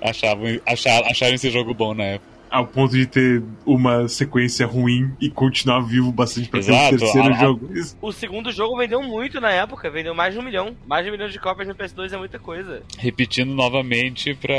achavam, 0.01 0.47
achar, 0.67 1.03
acharam 1.05 1.35
esse 1.35 1.51
jogo 1.51 1.75
bom 1.75 1.95
na 1.95 2.05
época. 2.05 2.33
Ao 2.51 2.67
ponto 2.67 2.95
de 2.95 3.07
ter 3.07 3.43
uma 3.65 4.07
sequência 4.09 4.67
ruim 4.67 5.11
e 5.19 5.31
continuar 5.31 5.81
vivo 5.81 6.13
bastante 6.13 6.51
pra 6.51 6.59
Exato, 6.59 6.91
ter 6.91 6.95
um 6.95 6.99
terceiro 6.99 7.29
a, 7.29 7.39
jogo. 7.39 7.71
A... 7.75 8.07
O 8.07 8.13
segundo 8.13 8.53
jogo 8.53 8.77
vendeu 8.77 9.03
muito 9.03 9.41
na 9.41 9.51
época, 9.51 9.91
vendeu 9.91 10.15
mais 10.15 10.35
de 10.35 10.41
um 10.41 10.43
milhão. 10.43 10.77
Mais 10.87 11.03
de 11.03 11.11
um 11.11 11.13
milhão 11.13 11.31
de 11.31 11.39
cópias 11.39 11.67
no 11.67 11.75
PS2 11.75 12.13
é 12.13 12.19
muita 12.19 12.39
coisa. 12.39 12.83
Repetindo 12.99 13.55
novamente 13.55 14.35
pra, 14.35 14.55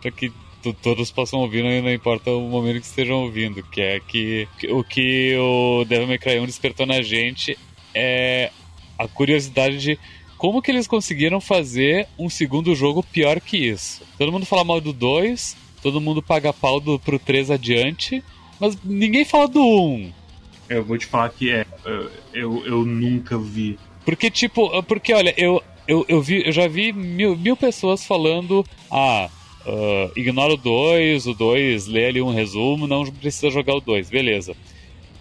pra 0.00 0.10
que 0.10 0.32
todos 0.72 1.10
possam 1.10 1.40
ouvir, 1.40 1.62
não, 1.62 1.92
importa 1.92 2.30
o 2.30 2.48
momento 2.48 2.80
que 2.80 2.86
estejam 2.86 3.22
ouvindo, 3.22 3.62
que 3.62 3.80
é 3.80 4.00
que, 4.00 4.48
que 4.58 4.72
o 4.72 4.84
que 4.84 5.36
o 5.36 5.84
Devil 5.84 6.06
May 6.06 6.18
Cry 6.18 6.38
1 6.38 6.46
despertou 6.46 6.86
na 6.86 7.02
gente 7.02 7.58
é 7.94 8.50
a 8.98 9.08
curiosidade 9.08 9.78
de 9.78 9.98
como 10.36 10.60
que 10.60 10.70
eles 10.70 10.86
conseguiram 10.86 11.40
fazer 11.40 12.06
um 12.18 12.28
segundo 12.28 12.74
jogo 12.74 13.02
pior 13.02 13.40
que 13.40 13.56
isso. 13.56 14.02
Todo 14.18 14.30
mundo 14.30 14.46
fala 14.46 14.64
mal 14.64 14.80
do 14.80 14.92
2, 14.92 15.56
todo 15.82 16.00
mundo 16.00 16.22
paga 16.22 16.52
pau 16.52 16.78
do, 16.78 16.98
pro 16.98 17.18
3 17.18 17.50
adiante, 17.50 18.22
mas 18.60 18.76
ninguém 18.84 19.24
fala 19.24 19.48
do 19.48 19.60
1. 19.60 20.12
Eu 20.68 20.84
vou 20.84 20.98
te 20.98 21.06
falar 21.06 21.30
que 21.30 21.50
é, 21.50 21.64
eu, 22.34 22.66
eu 22.66 22.84
nunca 22.84 23.38
vi. 23.38 23.78
Porque, 24.04 24.30
tipo, 24.30 24.82
porque 24.84 25.12
olha, 25.12 25.34
eu, 25.36 25.62
eu, 25.86 26.04
eu, 26.08 26.20
vi, 26.20 26.44
eu 26.46 26.52
já 26.52 26.66
vi 26.66 26.92
mil, 26.92 27.36
mil 27.36 27.56
pessoas 27.56 28.04
falando, 28.04 28.64
ah, 28.90 29.30
Uh, 29.66 30.12
ignora 30.14 30.54
o 30.54 30.56
2, 30.56 31.26
o 31.26 31.34
2 31.34 31.86
lê 31.88 32.06
ali 32.06 32.22
um 32.22 32.32
resumo, 32.32 32.86
não 32.86 33.04
precisa 33.04 33.50
jogar 33.50 33.74
o 33.74 33.80
2, 33.80 34.08
beleza. 34.08 34.54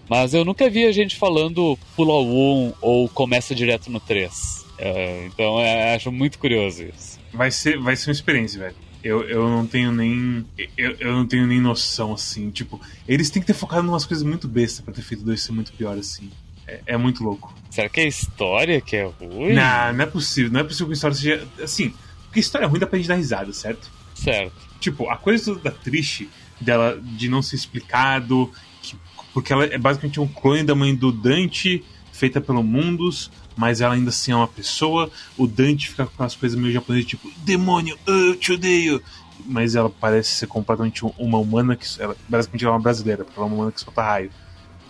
Mas 0.08 0.36
eu 0.36 0.46
nunca 0.46 0.70
vi 0.70 0.86
a 0.86 0.92
gente 0.92 1.16
falando 1.16 1.78
pula 1.96 2.14
o 2.14 2.26
1 2.26 2.68
um, 2.68 2.74
ou 2.80 3.10
começa 3.10 3.56
direto 3.56 3.90
no 3.90 4.00
3. 4.00 4.32
Uh, 4.78 5.26
então 5.26 5.60
é, 5.60 5.96
acho 5.96 6.12
muito 6.12 6.38
curioso 6.38 6.84
isso. 6.84 7.20
Vai 7.34 7.50
ser, 7.50 7.80
vai 7.80 7.96
ser 7.96 8.10
uma 8.10 8.14
experiência, 8.14 8.60
velho. 8.60 8.76
Eu, 9.04 9.24
eu 9.28 9.50
não 9.50 9.66
tenho 9.66 9.92
nem. 9.92 10.46
Eu, 10.78 10.96
eu 11.00 11.12
não 11.14 11.26
tenho 11.26 11.46
nem 11.48 11.60
noção, 11.60 12.14
assim. 12.14 12.50
Tipo, 12.50 12.80
eles 13.08 13.30
têm 13.30 13.42
que 13.42 13.48
ter 13.48 13.54
focado 13.54 13.86
em 13.86 13.90
umas 13.90 14.06
coisas 14.06 14.26
muito 14.26 14.48
bestas 14.48 14.82
pra 14.82 14.94
ter 14.94 15.02
feito 15.02 15.24
dois 15.24 15.42
ser 15.42 15.52
muito 15.52 15.74
pior, 15.74 15.98
assim. 15.98 16.32
É, 16.68 16.82
é, 16.88 16.98
muito 16.98 17.24
louco. 17.24 17.54
Será 17.70 17.88
que 17.88 18.00
é 18.00 18.04
a 18.04 18.08
história 18.08 18.82
que 18.82 18.96
é 18.96 19.06
ruim? 19.06 19.54
Não, 19.54 19.94
não 19.94 20.04
é 20.04 20.08
possível. 20.08 20.52
Não 20.52 20.60
é 20.60 20.64
possível 20.64 20.88
que 20.88 20.94
a 20.94 20.96
história 20.96 21.16
seja. 21.16 21.48
Assim, 21.62 21.94
porque 22.26 22.40
história 22.40 22.66
é 22.66 22.68
ruim 22.68 22.80
dá 22.80 22.88
pra 22.88 22.98
gente 22.98 23.08
dar 23.08 23.16
risada, 23.16 23.54
certo? 23.54 23.92
Certo. 24.16 24.56
Tipo, 24.80 25.10
a 25.10 25.18
coisa 25.18 25.54
da 25.56 25.70
triste 25.70 26.30
dela 26.60 27.00
de 27.00 27.30
não 27.30 27.42
ser 27.42 27.58
explicado, 27.58 28.52
que, 28.82 28.96
porque 29.34 29.54
ela 29.54 29.66
é 29.66 29.78
basicamente 29.78 30.20
um 30.20 30.28
clone 30.28 30.64
da 30.64 30.74
mãe 30.74 30.96
do 30.96 31.12
Dante, 31.12 31.84
feita 32.12 32.40
pelo 32.40 32.64
Mundus, 32.64 33.30
mas 33.56 33.82
ela 33.82 33.94
ainda 33.94 34.10
assim 34.10 34.32
é 34.32 34.36
uma 34.36 34.48
pessoa. 34.48 35.12
O 35.38 35.46
Dante 35.46 35.90
fica 35.90 36.06
com 36.06 36.14
aquelas 36.14 36.36
coisas 36.36 36.58
meio 36.58 36.74
japonesas, 36.74 37.08
tipo, 37.08 37.30
demônio, 37.38 37.98
eu 38.08 38.36
te 38.36 38.54
odeio. 38.54 39.02
Mas 39.46 39.76
ela 39.76 39.90
parece 39.90 40.30
ser 40.30 40.48
completamente 40.48 41.04
uma 41.18 41.38
humana 41.38 41.76
que. 41.76 41.86
Ela, 42.02 42.16
basicamente 42.28 42.64
ela 42.64 42.74
é 42.74 42.78
uma 42.78 42.82
brasileira, 42.82 43.24
porque 43.24 43.38
ela 43.38 43.48
é 43.48 43.50
uma 43.50 43.56
humana 43.56 43.72
que 43.72 43.82
solta 43.82 44.02
raio. 44.02 44.32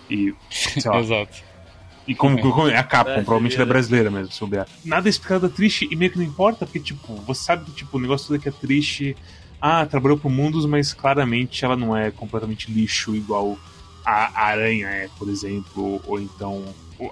E. 0.10 0.34
Sei 0.50 0.90
lá. 0.90 1.00
Exato. 1.02 1.44
E 2.08 2.14
como, 2.14 2.40
como 2.40 2.68
é 2.68 2.78
a 2.78 2.84
Capcom, 2.84 3.24
provavelmente 3.24 3.56
ela 3.56 3.64
é 3.64 3.68
brasileira 3.68 4.12
mesmo, 4.12 4.32
se 4.32 4.38
souber. 4.38 4.66
Nada 4.84 5.08
é 5.08 5.10
explicado 5.10 5.50
triste 5.50 5.88
e 5.90 5.96
meio 5.96 6.12
que 6.12 6.18
não 6.18 6.26
importa, 6.26 6.66
porque, 6.66 6.80
tipo, 6.80 7.16
você 7.22 7.44
sabe 7.44 7.66
que 7.66 7.72
tipo, 7.72 7.98
o 7.98 8.00
negócio 8.00 8.28
todo 8.28 8.38
aqui 8.38 8.50
é 8.50 8.52
triste. 8.52 9.18
Ah, 9.60 9.86
trabalhou 9.86 10.18
pro 10.18 10.30
Mundos, 10.30 10.66
mas 10.66 10.94
claramente 10.94 11.66
ela 11.66 11.76
não 11.76 11.96
é 11.96 12.12
completamente 12.12 12.72
lixo 12.72 13.16
igual 13.16 13.58
a 14.06 14.46
Aranha 14.46 14.88
é, 14.88 15.10
por 15.18 15.30
exemplo. 15.30 16.02
Ou 16.06 16.20
então 16.20 16.64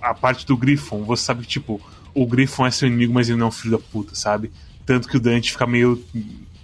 a 0.02 0.14
parte 0.14 0.46
do 0.46 0.56
Griffon, 0.56 1.04
você 1.04 1.24
sabe 1.24 1.42
que, 1.42 1.48
tipo, 1.48 1.82
o 2.14 2.26
Griffon 2.26 2.68
é 2.68 2.72
seu 2.72 2.88
inimigo, 2.88 3.14
mas 3.14 3.30
ele 3.30 3.40
não 3.40 3.48
é 3.48 3.50
um 3.50 3.52
filho 3.52 3.78
da 3.78 3.84
puta, 3.84 4.14
sabe? 4.14 4.52
Tanto 4.86 5.08
que 5.08 5.18
o 5.18 5.20
Dante 5.20 5.52
fica 5.52 5.66
meio 5.66 6.04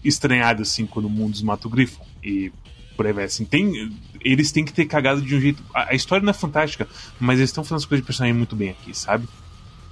estranhado, 0.04 0.62
assim, 0.62 0.86
quando 0.86 1.06
o 1.06 1.10
Mundos 1.10 1.42
mata 1.42 1.68
o 1.68 1.72
Griffon. 1.72 2.06
E 2.24 2.52
por 2.96 3.08
aí 3.08 3.14
vai, 3.14 3.24
assim, 3.26 3.46
tem... 3.46 3.92
Eles 4.24 4.52
têm 4.52 4.66
que 4.66 4.74
ter 4.74 4.86
cagado 4.86 5.22
de 5.22 5.36
um 5.36 5.40
jeito... 5.40 5.64
A, 5.74 5.92
a 5.92 5.96
história 5.96 6.24
não 6.24 6.32
é 6.32 6.34
fantástica, 6.34 6.88
mas 7.20 7.40
eles 7.40 7.50
estão 7.50 7.64
fazendo 7.64 7.78
as 7.78 7.86
coisas 7.86 8.04
de 8.04 8.08
personagem 8.08 8.36
muito 8.36 8.56
bem 8.56 8.70
aqui, 8.70 8.96
sabe? 8.96 9.28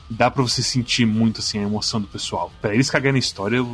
Dá 0.09 0.31
pra 0.31 0.41
você 0.41 0.63
sentir 0.63 1.05
muito, 1.05 1.39
assim, 1.39 1.59
a 1.59 1.63
emoção 1.63 1.99
do 1.99 2.07
pessoal. 2.07 2.51
Pra 2.61 2.73
eles 2.73 2.89
cagarem 2.89 3.13
na 3.13 3.19
história, 3.19 3.65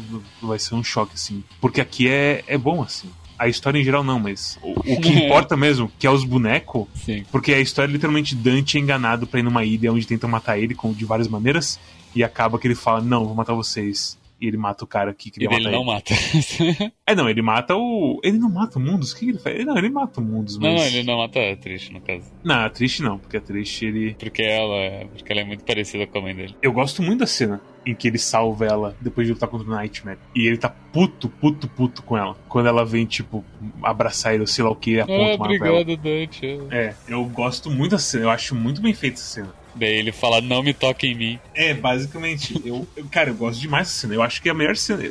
vai 0.41 0.57
ser 0.57 0.75
um 0.75 0.83
choque, 0.83 1.13
assim. 1.13 1.43
Porque 1.61 1.79
aqui 1.79 2.09
é, 2.09 2.43
é 2.47 2.57
bom, 2.57 2.81
assim 2.81 3.09
a 3.37 3.47
história 3.47 3.79
em 3.79 3.83
geral 3.83 4.03
não, 4.03 4.19
mas 4.19 4.57
o, 4.61 4.71
o 4.71 5.01
que 5.01 5.09
importa 5.25 5.57
mesmo, 5.57 5.91
que 5.99 6.07
é 6.07 6.09
os 6.09 6.23
bonecos, 6.23 6.87
porque 7.31 7.53
a 7.53 7.59
história 7.59 7.89
é 7.89 7.93
literalmente 7.93 8.35
Dante 8.35 8.77
é 8.77 8.79
enganado 8.79 9.27
pra 9.27 9.39
ir 9.39 9.43
numa 9.43 9.65
ilha 9.65 9.91
onde 9.91 10.07
tentam 10.07 10.29
matar 10.29 10.57
ele 10.57 10.73
com, 10.73 10.93
de 10.93 11.03
várias 11.03 11.27
maneiras, 11.27 11.79
e 12.15 12.23
acaba 12.23 12.59
que 12.59 12.67
ele 12.67 12.75
fala, 12.75 13.01
não, 13.01 13.25
vou 13.25 13.35
matar 13.35 13.53
vocês. 13.53 14.17
E 14.43 14.47
ele 14.47 14.57
mata 14.57 14.83
o 14.83 14.87
cara 14.87 15.13
que 15.13 15.31
queria 15.31 15.47
e 15.47 15.49
matar 15.49 15.61
ele. 15.61 15.71
não 15.71 15.85
mata. 15.85 16.13
é, 17.07 17.15
não, 17.15 17.29
ele 17.29 17.41
mata 17.41 17.77
o. 17.77 18.19
Ele 18.21 18.37
não 18.37 18.49
mata 18.49 18.77
o 18.77 18.81
Mundos? 18.81 19.13
O 19.13 19.17
que 19.17 19.29
ele 19.29 19.37
faz? 19.37 19.65
Não, 19.65 19.77
ele 19.77 19.89
mata 19.89 20.19
o 20.19 20.23
Mundos, 20.23 20.57
mas... 20.57 20.69
Não, 20.69 20.77
não, 20.77 20.85
ele 20.85 21.03
não 21.03 21.17
mata 21.19 21.39
a 21.39 21.55
Trish, 21.55 21.89
no 21.91 22.01
caso. 22.01 22.29
Não, 22.43 22.55
a 22.55 22.69
Trish 22.69 22.99
não, 22.99 23.17
porque 23.17 23.37
a 23.37 23.39
Trish 23.39 23.83
ele. 23.83 24.15
Porque 24.19 24.41
ela, 24.41 25.05
porque 25.07 25.31
ela 25.31 25.39
é 25.39 25.45
muito 25.45 25.63
parecida 25.63 26.05
com 26.05 26.17
a 26.17 26.21
mãe 26.23 26.35
dele. 26.35 26.57
Eu 26.61 26.73
gosto 26.73 27.01
muito 27.01 27.21
da 27.21 27.25
cena 27.25 27.61
em 27.85 27.95
que 27.95 28.05
ele 28.05 28.17
salva 28.17 28.65
ela 28.65 28.97
depois 28.99 29.27
de 29.27 29.31
lutar 29.33 29.47
contra 29.47 29.65
o 29.65 29.71
Nightmare. 29.71 30.19
E 30.35 30.45
ele 30.45 30.57
tá 30.57 30.67
puto, 30.67 31.29
puto, 31.29 31.69
puto 31.69 32.03
com 32.03 32.17
ela. 32.17 32.35
Quando 32.49 32.67
ela 32.67 32.83
vem, 32.83 33.05
tipo, 33.05 33.45
abraçar 33.81 34.33
ele, 34.33 34.41
ou 34.41 34.47
sei 34.47 34.65
lá 34.65 34.71
o 34.71 34.75
que, 34.75 34.99
aponta 34.99 35.21
ah, 35.21 35.35
uma 35.35 35.45
obrigado, 35.45 35.95
Dante. 35.95 36.59
É, 36.69 36.93
eu 37.07 37.23
gosto 37.25 37.71
muito 37.71 37.91
da 37.91 37.97
cena, 37.97 38.25
eu 38.25 38.29
acho 38.29 38.53
muito 38.53 38.81
bem 38.81 38.93
feita 38.93 39.15
essa 39.15 39.23
cena. 39.23 39.62
Daí 39.75 39.95
ele 39.97 40.11
fala, 40.11 40.41
não 40.41 40.61
me 40.61 40.73
toque 40.73 41.07
em 41.07 41.15
mim. 41.15 41.39
É, 41.53 41.73
basicamente. 41.73 42.61
eu, 42.65 42.87
eu, 42.95 43.05
cara, 43.05 43.29
eu 43.29 43.35
gosto 43.35 43.59
demais 43.59 43.87
dessa 43.87 44.01
cena. 44.01 44.13
Eu 44.13 44.21
acho 44.21 44.41
que 44.41 44.49
é 44.49 44.51
a 44.51 44.55
melhor 44.55 44.75
cena. 44.75 45.03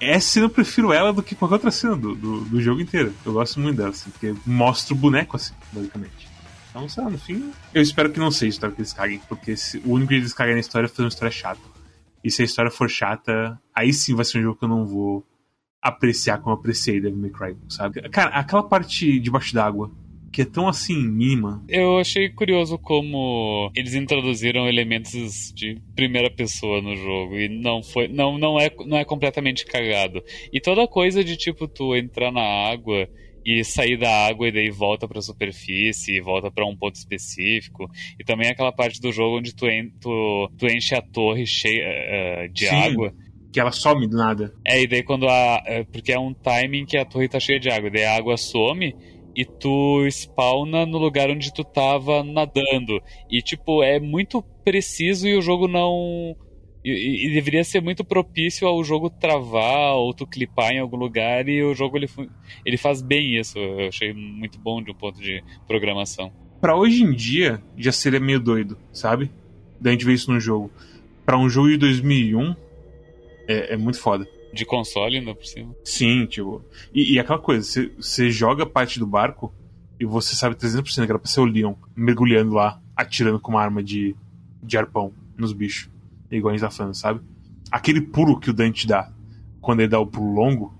Essa 0.00 0.28
cena 0.28 0.46
eu 0.46 0.50
prefiro 0.50 0.92
ela 0.92 1.12
do 1.12 1.22
que 1.22 1.34
qualquer 1.34 1.54
outra 1.54 1.70
cena 1.70 1.96
do, 1.96 2.14
do, 2.14 2.40
do 2.42 2.60
jogo 2.60 2.80
inteiro. 2.80 3.14
Eu 3.24 3.32
gosto 3.32 3.58
muito 3.60 3.76
dela, 3.76 3.90
assim, 3.90 4.10
porque 4.10 4.34
mostra 4.44 4.94
o 4.94 4.96
boneco, 4.96 5.36
assim, 5.36 5.54
basicamente. 5.72 6.28
Então, 6.70 6.88
sei 6.88 7.04
lá, 7.04 7.10
no 7.10 7.18
fim, 7.18 7.52
eu 7.72 7.80
espero 7.80 8.10
que 8.10 8.18
não 8.18 8.30
seja 8.30 8.46
a 8.46 8.48
história 8.48 8.74
que 8.74 8.80
eles 8.80 8.92
caguem, 8.92 9.20
porque 9.28 9.56
se, 9.56 9.78
o 9.78 9.92
único 9.92 10.08
que 10.08 10.14
eles 10.16 10.34
caguem 10.34 10.54
na 10.54 10.60
história 10.60 10.86
é 10.86 10.88
fazer 10.88 11.02
uma 11.02 11.08
história 11.08 11.30
chata. 11.30 11.60
E 12.22 12.30
se 12.30 12.42
a 12.42 12.44
história 12.44 12.70
for 12.70 12.90
chata, 12.90 13.60
aí 13.72 13.92
sim 13.92 14.14
vai 14.14 14.24
ser 14.24 14.38
um 14.38 14.42
jogo 14.42 14.58
que 14.58 14.64
eu 14.64 14.68
não 14.68 14.84
vou 14.84 15.24
apreciar 15.80 16.38
como 16.38 16.54
apreciei 16.54 17.00
Devil 17.00 17.18
May 17.18 17.30
Cry, 17.30 17.56
sabe? 17.68 18.00
Cara, 18.08 18.30
aquela 18.30 18.62
parte 18.62 19.20
debaixo 19.20 19.54
d'água, 19.54 19.90
que 20.34 20.42
é 20.42 20.44
tão 20.44 20.66
assim 20.66 20.96
mínima. 20.96 21.62
Eu 21.68 21.96
achei 21.96 22.28
curioso 22.28 22.76
como 22.76 23.70
eles 23.72 23.94
introduziram 23.94 24.68
elementos 24.68 25.52
de 25.54 25.80
primeira 25.94 26.28
pessoa 26.28 26.82
no 26.82 26.96
jogo 26.96 27.38
e 27.38 27.48
não 27.48 27.84
foi, 27.84 28.08
não, 28.08 28.36
não 28.36 28.58
é, 28.58 28.68
não 28.84 28.98
é 28.98 29.04
completamente 29.04 29.64
cagado. 29.64 30.20
E 30.52 30.60
toda 30.60 30.88
coisa 30.88 31.22
de 31.22 31.36
tipo 31.36 31.68
tu 31.68 31.94
entrar 31.94 32.32
na 32.32 32.42
água 32.42 33.08
e 33.46 33.62
sair 33.62 33.96
da 33.96 34.26
água 34.26 34.48
e 34.48 34.52
daí 34.52 34.70
volta 34.70 35.06
para 35.06 35.20
a 35.20 35.22
superfície, 35.22 36.20
volta 36.20 36.50
para 36.50 36.66
um 36.66 36.76
ponto 36.76 36.96
específico. 36.96 37.88
E 38.18 38.24
também 38.24 38.50
aquela 38.50 38.72
parte 38.72 39.00
do 39.00 39.12
jogo 39.12 39.38
onde 39.38 39.54
tu, 39.54 39.68
en 39.68 39.88
tu, 40.00 40.50
tu 40.58 40.66
enche 40.66 40.96
a 40.96 41.02
torre 41.02 41.46
cheia 41.46 41.86
uh, 41.86 42.52
de 42.52 42.66
Sim. 42.66 42.74
água 42.74 43.14
que 43.52 43.60
ela 43.60 43.70
some 43.70 44.08
do 44.08 44.16
nada. 44.16 44.52
É, 44.66 44.82
e 44.82 44.86
daí 44.88 45.04
quando 45.04 45.28
a. 45.28 45.62
Porque 45.92 46.10
é 46.10 46.18
um 46.18 46.34
timing 46.34 46.84
que 46.84 46.96
a 46.96 47.04
torre 47.04 47.28
tá 47.28 47.38
cheia 47.38 47.60
de 47.60 47.70
água, 47.70 47.88
daí 47.88 48.02
a 48.02 48.16
água 48.16 48.36
some 48.36 48.92
e 49.36 49.44
tu 49.44 50.06
spawna 50.08 50.86
no 50.86 50.98
lugar 50.98 51.30
onde 51.30 51.52
tu 51.52 51.64
tava 51.64 52.22
nadando. 52.22 53.02
E, 53.30 53.42
tipo, 53.42 53.82
é 53.82 53.98
muito 53.98 54.42
preciso 54.64 55.26
e 55.26 55.36
o 55.36 55.42
jogo 55.42 55.66
não. 55.66 56.36
E, 56.84 57.28
e, 57.28 57.34
deveria 57.34 57.64
ser 57.64 57.80
muito 57.80 58.04
propício 58.04 58.68
ao 58.68 58.84
jogo 58.84 59.08
travar 59.08 59.94
ou 59.94 60.12
tu 60.12 60.26
clipar 60.26 60.72
em 60.72 60.80
algum 60.80 60.98
lugar 60.98 61.48
e 61.48 61.62
o 61.62 61.74
jogo 61.74 61.96
ele, 61.96 62.08
ele 62.64 62.76
faz 62.76 63.00
bem 63.00 63.38
isso. 63.38 63.58
Eu 63.58 63.88
achei 63.88 64.12
muito 64.12 64.58
bom 64.58 64.82
de 64.82 64.90
um 64.90 64.94
ponto 64.94 65.20
de 65.20 65.42
programação. 65.66 66.30
Para 66.60 66.76
hoje 66.76 67.02
em 67.02 67.12
dia, 67.12 67.62
já 67.76 67.90
seria 67.90 68.20
meio 68.20 68.38
doido, 68.38 68.78
sabe? 68.92 69.30
Da 69.80 69.90
gente 69.90 70.04
ver 70.04 70.12
isso 70.12 70.30
no 70.30 70.38
jogo. 70.38 70.70
Para 71.24 71.38
um 71.38 71.48
jogo 71.48 71.68
de 71.68 71.78
2001, 71.78 72.54
é, 73.48 73.74
é 73.74 73.76
muito 73.76 73.98
foda. 73.98 74.28
De 74.54 74.64
console 74.64 75.18
ainda 75.18 75.34
por 75.34 75.44
cima. 75.44 75.74
Sim, 75.84 76.26
tipo. 76.26 76.64
E, 76.94 77.14
e 77.14 77.18
aquela 77.18 77.38
coisa, 77.38 77.90
você 77.98 78.30
joga 78.30 78.64
parte 78.64 78.98
do 78.98 79.06
barco 79.06 79.52
e 79.98 80.04
você 80.04 80.34
sabe 80.34 80.54
300% 80.54 81.04
que 81.04 81.10
era 81.10 81.18
pra 81.18 81.30
ser 81.30 81.40
o 81.40 81.44
Leon 81.44 81.74
mergulhando 81.96 82.54
lá, 82.54 82.80
atirando 82.96 83.40
com 83.40 83.52
uma 83.52 83.62
arma 83.62 83.82
de, 83.82 84.14
de 84.62 84.78
arpão 84.78 85.12
nos 85.36 85.52
bichos. 85.52 85.90
Igual 86.30 86.52
a 86.52 86.56
gente 86.56 86.66
tá 86.66 86.70
falando, 86.70 86.94
sabe? 86.94 87.20
Aquele 87.70 88.00
pulo 88.00 88.38
que 88.38 88.50
o 88.50 88.52
Dante 88.52 88.86
dá 88.86 89.12
quando 89.60 89.80
ele 89.80 89.88
dá 89.88 89.98
o 89.98 90.06
pulo 90.06 90.32
longo, 90.34 90.74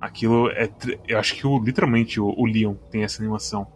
aquilo 0.00 0.48
é. 0.50 0.70
Eu 1.06 1.18
acho 1.18 1.34
que 1.34 1.46
o, 1.46 1.58
literalmente 1.58 2.20
o, 2.20 2.26
o 2.26 2.46
Leon 2.46 2.74
tem 2.90 3.02
essa 3.02 3.20
animação 3.22 3.66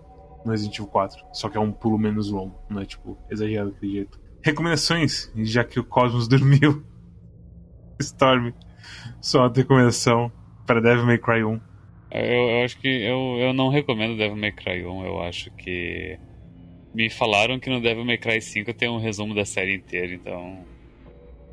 no 0.44 0.50
Resident 0.50 0.76
Evil 0.76 0.86
4. 0.86 1.24
Só 1.32 1.48
que 1.48 1.56
é 1.56 1.60
um 1.60 1.72
pulo 1.72 1.98
menos 1.98 2.30
longo, 2.30 2.54
não 2.70 2.80
é 2.80 2.84
tipo 2.84 3.18
exagerado 3.30 3.72
daquele 3.72 3.92
jeito. 3.92 4.20
Recomendações, 4.42 5.30
já 5.36 5.64
que 5.64 5.78
o 5.78 5.84
Cosmos 5.84 6.26
dormiu. 6.28 6.84
Storm 8.00 8.52
só 9.20 9.40
uma 9.40 9.52
recomendação 9.52 10.30
para 10.66 10.80
Devil 10.80 11.06
May 11.06 11.18
Cry 11.18 11.44
1. 11.44 11.60
Eu, 12.12 12.50
eu, 12.50 12.64
acho 12.64 12.78
que 12.78 12.88
eu, 12.88 13.38
eu 13.38 13.52
não 13.52 13.68
recomendo 13.68 14.16
Devil 14.16 14.36
May 14.36 14.52
Cry 14.52 14.84
1. 14.84 15.06
Eu 15.06 15.22
acho 15.22 15.50
que. 15.52 16.18
Me 16.94 17.08
falaram 17.08 17.58
que 17.58 17.70
no 17.70 17.80
Devil 17.80 18.04
May 18.04 18.18
Cry 18.18 18.40
5 18.40 18.74
tem 18.74 18.88
um 18.88 18.98
resumo 18.98 19.34
da 19.34 19.44
série 19.44 19.74
inteira, 19.74 20.12
então. 20.12 20.64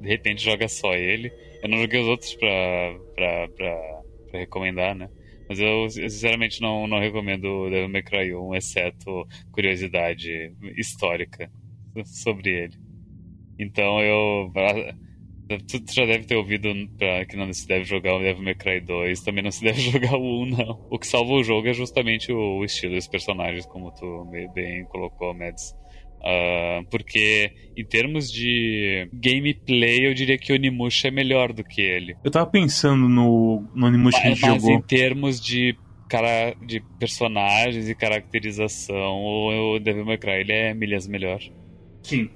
De 0.02 0.08
repente 0.08 0.44
joga 0.44 0.68
só 0.68 0.94
ele. 0.94 1.32
Eu 1.62 1.70
não 1.70 1.78
joguei 1.78 2.02
os 2.02 2.08
outros 2.08 2.34
pra, 2.36 2.96
pra, 3.16 3.48
pra, 3.50 4.02
pra 4.30 4.40
recomendar, 4.40 4.96
né? 4.96 5.10
Mas 5.48 5.60
eu 5.60 5.90
sinceramente 5.90 6.62
não, 6.62 6.88
não 6.88 7.00
recomendo 7.00 7.70
Devil 7.70 7.90
May 7.90 8.04
Cry 8.04 8.36
1, 8.36 8.56
exceto 8.56 9.28
curiosidade 9.52 10.54
histórica 10.78 11.50
sobre 12.06 12.50
ele. 12.52 12.78
Então 13.58 14.00
eu 14.02 14.52
Tu, 15.50 15.84
já 15.92 16.06
deve 16.06 16.26
ter 16.26 16.36
ouvido 16.36 16.70
pra, 16.96 17.26
que 17.26 17.36
não 17.36 17.52
se 17.52 17.68
deve 17.68 17.84
jogar 17.84 18.16
o 18.16 18.20
Devil 18.20 18.44
May 18.44 18.54
Cry 18.54 18.80
2, 18.82 19.22
também 19.22 19.44
não 19.44 19.50
se 19.50 19.64
deve 19.66 19.82
jogar 19.82 20.16
o 20.16 20.44
1, 20.44 20.46
não. 20.46 20.88
O 20.92 21.00
que 21.00 21.08
salva 21.08 21.34
o 21.34 21.44
jogo 21.44 21.68
é 21.68 21.74
justamente 21.74 22.32
o, 22.32 22.64
estilo 22.64 22.94
dos 22.94 23.08
personagens, 23.08 23.66
como 23.66 23.92
tu 23.92 24.28
bem 24.54 24.86
colocou, 24.86 25.34
Mads. 25.34 25.76
Uh, 26.20 26.86
porque 26.92 27.52
em 27.78 27.86
termos 27.86 28.30
de 28.32 29.10
gameplay, 29.14 30.06
eu 30.06 30.14
diria 30.14 30.38
que 30.38 30.52
o 30.52 30.56
Onimusha 30.56 31.08
é 31.08 31.12
melhor 31.12 31.52
do 31.54 31.64
que 31.64 31.82
ele. 31.82 32.16
Eu 32.24 32.30
tava 32.30 32.46
pensando 32.46 33.08
no, 33.08 33.66
no 33.74 33.88
Onimusha 33.88 34.22
que 34.22 34.28
a 34.28 34.30
gente 34.30 34.42
mas 34.42 34.62
jogou. 34.62 34.78
em 34.78 34.82
termos 34.82 35.40
de, 35.40 35.76
cara, 36.10 36.54
de 36.62 36.84
personagens 37.00 37.90
e 37.90 37.96
caracterização, 37.96 39.16
o, 39.16 39.76
o 39.76 39.80
Devil 39.80 40.06
May 40.06 40.18
Cry 40.18 40.42
ele 40.42 40.52
é 40.52 40.74
milhas 40.74 41.08
melhor. 41.08 41.40
Sim, 42.04 42.30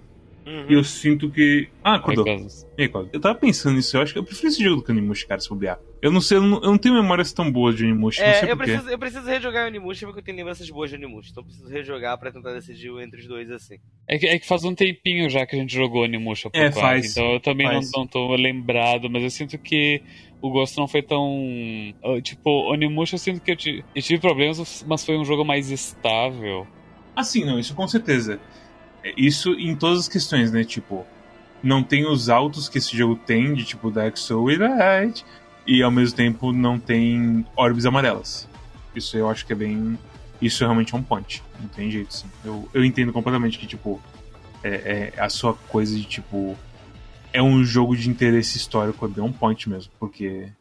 Uhum. 0.45 0.65
E 0.69 0.73
eu 0.73 0.83
sinto 0.83 1.29
que. 1.29 1.69
Ah, 1.81 1.95
acordou. 1.95 2.27
E 2.27 2.83
aí? 2.83 2.91
Eu 3.13 3.19
tava 3.21 3.35
pensando 3.35 3.75
nisso, 3.75 3.95
eu 3.95 4.01
acho 4.01 4.11
que 4.11 4.19
eu 4.19 4.23
prefiro 4.25 4.49
esse 4.49 4.61
jogo 4.61 4.77
do 4.77 4.83
que 4.83 4.91
o 4.91 4.93
Onimusha, 4.93 5.25
cara, 5.25 5.39
se 5.39 5.47
bobear. 5.47 5.79
Eu 6.01 6.11
não 6.11 6.19
sei, 6.19 6.35
eu 6.37 6.41
não, 6.41 6.57
eu 6.57 6.71
não 6.71 6.77
tenho 6.77 6.95
memórias 6.95 7.31
tão 7.31 7.49
boas 7.49 7.77
de 7.77 7.85
Onimusha, 7.85 8.21
não 8.25 8.33
sei 8.33 8.49
É, 8.49 8.51
eu 8.51 8.57
porquê. 8.57 8.71
preciso, 8.73 8.89
eu 8.91 8.99
preciso 8.99 9.25
rejogar 9.25 9.63
o 9.63 9.67
Onimusha 9.69 10.05
porque 10.05 10.19
eu 10.19 10.23
tenho 10.25 10.37
lembranças 10.37 10.69
boas 10.69 10.89
de 10.89 10.97
Onimusha. 10.97 11.29
Então 11.31 11.43
eu 11.43 11.45
preciso 11.47 11.69
rejogar 11.69 12.17
pra 12.17 12.29
tentar 12.31 12.51
decidir 12.53 12.89
entre 13.01 13.21
os 13.21 13.27
dois 13.27 13.49
assim. 13.49 13.77
É 14.05 14.17
que, 14.17 14.27
é 14.27 14.37
que 14.37 14.45
faz 14.45 14.65
um 14.65 14.75
tempinho 14.75 15.29
já 15.29 15.45
que 15.45 15.55
a 15.55 15.59
gente 15.59 15.73
jogou 15.73 16.03
Onimusha 16.03 16.49
por 16.49 16.59
É, 16.59 16.71
faz. 16.73 17.11
então 17.11 17.31
eu 17.33 17.39
também 17.39 17.65
não, 17.67 17.75
Faz. 17.75 17.91
não 17.95 18.05
tô 18.05 18.35
lembrado, 18.35 19.09
mas 19.09 19.23
eu 19.23 19.29
sinto 19.29 19.57
que 19.57 20.01
o 20.41 20.49
gosto 20.49 20.77
não 20.77 20.89
foi 20.89 21.01
tão. 21.01 21.31
Tipo, 22.21 22.49
Onimusha 22.69 23.15
eu 23.15 23.19
sinto 23.19 23.39
que 23.39 23.51
eu, 23.51 23.83
eu 23.95 24.01
tive 24.01 24.19
problemas, 24.19 24.83
mas 24.85 25.05
foi 25.05 25.17
um 25.17 25.23
jogo 25.23 25.45
mais 25.45 25.71
estável. 25.71 26.67
Ah, 27.15 27.23
sim, 27.23 27.45
não, 27.45 27.57
isso 27.59 27.73
com 27.75 27.87
certeza. 27.87 28.39
É, 29.03 29.13
Isso 29.17 29.53
em 29.53 29.75
todas 29.75 29.99
as 29.99 30.07
questões, 30.07 30.51
né? 30.51 30.63
Tipo, 30.63 31.05
não 31.61 31.83
tem 31.83 32.05
os 32.05 32.29
altos 32.29 32.67
que 32.67 32.77
esse 32.77 32.95
jogo 32.95 33.15
tem, 33.15 33.53
de 33.53 33.63
tipo 33.63 33.91
Dark 33.91 34.17
Souls 34.17 34.53
e 34.53 34.57
Light, 34.57 35.25
e 35.65 35.81
ao 35.81 35.91
mesmo 35.91 36.15
tempo 36.15 36.51
não 36.51 36.79
tem 36.79 37.45
orbes 37.55 37.85
amarelas. 37.85 38.47
Isso 38.95 39.17
eu 39.17 39.29
acho 39.29 39.45
que 39.45 39.53
é 39.53 39.55
bem. 39.55 39.97
Isso 40.41 40.63
realmente 40.63 40.93
é 40.93 40.97
um 40.97 41.03
ponte. 41.03 41.41
Não 41.59 41.69
tem 41.69 41.89
jeito, 41.89 42.13
sim. 42.13 42.27
Eu, 42.43 42.67
eu 42.73 42.83
entendo 42.83 43.13
completamente 43.13 43.57
que, 43.57 43.65
tipo, 43.65 44.01
é, 44.63 45.11
é 45.15 45.21
a 45.21 45.29
sua 45.29 45.53
coisa 45.53 45.95
de, 45.95 46.03
tipo. 46.03 46.57
É 47.31 47.41
um 47.41 47.63
jogo 47.63 47.95
de 47.97 48.09
interesse 48.09 48.57
histórico, 48.57 49.05
é 49.05 49.09
bem 49.09 49.23
um 49.23 49.31
point 49.31 49.67
mesmo, 49.67 49.91
porque 49.99 50.51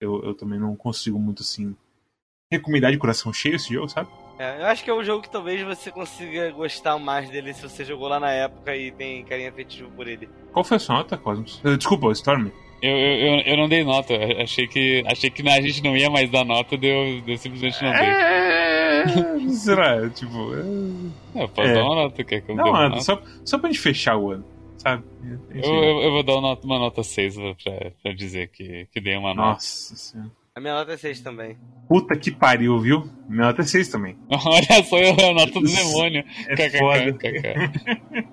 eu, 0.00 0.22
eu 0.22 0.34
também 0.34 0.58
não 0.58 0.76
consigo 0.76 1.18
muito, 1.18 1.42
assim, 1.42 1.74
recomendar 2.50 2.92
de 2.92 2.98
coração 2.98 3.32
cheio 3.32 3.56
esse 3.56 3.74
jogo, 3.74 3.88
sabe? 3.88 4.08
É, 4.42 4.60
eu 4.62 4.66
acho 4.66 4.82
que 4.82 4.90
é 4.90 4.94
um 4.94 5.04
jogo 5.04 5.22
que 5.22 5.30
talvez 5.30 5.62
você 5.62 5.90
consiga 5.92 6.50
gostar 6.50 6.98
mais 6.98 7.30
dele 7.30 7.54
se 7.54 7.62
você 7.62 7.84
jogou 7.84 8.08
lá 8.08 8.18
na 8.18 8.30
época 8.32 8.74
e 8.76 8.90
tem 8.90 9.24
carinho 9.24 9.48
afetivo 9.50 9.88
por 9.92 10.08
ele. 10.08 10.28
Qual 10.52 10.64
foi 10.64 10.78
a 10.78 10.80
sua 10.80 10.96
nota, 10.96 11.16
Cosmos? 11.16 11.60
Eh, 11.64 11.76
Desculpa, 11.76 12.10
Storm. 12.12 12.48
Eu, 12.82 12.90
eu, 12.90 13.16
eu, 13.36 13.40
eu 13.42 13.56
não 13.56 13.68
dei 13.68 13.84
nota, 13.84 14.12
achei 14.42 14.66
que, 14.66 15.04
achei 15.06 15.30
que 15.30 15.48
a 15.48 15.60
gente 15.60 15.84
não 15.84 15.96
ia 15.96 16.10
mais 16.10 16.28
dar 16.28 16.44
nota, 16.44 16.76
deu, 16.76 17.22
eu 17.24 17.38
simplesmente 17.38 17.80
não 17.84 17.92
dei. 17.92 18.00
É... 18.08 19.04
Será? 19.54 20.10
Tipo. 20.10 20.52
é- 20.54 21.42
Eu 21.44 21.48
posso 21.48 21.68
É. 21.68 21.74
dar 21.74 21.84
uma 21.84 21.94
nota, 21.94 22.24
quer 22.24 22.40
que 22.40 22.50
eu 22.50 22.56
dê 22.56 22.62
Não, 22.62 22.70
uma 22.70 22.88
nota? 22.88 23.00
só, 23.02 23.22
só 23.44 23.58
pra 23.58 23.70
gente 23.70 23.78
fechar 23.80 24.16
o 24.16 24.32
ano, 24.32 24.44
sabe? 24.78 25.04
Eu, 25.54 25.62
eu, 25.72 26.02
eu 26.02 26.10
vou 26.10 26.22
dar 26.24 26.32
uma 26.34 26.40
nota, 26.40 26.66
uma 26.66 26.78
nota 26.80 27.02
6 27.04 27.36
pra, 27.62 27.92
pra 28.02 28.12
dizer 28.12 28.48
que, 28.48 28.88
que 28.92 29.00
dei 29.00 29.16
uma 29.16 29.32
nota. 29.32 29.52
Nossa 29.52 29.94
senhora. 29.94 30.30
A 30.54 30.60
minha 30.60 30.74
nota 30.74 30.92
é 30.92 30.96
6 30.98 31.20
também. 31.20 31.56
Puta 31.88 32.14
que 32.14 32.30
pariu, 32.30 32.78
viu? 32.78 33.08
Minha 33.26 33.46
nota 33.46 33.62
é 33.62 33.64
6 33.64 33.88
também. 33.88 34.18
Olha 34.28 34.84
só 34.84 34.96
a 34.96 35.32
nota 35.32 35.52
do 35.52 35.62
demônio. 35.62 36.22
É 36.46 36.54
KKK, 36.54 36.78
foda. 36.78 37.18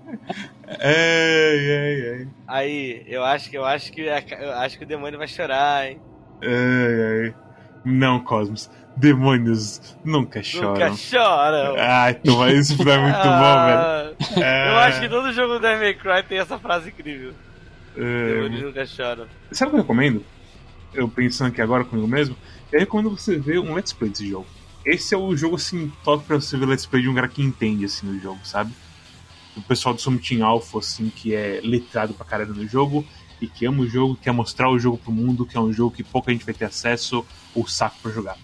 Ai, 0.81 1.71
ai, 1.71 2.11
ai. 2.11 2.27
Aí, 2.47 3.03
eu 3.07 3.23
acho 3.23 3.49
que 3.49 3.57
eu 3.57 3.65
acho 3.65 3.91
que 3.91 4.01
eu 4.01 4.53
acho 4.53 4.77
que 4.77 4.83
o 4.83 4.87
demônio 4.87 5.17
vai 5.17 5.27
chorar, 5.27 5.89
hein? 5.89 5.99
Ai, 6.43 7.25
ai. 7.27 7.35
Não, 7.83 8.19
Cosmos. 8.19 8.69
Demônios 8.95 9.97
nunca 10.03 10.43
choram. 10.43 10.73
Nunca 10.73 10.93
choram. 10.93 11.75
Ai, 11.77 12.13
toma, 12.15 12.51
isso 12.51 12.73
é 12.87 12.97
muito 12.99 13.15
Ah, 13.15 14.11
bom, 14.19 14.35
velho. 14.35 14.45
Eu 14.69 14.77
acho 14.79 14.99
que 15.01 15.09
todo 15.09 15.31
jogo 15.33 15.53
do 15.53 15.59
Devil 15.61 15.79
May 15.79 15.93
Cry 15.95 16.23
tem 16.27 16.37
essa 16.37 16.59
frase 16.59 16.89
incrível. 16.89 17.33
É, 17.97 18.33
Demônios 18.33 18.61
nunca 18.61 18.85
choram. 18.85 19.25
Sabe 19.51 19.69
o 19.69 19.73
que 19.73 19.77
eu 19.79 19.81
recomendo? 19.81 20.23
Eu 20.93 21.07
pensando 21.07 21.49
aqui 21.49 21.61
agora 21.61 21.85
comigo 21.85 22.07
mesmo, 22.07 22.35
eu 22.71 22.79
recomendo 22.79 23.11
você 23.11 23.37
ver 23.37 23.59
um 23.59 23.73
Let's 23.73 23.93
Play 23.93 24.09
desse 24.11 24.27
jogo. 24.27 24.47
Esse 24.85 25.13
é 25.13 25.17
o 25.17 25.35
jogo 25.35 25.55
assim, 25.55 25.91
top 26.03 26.25
pra 26.25 26.39
você 26.39 26.57
ver 26.57 26.65
Let's 26.65 26.85
Play 26.85 27.03
de 27.03 27.09
um 27.09 27.13
cara 27.13 27.27
que 27.27 27.41
entende 27.41 27.85
assim 27.85 28.07
do 28.07 28.19
jogo, 28.19 28.39
sabe? 28.43 28.73
O 29.55 29.61
pessoal 29.61 29.93
do 29.93 30.01
Summit 30.01 30.41
Alpha, 30.41 30.79
assim, 30.79 31.09
que 31.09 31.35
é 31.35 31.59
letrado 31.63 32.13
pra 32.13 32.25
caralho 32.25 32.53
no 32.53 32.67
jogo 32.67 33.05
e 33.41 33.47
que 33.47 33.65
ama 33.65 33.83
o 33.83 33.87
jogo, 33.87 34.15
quer 34.15 34.31
mostrar 34.31 34.69
o 34.69 34.79
jogo 34.79 34.97
pro 34.97 35.11
mundo, 35.11 35.45
que 35.45 35.57
é 35.57 35.59
um 35.59 35.71
jogo 35.71 35.95
que 35.95 36.03
pouca 36.03 36.31
gente 36.31 36.45
vai 36.45 36.53
ter 36.53 36.65
acesso 36.65 37.25
ou 37.53 37.67
saco 37.67 37.97
pra 38.01 38.11
jogar. 38.11 38.37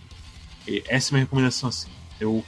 E 0.67 0.83
essa 0.87 1.09
é 1.09 1.11
a 1.11 1.13
minha 1.13 1.25
recomendação, 1.25 1.69
assim. 1.69 1.89
Eu, 2.19 2.43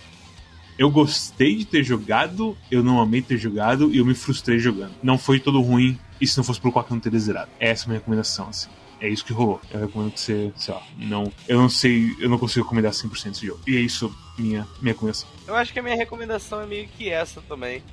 eu 0.78 0.90
gostei 0.90 1.56
de 1.56 1.66
ter 1.66 1.84
jogado, 1.84 2.58
eu 2.70 2.84
não 2.84 3.02
amei 3.02 3.22
ter 3.22 3.38
jogado 3.38 3.94
e 3.94 3.98
eu 3.98 4.06
me 4.06 4.14
frustrei 4.14 4.60
jogando. 4.60 4.94
Não 5.04 5.18
foi 5.18 5.40
todo 5.40 5.62
ruim, 5.62 6.00
e 6.20 6.28
se 6.28 6.38
não 6.38 6.44
fosse 6.44 6.60
que 6.60 6.68
eu 6.68 6.86
não 6.90 7.00
teria 7.00 7.20
zerado. 7.20 7.52
Essa 7.60 7.84
é 7.84 7.86
a 7.86 7.88
minha 7.90 8.00
recomendação, 8.00 8.50
assim. 8.50 8.70
É 9.00 9.08
isso 9.08 9.24
que 9.24 9.34
rolou. 9.34 9.62
Eu 9.72 9.80
recomendo 9.82 10.12
que 10.14 10.20
você, 10.20 10.52
sei 10.56 10.74
lá, 10.74 10.84
não. 10.98 11.32
Eu 11.48 11.60
não 11.60 11.70
sei, 11.70 12.16
eu 12.20 12.30
não 12.30 12.38
consigo 12.40 12.66
recomendar 12.66 12.92
100% 12.92 13.32
esse 13.32 13.46
jogo. 13.46 13.62
E 13.68 13.78
é 13.78 13.80
isso, 13.80 14.14
minha, 14.38 14.68
minha 14.82 14.94
recomendação. 14.94 15.30
Eu 15.48 15.56
acho 15.56 15.72
que 15.72 15.80
a 15.80 15.84
minha 15.84 15.96
recomendação 15.96 16.62
é 16.62 16.66
meio 16.66 16.88
que 16.88 17.10
essa 17.10 17.42
também. 17.42 17.84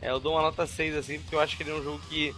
É, 0.00 0.10
eu 0.10 0.20
dou 0.20 0.32
uma 0.34 0.42
nota 0.42 0.66
6 0.66 0.96
assim, 0.96 1.18
porque 1.20 1.34
eu 1.34 1.40
acho 1.40 1.56
que 1.56 1.62
ele 1.62 1.70
é 1.70 1.74
um 1.74 1.82
jogo 1.82 2.00
que, 2.08 2.34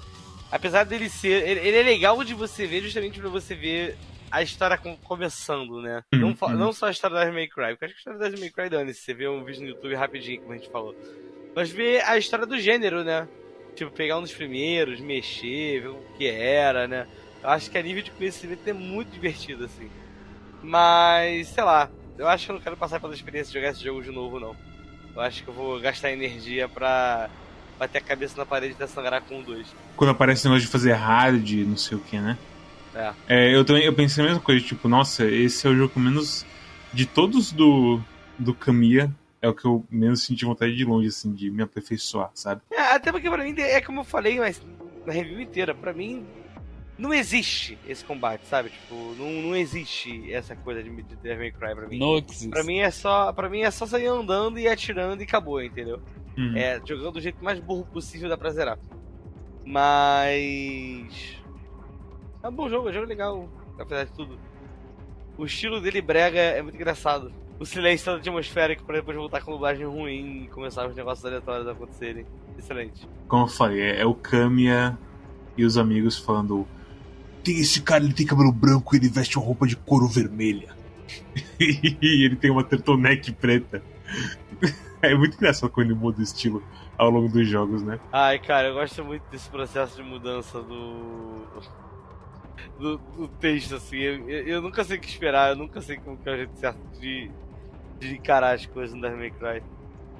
apesar 0.50 0.84
dele 0.84 1.08
ser. 1.08 1.46
Ele, 1.48 1.60
ele 1.60 1.76
é 1.76 1.82
legal 1.82 2.22
de 2.24 2.34
você 2.34 2.66
ver 2.66 2.82
justamente 2.82 3.20
pra 3.20 3.28
você 3.28 3.54
ver 3.54 3.96
a 4.30 4.42
história 4.42 4.76
com- 4.76 4.96
começando, 4.96 5.80
né? 5.80 6.02
Uhum, 6.12 6.20
não, 6.20 6.48
uhum. 6.48 6.56
não 6.56 6.72
só 6.72 6.86
a 6.86 6.90
história 6.90 7.16
da 7.16 7.30
May 7.32 7.46
Cry, 7.46 7.70
porque 7.70 7.84
acho 7.86 7.94
que 7.94 8.08
a 8.08 8.12
história 8.12 8.30
da 8.30 8.40
May 8.40 8.50
Cry 8.50 8.68
dane 8.68 8.92
você 8.92 9.14
vê 9.14 9.28
um 9.28 9.44
vídeo 9.44 9.62
no 9.62 9.68
YouTube 9.68 9.94
rapidinho, 9.94 10.40
como 10.40 10.52
a 10.52 10.56
gente 10.56 10.70
falou. 10.70 10.94
Mas 11.54 11.70
ver 11.70 12.02
a 12.04 12.18
história 12.18 12.44
do 12.46 12.58
gênero, 12.58 13.04
né? 13.04 13.28
Tipo, 13.76 13.90
pegar 13.92 14.18
um 14.18 14.22
dos 14.22 14.32
primeiros, 14.32 15.00
mexer, 15.00 15.82
ver 15.82 15.88
o 15.88 16.02
que 16.16 16.26
era, 16.26 16.86
né? 16.88 17.06
Eu 17.45 17.51
acho 17.51 17.70
que 17.70 17.76
a 17.76 17.82
nível 17.82 18.03
de 18.03 18.11
conhecimento 18.11 18.66
é 18.66 18.72
muito 18.72 19.11
divertido, 19.11 19.66
assim. 19.66 19.90
Mas, 20.62 21.49
sei 21.49 21.62
lá, 21.62 21.90
eu 22.16 22.26
acho 22.26 22.47
que 22.47 22.51
eu 22.53 22.55
não 22.55 22.62
quero 22.62 22.74
passar 22.74 22.99
pela 22.99 23.12
experiência 23.12 23.53
de 23.53 23.59
jogar 23.59 23.70
esse 23.70 23.84
jogo 23.84 24.03
de 24.03 24.11
novo, 24.11 24.40
não. 24.40 24.57
Eu 25.14 25.20
acho 25.20 25.45
que 25.45 25.51
eu 25.51 25.53
vou 25.53 25.78
gastar 25.78 26.11
energia 26.11 26.66
pra 26.66 27.28
bater 27.78 27.99
a 27.99 28.01
cabeça 28.01 28.34
na 28.38 28.47
parede 28.47 28.72
e 28.72 28.76
até 28.76 28.86
sangrar 28.86 29.20
com 29.20 29.42
2. 29.42 29.66
Quando 29.95 30.09
aparece 30.09 30.47
o 30.47 30.49
negócio 30.49 30.64
de 30.64 30.72
fazer 30.72 30.92
hard, 30.95 31.51
não 31.66 31.76
sei 31.76 31.99
o 31.99 32.01
que, 32.01 32.18
né? 32.18 32.38
É. 32.95 33.12
É, 33.28 33.55
eu 33.55 33.62
também 33.62 33.84
eu 33.84 33.92
pensei 33.92 34.24
a 34.24 34.26
mesma 34.26 34.42
coisa, 34.42 34.64
tipo, 34.64 34.88
nossa, 34.88 35.26
esse 35.26 35.66
é 35.66 35.70
o 35.70 35.76
jogo 35.76 36.01
menos. 36.01 36.47
De 36.95 37.05
todos 37.05 37.53
do, 37.53 38.01
do 38.38 38.55
Kamiya, 38.55 39.14
é 39.42 39.49
o 39.49 39.55
que 39.55 39.66
eu 39.66 39.84
menos 39.90 40.22
senti 40.22 40.47
vontade 40.47 40.74
de 40.74 40.84
longe, 40.86 41.09
assim, 41.09 41.30
de 41.30 41.51
me 41.51 41.62
aperfeiçoar, 41.62 42.30
sabe? 42.32 42.62
É, 42.70 42.95
até 42.95 43.12
porque 43.12 43.28
pra 43.28 43.45
mim, 43.45 43.55
é 43.59 43.82
como 43.82 44.01
eu 44.01 44.05
falei 44.05 44.38
mas 44.38 44.62
na 45.05 45.12
review 45.12 45.40
inteira, 45.40 45.74
pra 45.74 45.92
mim 45.92 46.24
não 46.97 47.12
existe 47.12 47.78
esse 47.86 48.05
combate, 48.05 48.47
sabe? 48.47 48.70
Tipo, 48.70 48.95
não, 49.18 49.30
não 49.42 49.57
existe 49.57 50.32
essa 50.32 50.55
coisa 50.55 50.82
de, 50.82 50.90
de 50.90 51.16
Devil 51.16 51.38
May 51.38 51.53
Cry 51.53 51.74
pra 51.74 51.88
mim. 51.88 51.99
No 51.99 52.18
existe. 52.18 52.49
Pra 52.49 52.62
mim 52.62 52.78
é 52.78 52.90
só, 52.90 53.32
para 53.32 53.49
mim 53.49 53.61
é 53.61 53.70
só 53.70 53.86
sair 53.86 54.07
andando 54.07 54.59
e 54.59 54.68
atirando 54.68 55.20
e 55.20 55.24
acabou, 55.24 55.62
entendeu? 55.62 56.01
Uhum. 56.36 56.57
É, 56.57 56.80
jogando 56.84 57.12
do 57.12 57.20
jeito 57.20 57.42
mais 57.42 57.59
burro 57.59 57.84
possível 57.86 58.28
dá 58.28 58.36
pra 58.36 58.51
zerar. 58.51 58.78
Mas. 59.64 61.42
É 62.42 62.49
um 62.49 62.53
bom 62.53 62.68
jogo, 62.68 62.88
é 62.88 62.90
um 62.90 62.95
jogo 62.95 63.07
legal, 63.07 63.49
apesar 63.78 64.05
de 64.05 64.12
tudo. 64.12 64.38
O 65.36 65.45
estilo 65.45 65.80
dele 65.80 66.01
brega 66.01 66.38
é 66.38 66.62
muito 66.62 66.76
engraçado. 66.76 67.32
O 67.59 67.64
silêncio 67.64 68.05
todo 68.05 68.18
atmosférico 68.18 68.84
pra 68.84 68.97
depois 68.97 69.16
voltar 69.16 69.42
com 69.42 69.53
dublagem 69.53 69.86
ruim 69.86 70.45
e 70.45 70.49
começar 70.49 70.86
os 70.88 70.95
negócios 70.95 71.24
aleatórios 71.24 71.66
a 71.66 71.72
acontecerem. 71.72 72.26
Excelente. 72.59 73.09
Como 73.26 73.45
eu 73.45 73.49
falei, 73.49 73.80
é, 73.80 74.01
é 74.01 74.07
o 74.07 74.14
Kamiya 74.14 74.99
e 75.57 75.64
os 75.64 75.78
amigos 75.78 76.18
falando. 76.18 76.66
Tem 77.45 77.59
esse 77.61 77.82
cara, 77.82 78.03
ele 78.03 78.14
tem 78.14 78.24
cabelo 78.26 78.51
branco 78.51 78.95
e 78.95 78.99
ele 78.99 79.09
veste 79.09 79.36
uma 79.38 79.45
roupa 79.47 79.66
de 79.66 79.76
couro 79.76 80.09
vermelha. 80.09 80.74
e 81.61 82.24
ele 82.24 82.36
tem 82.36 82.51
uma 82.51 82.64
turtleneck 82.64 83.30
preta. 83.32 83.82
É 85.03 85.14
muito 85.14 85.36
engraçado 85.36 85.68
quando 85.70 85.90
ele 85.90 85.99
muda 85.99 86.20
o 86.20 86.22
estilo 86.22 86.62
ao 86.97 87.11
longo 87.11 87.28
dos 87.28 87.47
jogos, 87.47 87.82
né? 87.82 88.01
Ai, 88.11 88.38
cara, 88.38 88.68
eu 88.68 88.74
gosto 88.74 89.05
muito 89.05 89.22
desse 89.30 89.49
processo 89.51 89.97
de 89.97 90.03
mudança 90.03 90.62
do. 90.62 91.42
do, 92.78 92.97
do 92.99 93.28
texto, 93.40 93.74
assim. 93.74 93.99
Eu, 93.99 94.28
eu- 94.28 94.47
eu 94.47 94.62
nunca 94.62 94.82
sei 94.84 94.97
o 94.97 95.01
que 95.01 95.09
esperar, 95.09 95.51
eu 95.51 95.57
nunca 95.57 95.80
sei 95.82 95.99
como 95.99 96.16
que 96.16 96.28
é 96.28 96.32
o 96.32 96.36
jeito 96.36 96.57
certo 96.59 96.78
de, 97.01 97.30
de 98.01 98.14
encarar 98.14 98.55
as 98.55 98.64
coisas 98.66 98.95
no 98.95 99.03
Devil 99.03 99.18
May 99.18 99.30
Cry. 99.30 99.62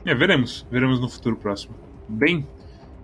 É, 0.05 0.15
veremos. 0.15 0.67
Veremos 0.71 1.01
no 1.01 1.09
futuro 1.09 1.37
próximo. 1.37 1.75
Bem, 2.07 2.47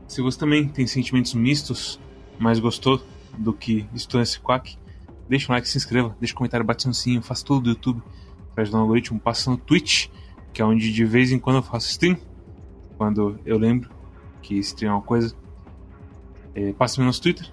se 0.07 0.21
você 0.21 0.39
também 0.39 0.69
tem 0.69 0.87
sentimentos 0.87 1.33
mistos, 1.33 1.99
mas 2.39 2.59
gostou 2.59 3.01
do 3.39 3.53
que 3.53 3.87
estou 3.95 4.21
nesse 4.21 4.41
quack, 4.41 4.77
deixa 5.29 5.51
um 5.51 5.55
like, 5.55 5.69
se 5.69 5.77
inscreva, 5.77 6.17
deixa 6.19 6.35
um 6.35 6.37
comentário, 6.37 6.67
bate 6.67 6.87
no 6.87 6.95
sininho, 6.95 7.23
faz 7.23 7.43
tudo 7.43 7.61
do 7.61 7.71
YouTube 7.71 8.03
ajudar 8.63 8.79
no 8.79 8.83
algoritmo, 8.85 9.19
passa 9.19 9.51
no 9.51 9.57
Twitch, 9.57 10.09
que 10.53 10.63
é 10.63 10.65
onde 10.65 10.93
de 10.93 11.05
vez 11.05 11.33
em 11.33 11.39
quando 11.39 11.57
eu 11.57 11.63
faço 11.63 11.89
stream, 11.91 12.17
quando 12.97 13.39
eu 13.45 13.59
lembro 13.59 13.91
que 14.43 14.57
stream 14.59 14.93
é 14.93 14.95
uma 14.97 15.03
coisa. 15.03 15.35
É, 16.55 16.73
passa 16.73 17.01
no 17.01 17.07
nosso 17.07 17.23
Twitter, 17.23 17.51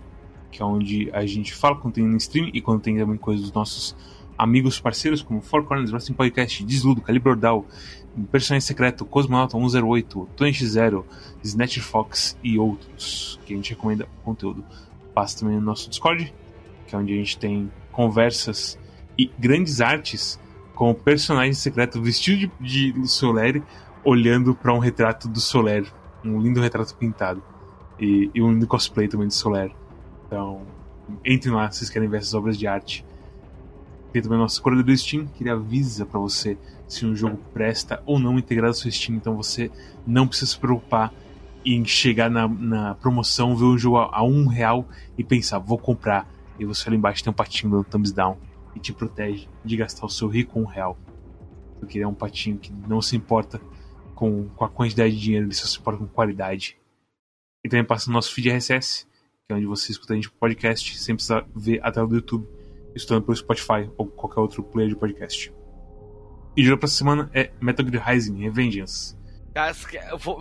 que 0.51 0.61
é 0.61 0.65
onde 0.65 1.09
a 1.13 1.25
gente 1.25 1.53
fala 1.53 1.75
quando 1.75 1.95
tem 1.95 2.15
stream 2.17 2.49
e 2.53 2.61
quando 2.61 2.81
tem 2.81 2.97
também 2.97 3.17
coisas 3.17 3.45
dos 3.45 3.53
nossos 3.53 3.95
amigos 4.37 4.79
parceiros, 4.79 5.21
como 5.21 5.41
Four 5.41 5.63
Corners, 5.65 5.91
Wrestling 5.91 6.15
Podcast, 6.15 6.63
Desludo, 6.63 7.01
Calibre 7.01 7.29
Ordal, 7.29 7.65
Personagem 8.31 8.65
Secreto, 8.65 9.05
Cosmonauta 9.05 9.57
108, 9.57 10.29
20X0, 10.35 11.03
Snatcher 11.43 11.83
Fox 11.83 12.37
e 12.43 12.57
outros, 12.57 13.39
que 13.45 13.53
a 13.53 13.55
gente 13.55 13.71
recomenda 13.71 14.07
conteúdo. 14.23 14.63
Passa 15.17 15.39
também 15.39 15.55
no 15.55 15.63
nosso 15.63 15.89
Discord, 15.89 16.31
que 16.85 16.93
é 16.93 16.97
onde 16.99 17.11
a 17.11 17.15
gente 17.15 17.39
tem 17.39 17.71
conversas 17.91 18.77
e 19.17 19.31
grandes 19.39 19.81
artes 19.81 20.39
com 20.75 20.91
o 20.91 20.93
personagem 20.93 21.53
secreto 21.53 21.99
vestido 21.99 22.51
de, 22.61 22.91
de 22.91 23.07
Soler, 23.07 23.63
olhando 24.03 24.53
para 24.53 24.71
um 24.71 24.77
retrato 24.77 25.27
do 25.27 25.39
Soler, 25.39 25.91
um 26.23 26.39
lindo 26.39 26.61
retrato 26.61 26.95
pintado. 26.95 27.41
e, 27.99 28.29
e 28.31 28.43
um 28.43 28.63
cosplay 28.67 29.07
também 29.07 29.27
de 29.27 29.33
Soler. 29.33 29.71
Então, 30.27 30.61
entrem 31.25 31.51
lá 31.51 31.71
se 31.71 31.79
vocês 31.79 31.89
querem 31.89 32.07
ver 32.07 32.17
essas 32.17 32.35
obras 32.35 32.55
de 32.55 32.67
arte. 32.67 33.03
Tem 34.13 34.21
também 34.21 34.37
a 34.37 34.41
nossa 34.41 34.61
curadoria 34.61 34.93
do 34.93 34.99
Steam, 34.99 35.25
que 35.25 35.41
ele 35.41 35.49
avisa 35.49 36.05
para 36.05 36.19
você 36.19 36.59
se 36.87 37.07
um 37.07 37.15
jogo 37.15 37.39
presta 37.55 38.03
ou 38.05 38.19
não 38.19 38.37
integrado 38.37 38.67
ao 38.67 38.73
seu 38.75 38.91
Steam. 38.91 39.17
Então 39.17 39.35
você 39.35 39.71
não 40.05 40.27
precisa 40.27 40.51
se 40.51 40.59
preocupar 40.59 41.11
em 41.65 41.83
chegar 41.85 42.29
na, 42.29 42.47
na 42.47 42.95
promoção, 42.95 43.55
ver 43.55 43.65
um 43.65 43.77
jogo 43.77 43.97
a, 43.97 44.17
a, 44.17 44.23
um 44.23 44.47
real 44.47 44.87
e 45.17 45.23
pensar, 45.23 45.59
vou 45.59 45.77
comprar. 45.77 46.27
E 46.59 46.65
você 46.65 46.87
ali 46.87 46.97
embaixo 46.97 47.23
tem 47.23 47.31
um 47.31 47.35
patinho 47.35 47.71
dando 47.71 47.83
thumbs 47.83 48.11
down 48.11 48.37
e 48.75 48.79
te 48.79 48.93
protege 48.93 49.47
de 49.63 49.77
gastar 49.77 50.05
o 50.05 50.09
seu 50.09 50.27
rico 50.27 50.59
um 50.59 50.65
real. 50.65 50.97
Porque 51.79 51.97
ele 51.97 52.05
é 52.05 52.07
um 52.07 52.13
patinho 52.13 52.57
que 52.57 52.71
não 52.87 53.01
se 53.01 53.15
importa 53.15 53.61
com, 54.15 54.49
com 54.49 54.65
a 54.65 54.69
quantidade 54.69 55.15
de 55.15 55.21
dinheiro, 55.21 55.45
ele 55.45 55.53
só 55.53 55.67
se 55.67 55.77
importa 55.77 55.99
com 55.99 56.07
qualidade. 56.07 56.77
E 57.63 57.69
também 57.69 57.85
passa 57.85 58.09
no 58.09 58.13
nosso 58.13 58.33
feed 58.33 58.49
RSS, 58.49 59.05
que 59.45 59.53
é 59.53 59.55
onde 59.55 59.65
você 59.65 59.91
escuta 59.91 60.13
a 60.13 60.15
gente 60.15 60.31
podcast, 60.31 60.97
sem 60.97 61.15
precisar 61.15 61.45
ver 61.55 61.79
a 61.83 61.91
tela 61.91 62.07
do 62.07 62.15
YouTube, 62.15 62.47
escutando 62.95 63.23
pelo 63.23 63.35
Spotify 63.35 63.89
ou 63.97 64.07
qualquer 64.07 64.39
outro 64.39 64.63
player 64.63 64.89
de 64.89 64.95
podcast. 64.95 65.53
E 66.55 66.63
o 66.63 66.65
jogo 66.65 66.79
pra 66.79 66.87
semana 66.87 67.29
é 67.33 67.51
Metal 67.61 67.85
Gear 67.87 68.03
Rising 68.09 68.39
Revengeance. 68.39 69.15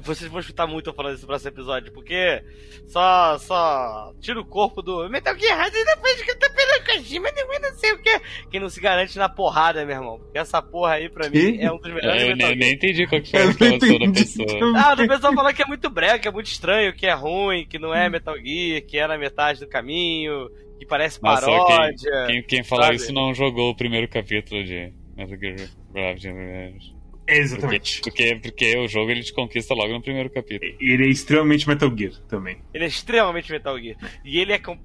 Vocês 0.02 0.30
vão 0.30 0.40
escutar 0.40 0.66
muito 0.66 0.90
eu 0.90 0.94
falando 0.94 1.14
desse 1.14 1.26
próximo 1.26 1.50
episódio, 1.50 1.92
porque 1.92 2.42
só, 2.86 3.38
só 3.38 4.12
tira 4.20 4.40
o 4.40 4.44
corpo 4.44 4.82
do 4.82 5.08
Metal 5.08 5.36
Gear 5.38 5.64
Rising 5.64 5.84
depois 5.84 6.22
que 6.22 6.30
eu 6.30 6.38
tô 6.38 6.50
pelo 6.50 6.84
Kojima, 6.84 7.28
não 7.62 7.74
sei 7.74 7.92
o 7.92 7.98
que. 7.98 8.20
Quem 8.50 8.60
não 8.60 8.68
se 8.68 8.80
garante 8.80 9.16
na 9.18 9.28
porrada, 9.28 9.84
meu 9.84 9.96
irmão. 9.96 10.18
Porque 10.18 10.38
essa 10.38 10.60
porra 10.60 10.94
aí, 10.94 11.08
pra 11.08 11.30
que? 11.30 11.52
mim, 11.52 11.58
é 11.60 11.72
um 11.72 11.78
dos 11.78 11.92
melhores 11.92 12.22
é, 12.22 12.28
Metal 12.28 12.48
nem, 12.48 12.58
nem 12.58 12.72
entendi 12.74 13.06
qual 13.06 13.20
que 13.22 13.30
foi 13.32 13.40
a 13.40 13.46
reclamação 13.46 13.98
da 13.98 14.12
pessoa. 14.12 14.76
Ah, 14.76 14.92
o 14.92 15.08
pessoal 15.08 15.34
falou 15.34 15.54
que 15.54 15.62
é 15.62 15.66
muito 15.66 15.90
brega, 15.90 16.18
que 16.18 16.28
é 16.28 16.30
muito 16.30 16.46
estranho, 16.46 16.94
que 16.94 17.06
é 17.06 17.14
ruim, 17.14 17.66
que 17.66 17.78
não 17.78 17.94
é 17.94 18.08
Metal 18.08 18.36
Gear, 18.36 18.82
que 18.82 18.98
é 18.98 19.06
na 19.06 19.16
metade 19.16 19.60
do 19.60 19.68
caminho, 19.68 20.50
que 20.78 20.86
parece 20.86 21.22
Nossa, 21.22 21.46
paródia. 21.46 22.26
Quem, 22.26 22.26
quem, 22.26 22.42
quem 22.42 22.64
falou 22.64 22.92
isso 22.92 23.12
não 23.12 23.32
jogou 23.32 23.70
o 23.70 23.76
primeiro 23.76 24.08
capítulo 24.08 24.62
de 24.62 24.92
Metal 25.16 25.38
Gear 25.38 25.70
Rising. 25.94 26.95
Exatamente. 27.28 28.00
Porque, 28.00 28.34
porque, 28.34 28.50
porque, 28.50 28.78
o 28.78 28.88
jogo 28.88 29.10
ele 29.10 29.22
te 29.22 29.32
conquista 29.32 29.74
logo 29.74 29.92
no 29.92 30.02
primeiro 30.02 30.30
capítulo. 30.30 30.72
Ele 30.80 31.06
é 31.06 31.08
extremamente 31.08 31.68
Metal 31.68 31.92
Gear 31.96 32.12
também. 32.28 32.58
Ele 32.72 32.84
é 32.84 32.86
extremamente 32.86 33.50
Metal 33.50 33.78
Gear. 33.78 33.96
E 34.24 34.38
ele 34.38 34.52
é. 34.52 34.58
Com... 34.58 34.78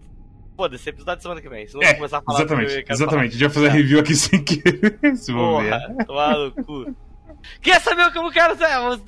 Foda-se, 0.56 0.90
episódio 0.90 1.18
de 1.18 1.22
semana 1.24 1.42
que 1.42 1.50
vem. 1.50 1.68
Senão 1.68 1.84
é, 1.84 1.94
começar 1.94 2.18
a 2.18 2.22
falar 2.22 2.40
Exatamente, 2.40 2.86
exatamente. 2.90 3.28
A 3.30 3.32
gente 3.32 3.42
vai 3.42 3.50
fazer 3.50 3.68
a 3.68 3.72
review 3.72 4.00
aqui 4.00 4.16
sem 4.16 4.44
querer. 4.44 5.00
Se 5.16 5.32
Porra, 5.32 5.96
tomar 6.06 6.38
no 6.38 6.52
cu. 6.52 6.96
Quer 7.62 7.82
saber 7.82 8.04
o 8.04 8.12
que 8.12 8.18
eu 8.18 8.32
quero 8.32 8.56
saber? 8.58 9.00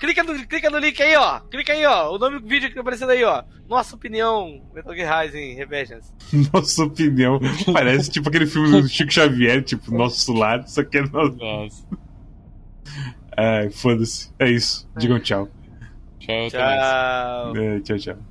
Clica 0.00 0.22
no, 0.24 0.46
clica 0.46 0.70
no 0.70 0.78
link 0.78 1.00
aí, 1.00 1.16
ó. 1.16 1.40
Clica 1.40 1.72
aí, 1.72 1.84
ó. 1.86 2.14
O 2.14 2.18
nome 2.18 2.40
do 2.40 2.48
vídeo 2.48 2.68
que 2.68 2.74
tá 2.74 2.80
aparecendo 2.80 3.10
aí, 3.10 3.22
ó. 3.22 3.44
Nossa 3.68 3.94
opinião, 3.94 4.62
Metal 4.74 4.94
Gear 4.94 5.22
Rising 5.22 5.54
Revengeance. 5.54 6.12
Nossa 6.52 6.84
opinião. 6.84 7.38
Parece 7.72 8.10
tipo 8.10 8.28
aquele 8.28 8.46
filme 8.46 8.70
do 8.70 8.88
Chico 8.88 9.12
Xavier, 9.12 9.62
tipo, 9.62 9.94
Nosso 9.94 10.32
Lar, 10.32 10.66
só 10.66 10.82
que 10.82 10.98
é 10.98 11.02
nosso. 11.02 11.36
Nossa. 11.36 11.86
Ai, 13.36 13.70
foda-se. 13.70 14.32
É 14.38 14.50
isso. 14.50 14.88
Digam 14.96 15.20
tchau. 15.20 15.48
Tchau, 16.18 16.50
tchau. 16.50 17.56
É, 17.56 17.80
tchau, 17.80 17.98
tchau. 17.98 18.27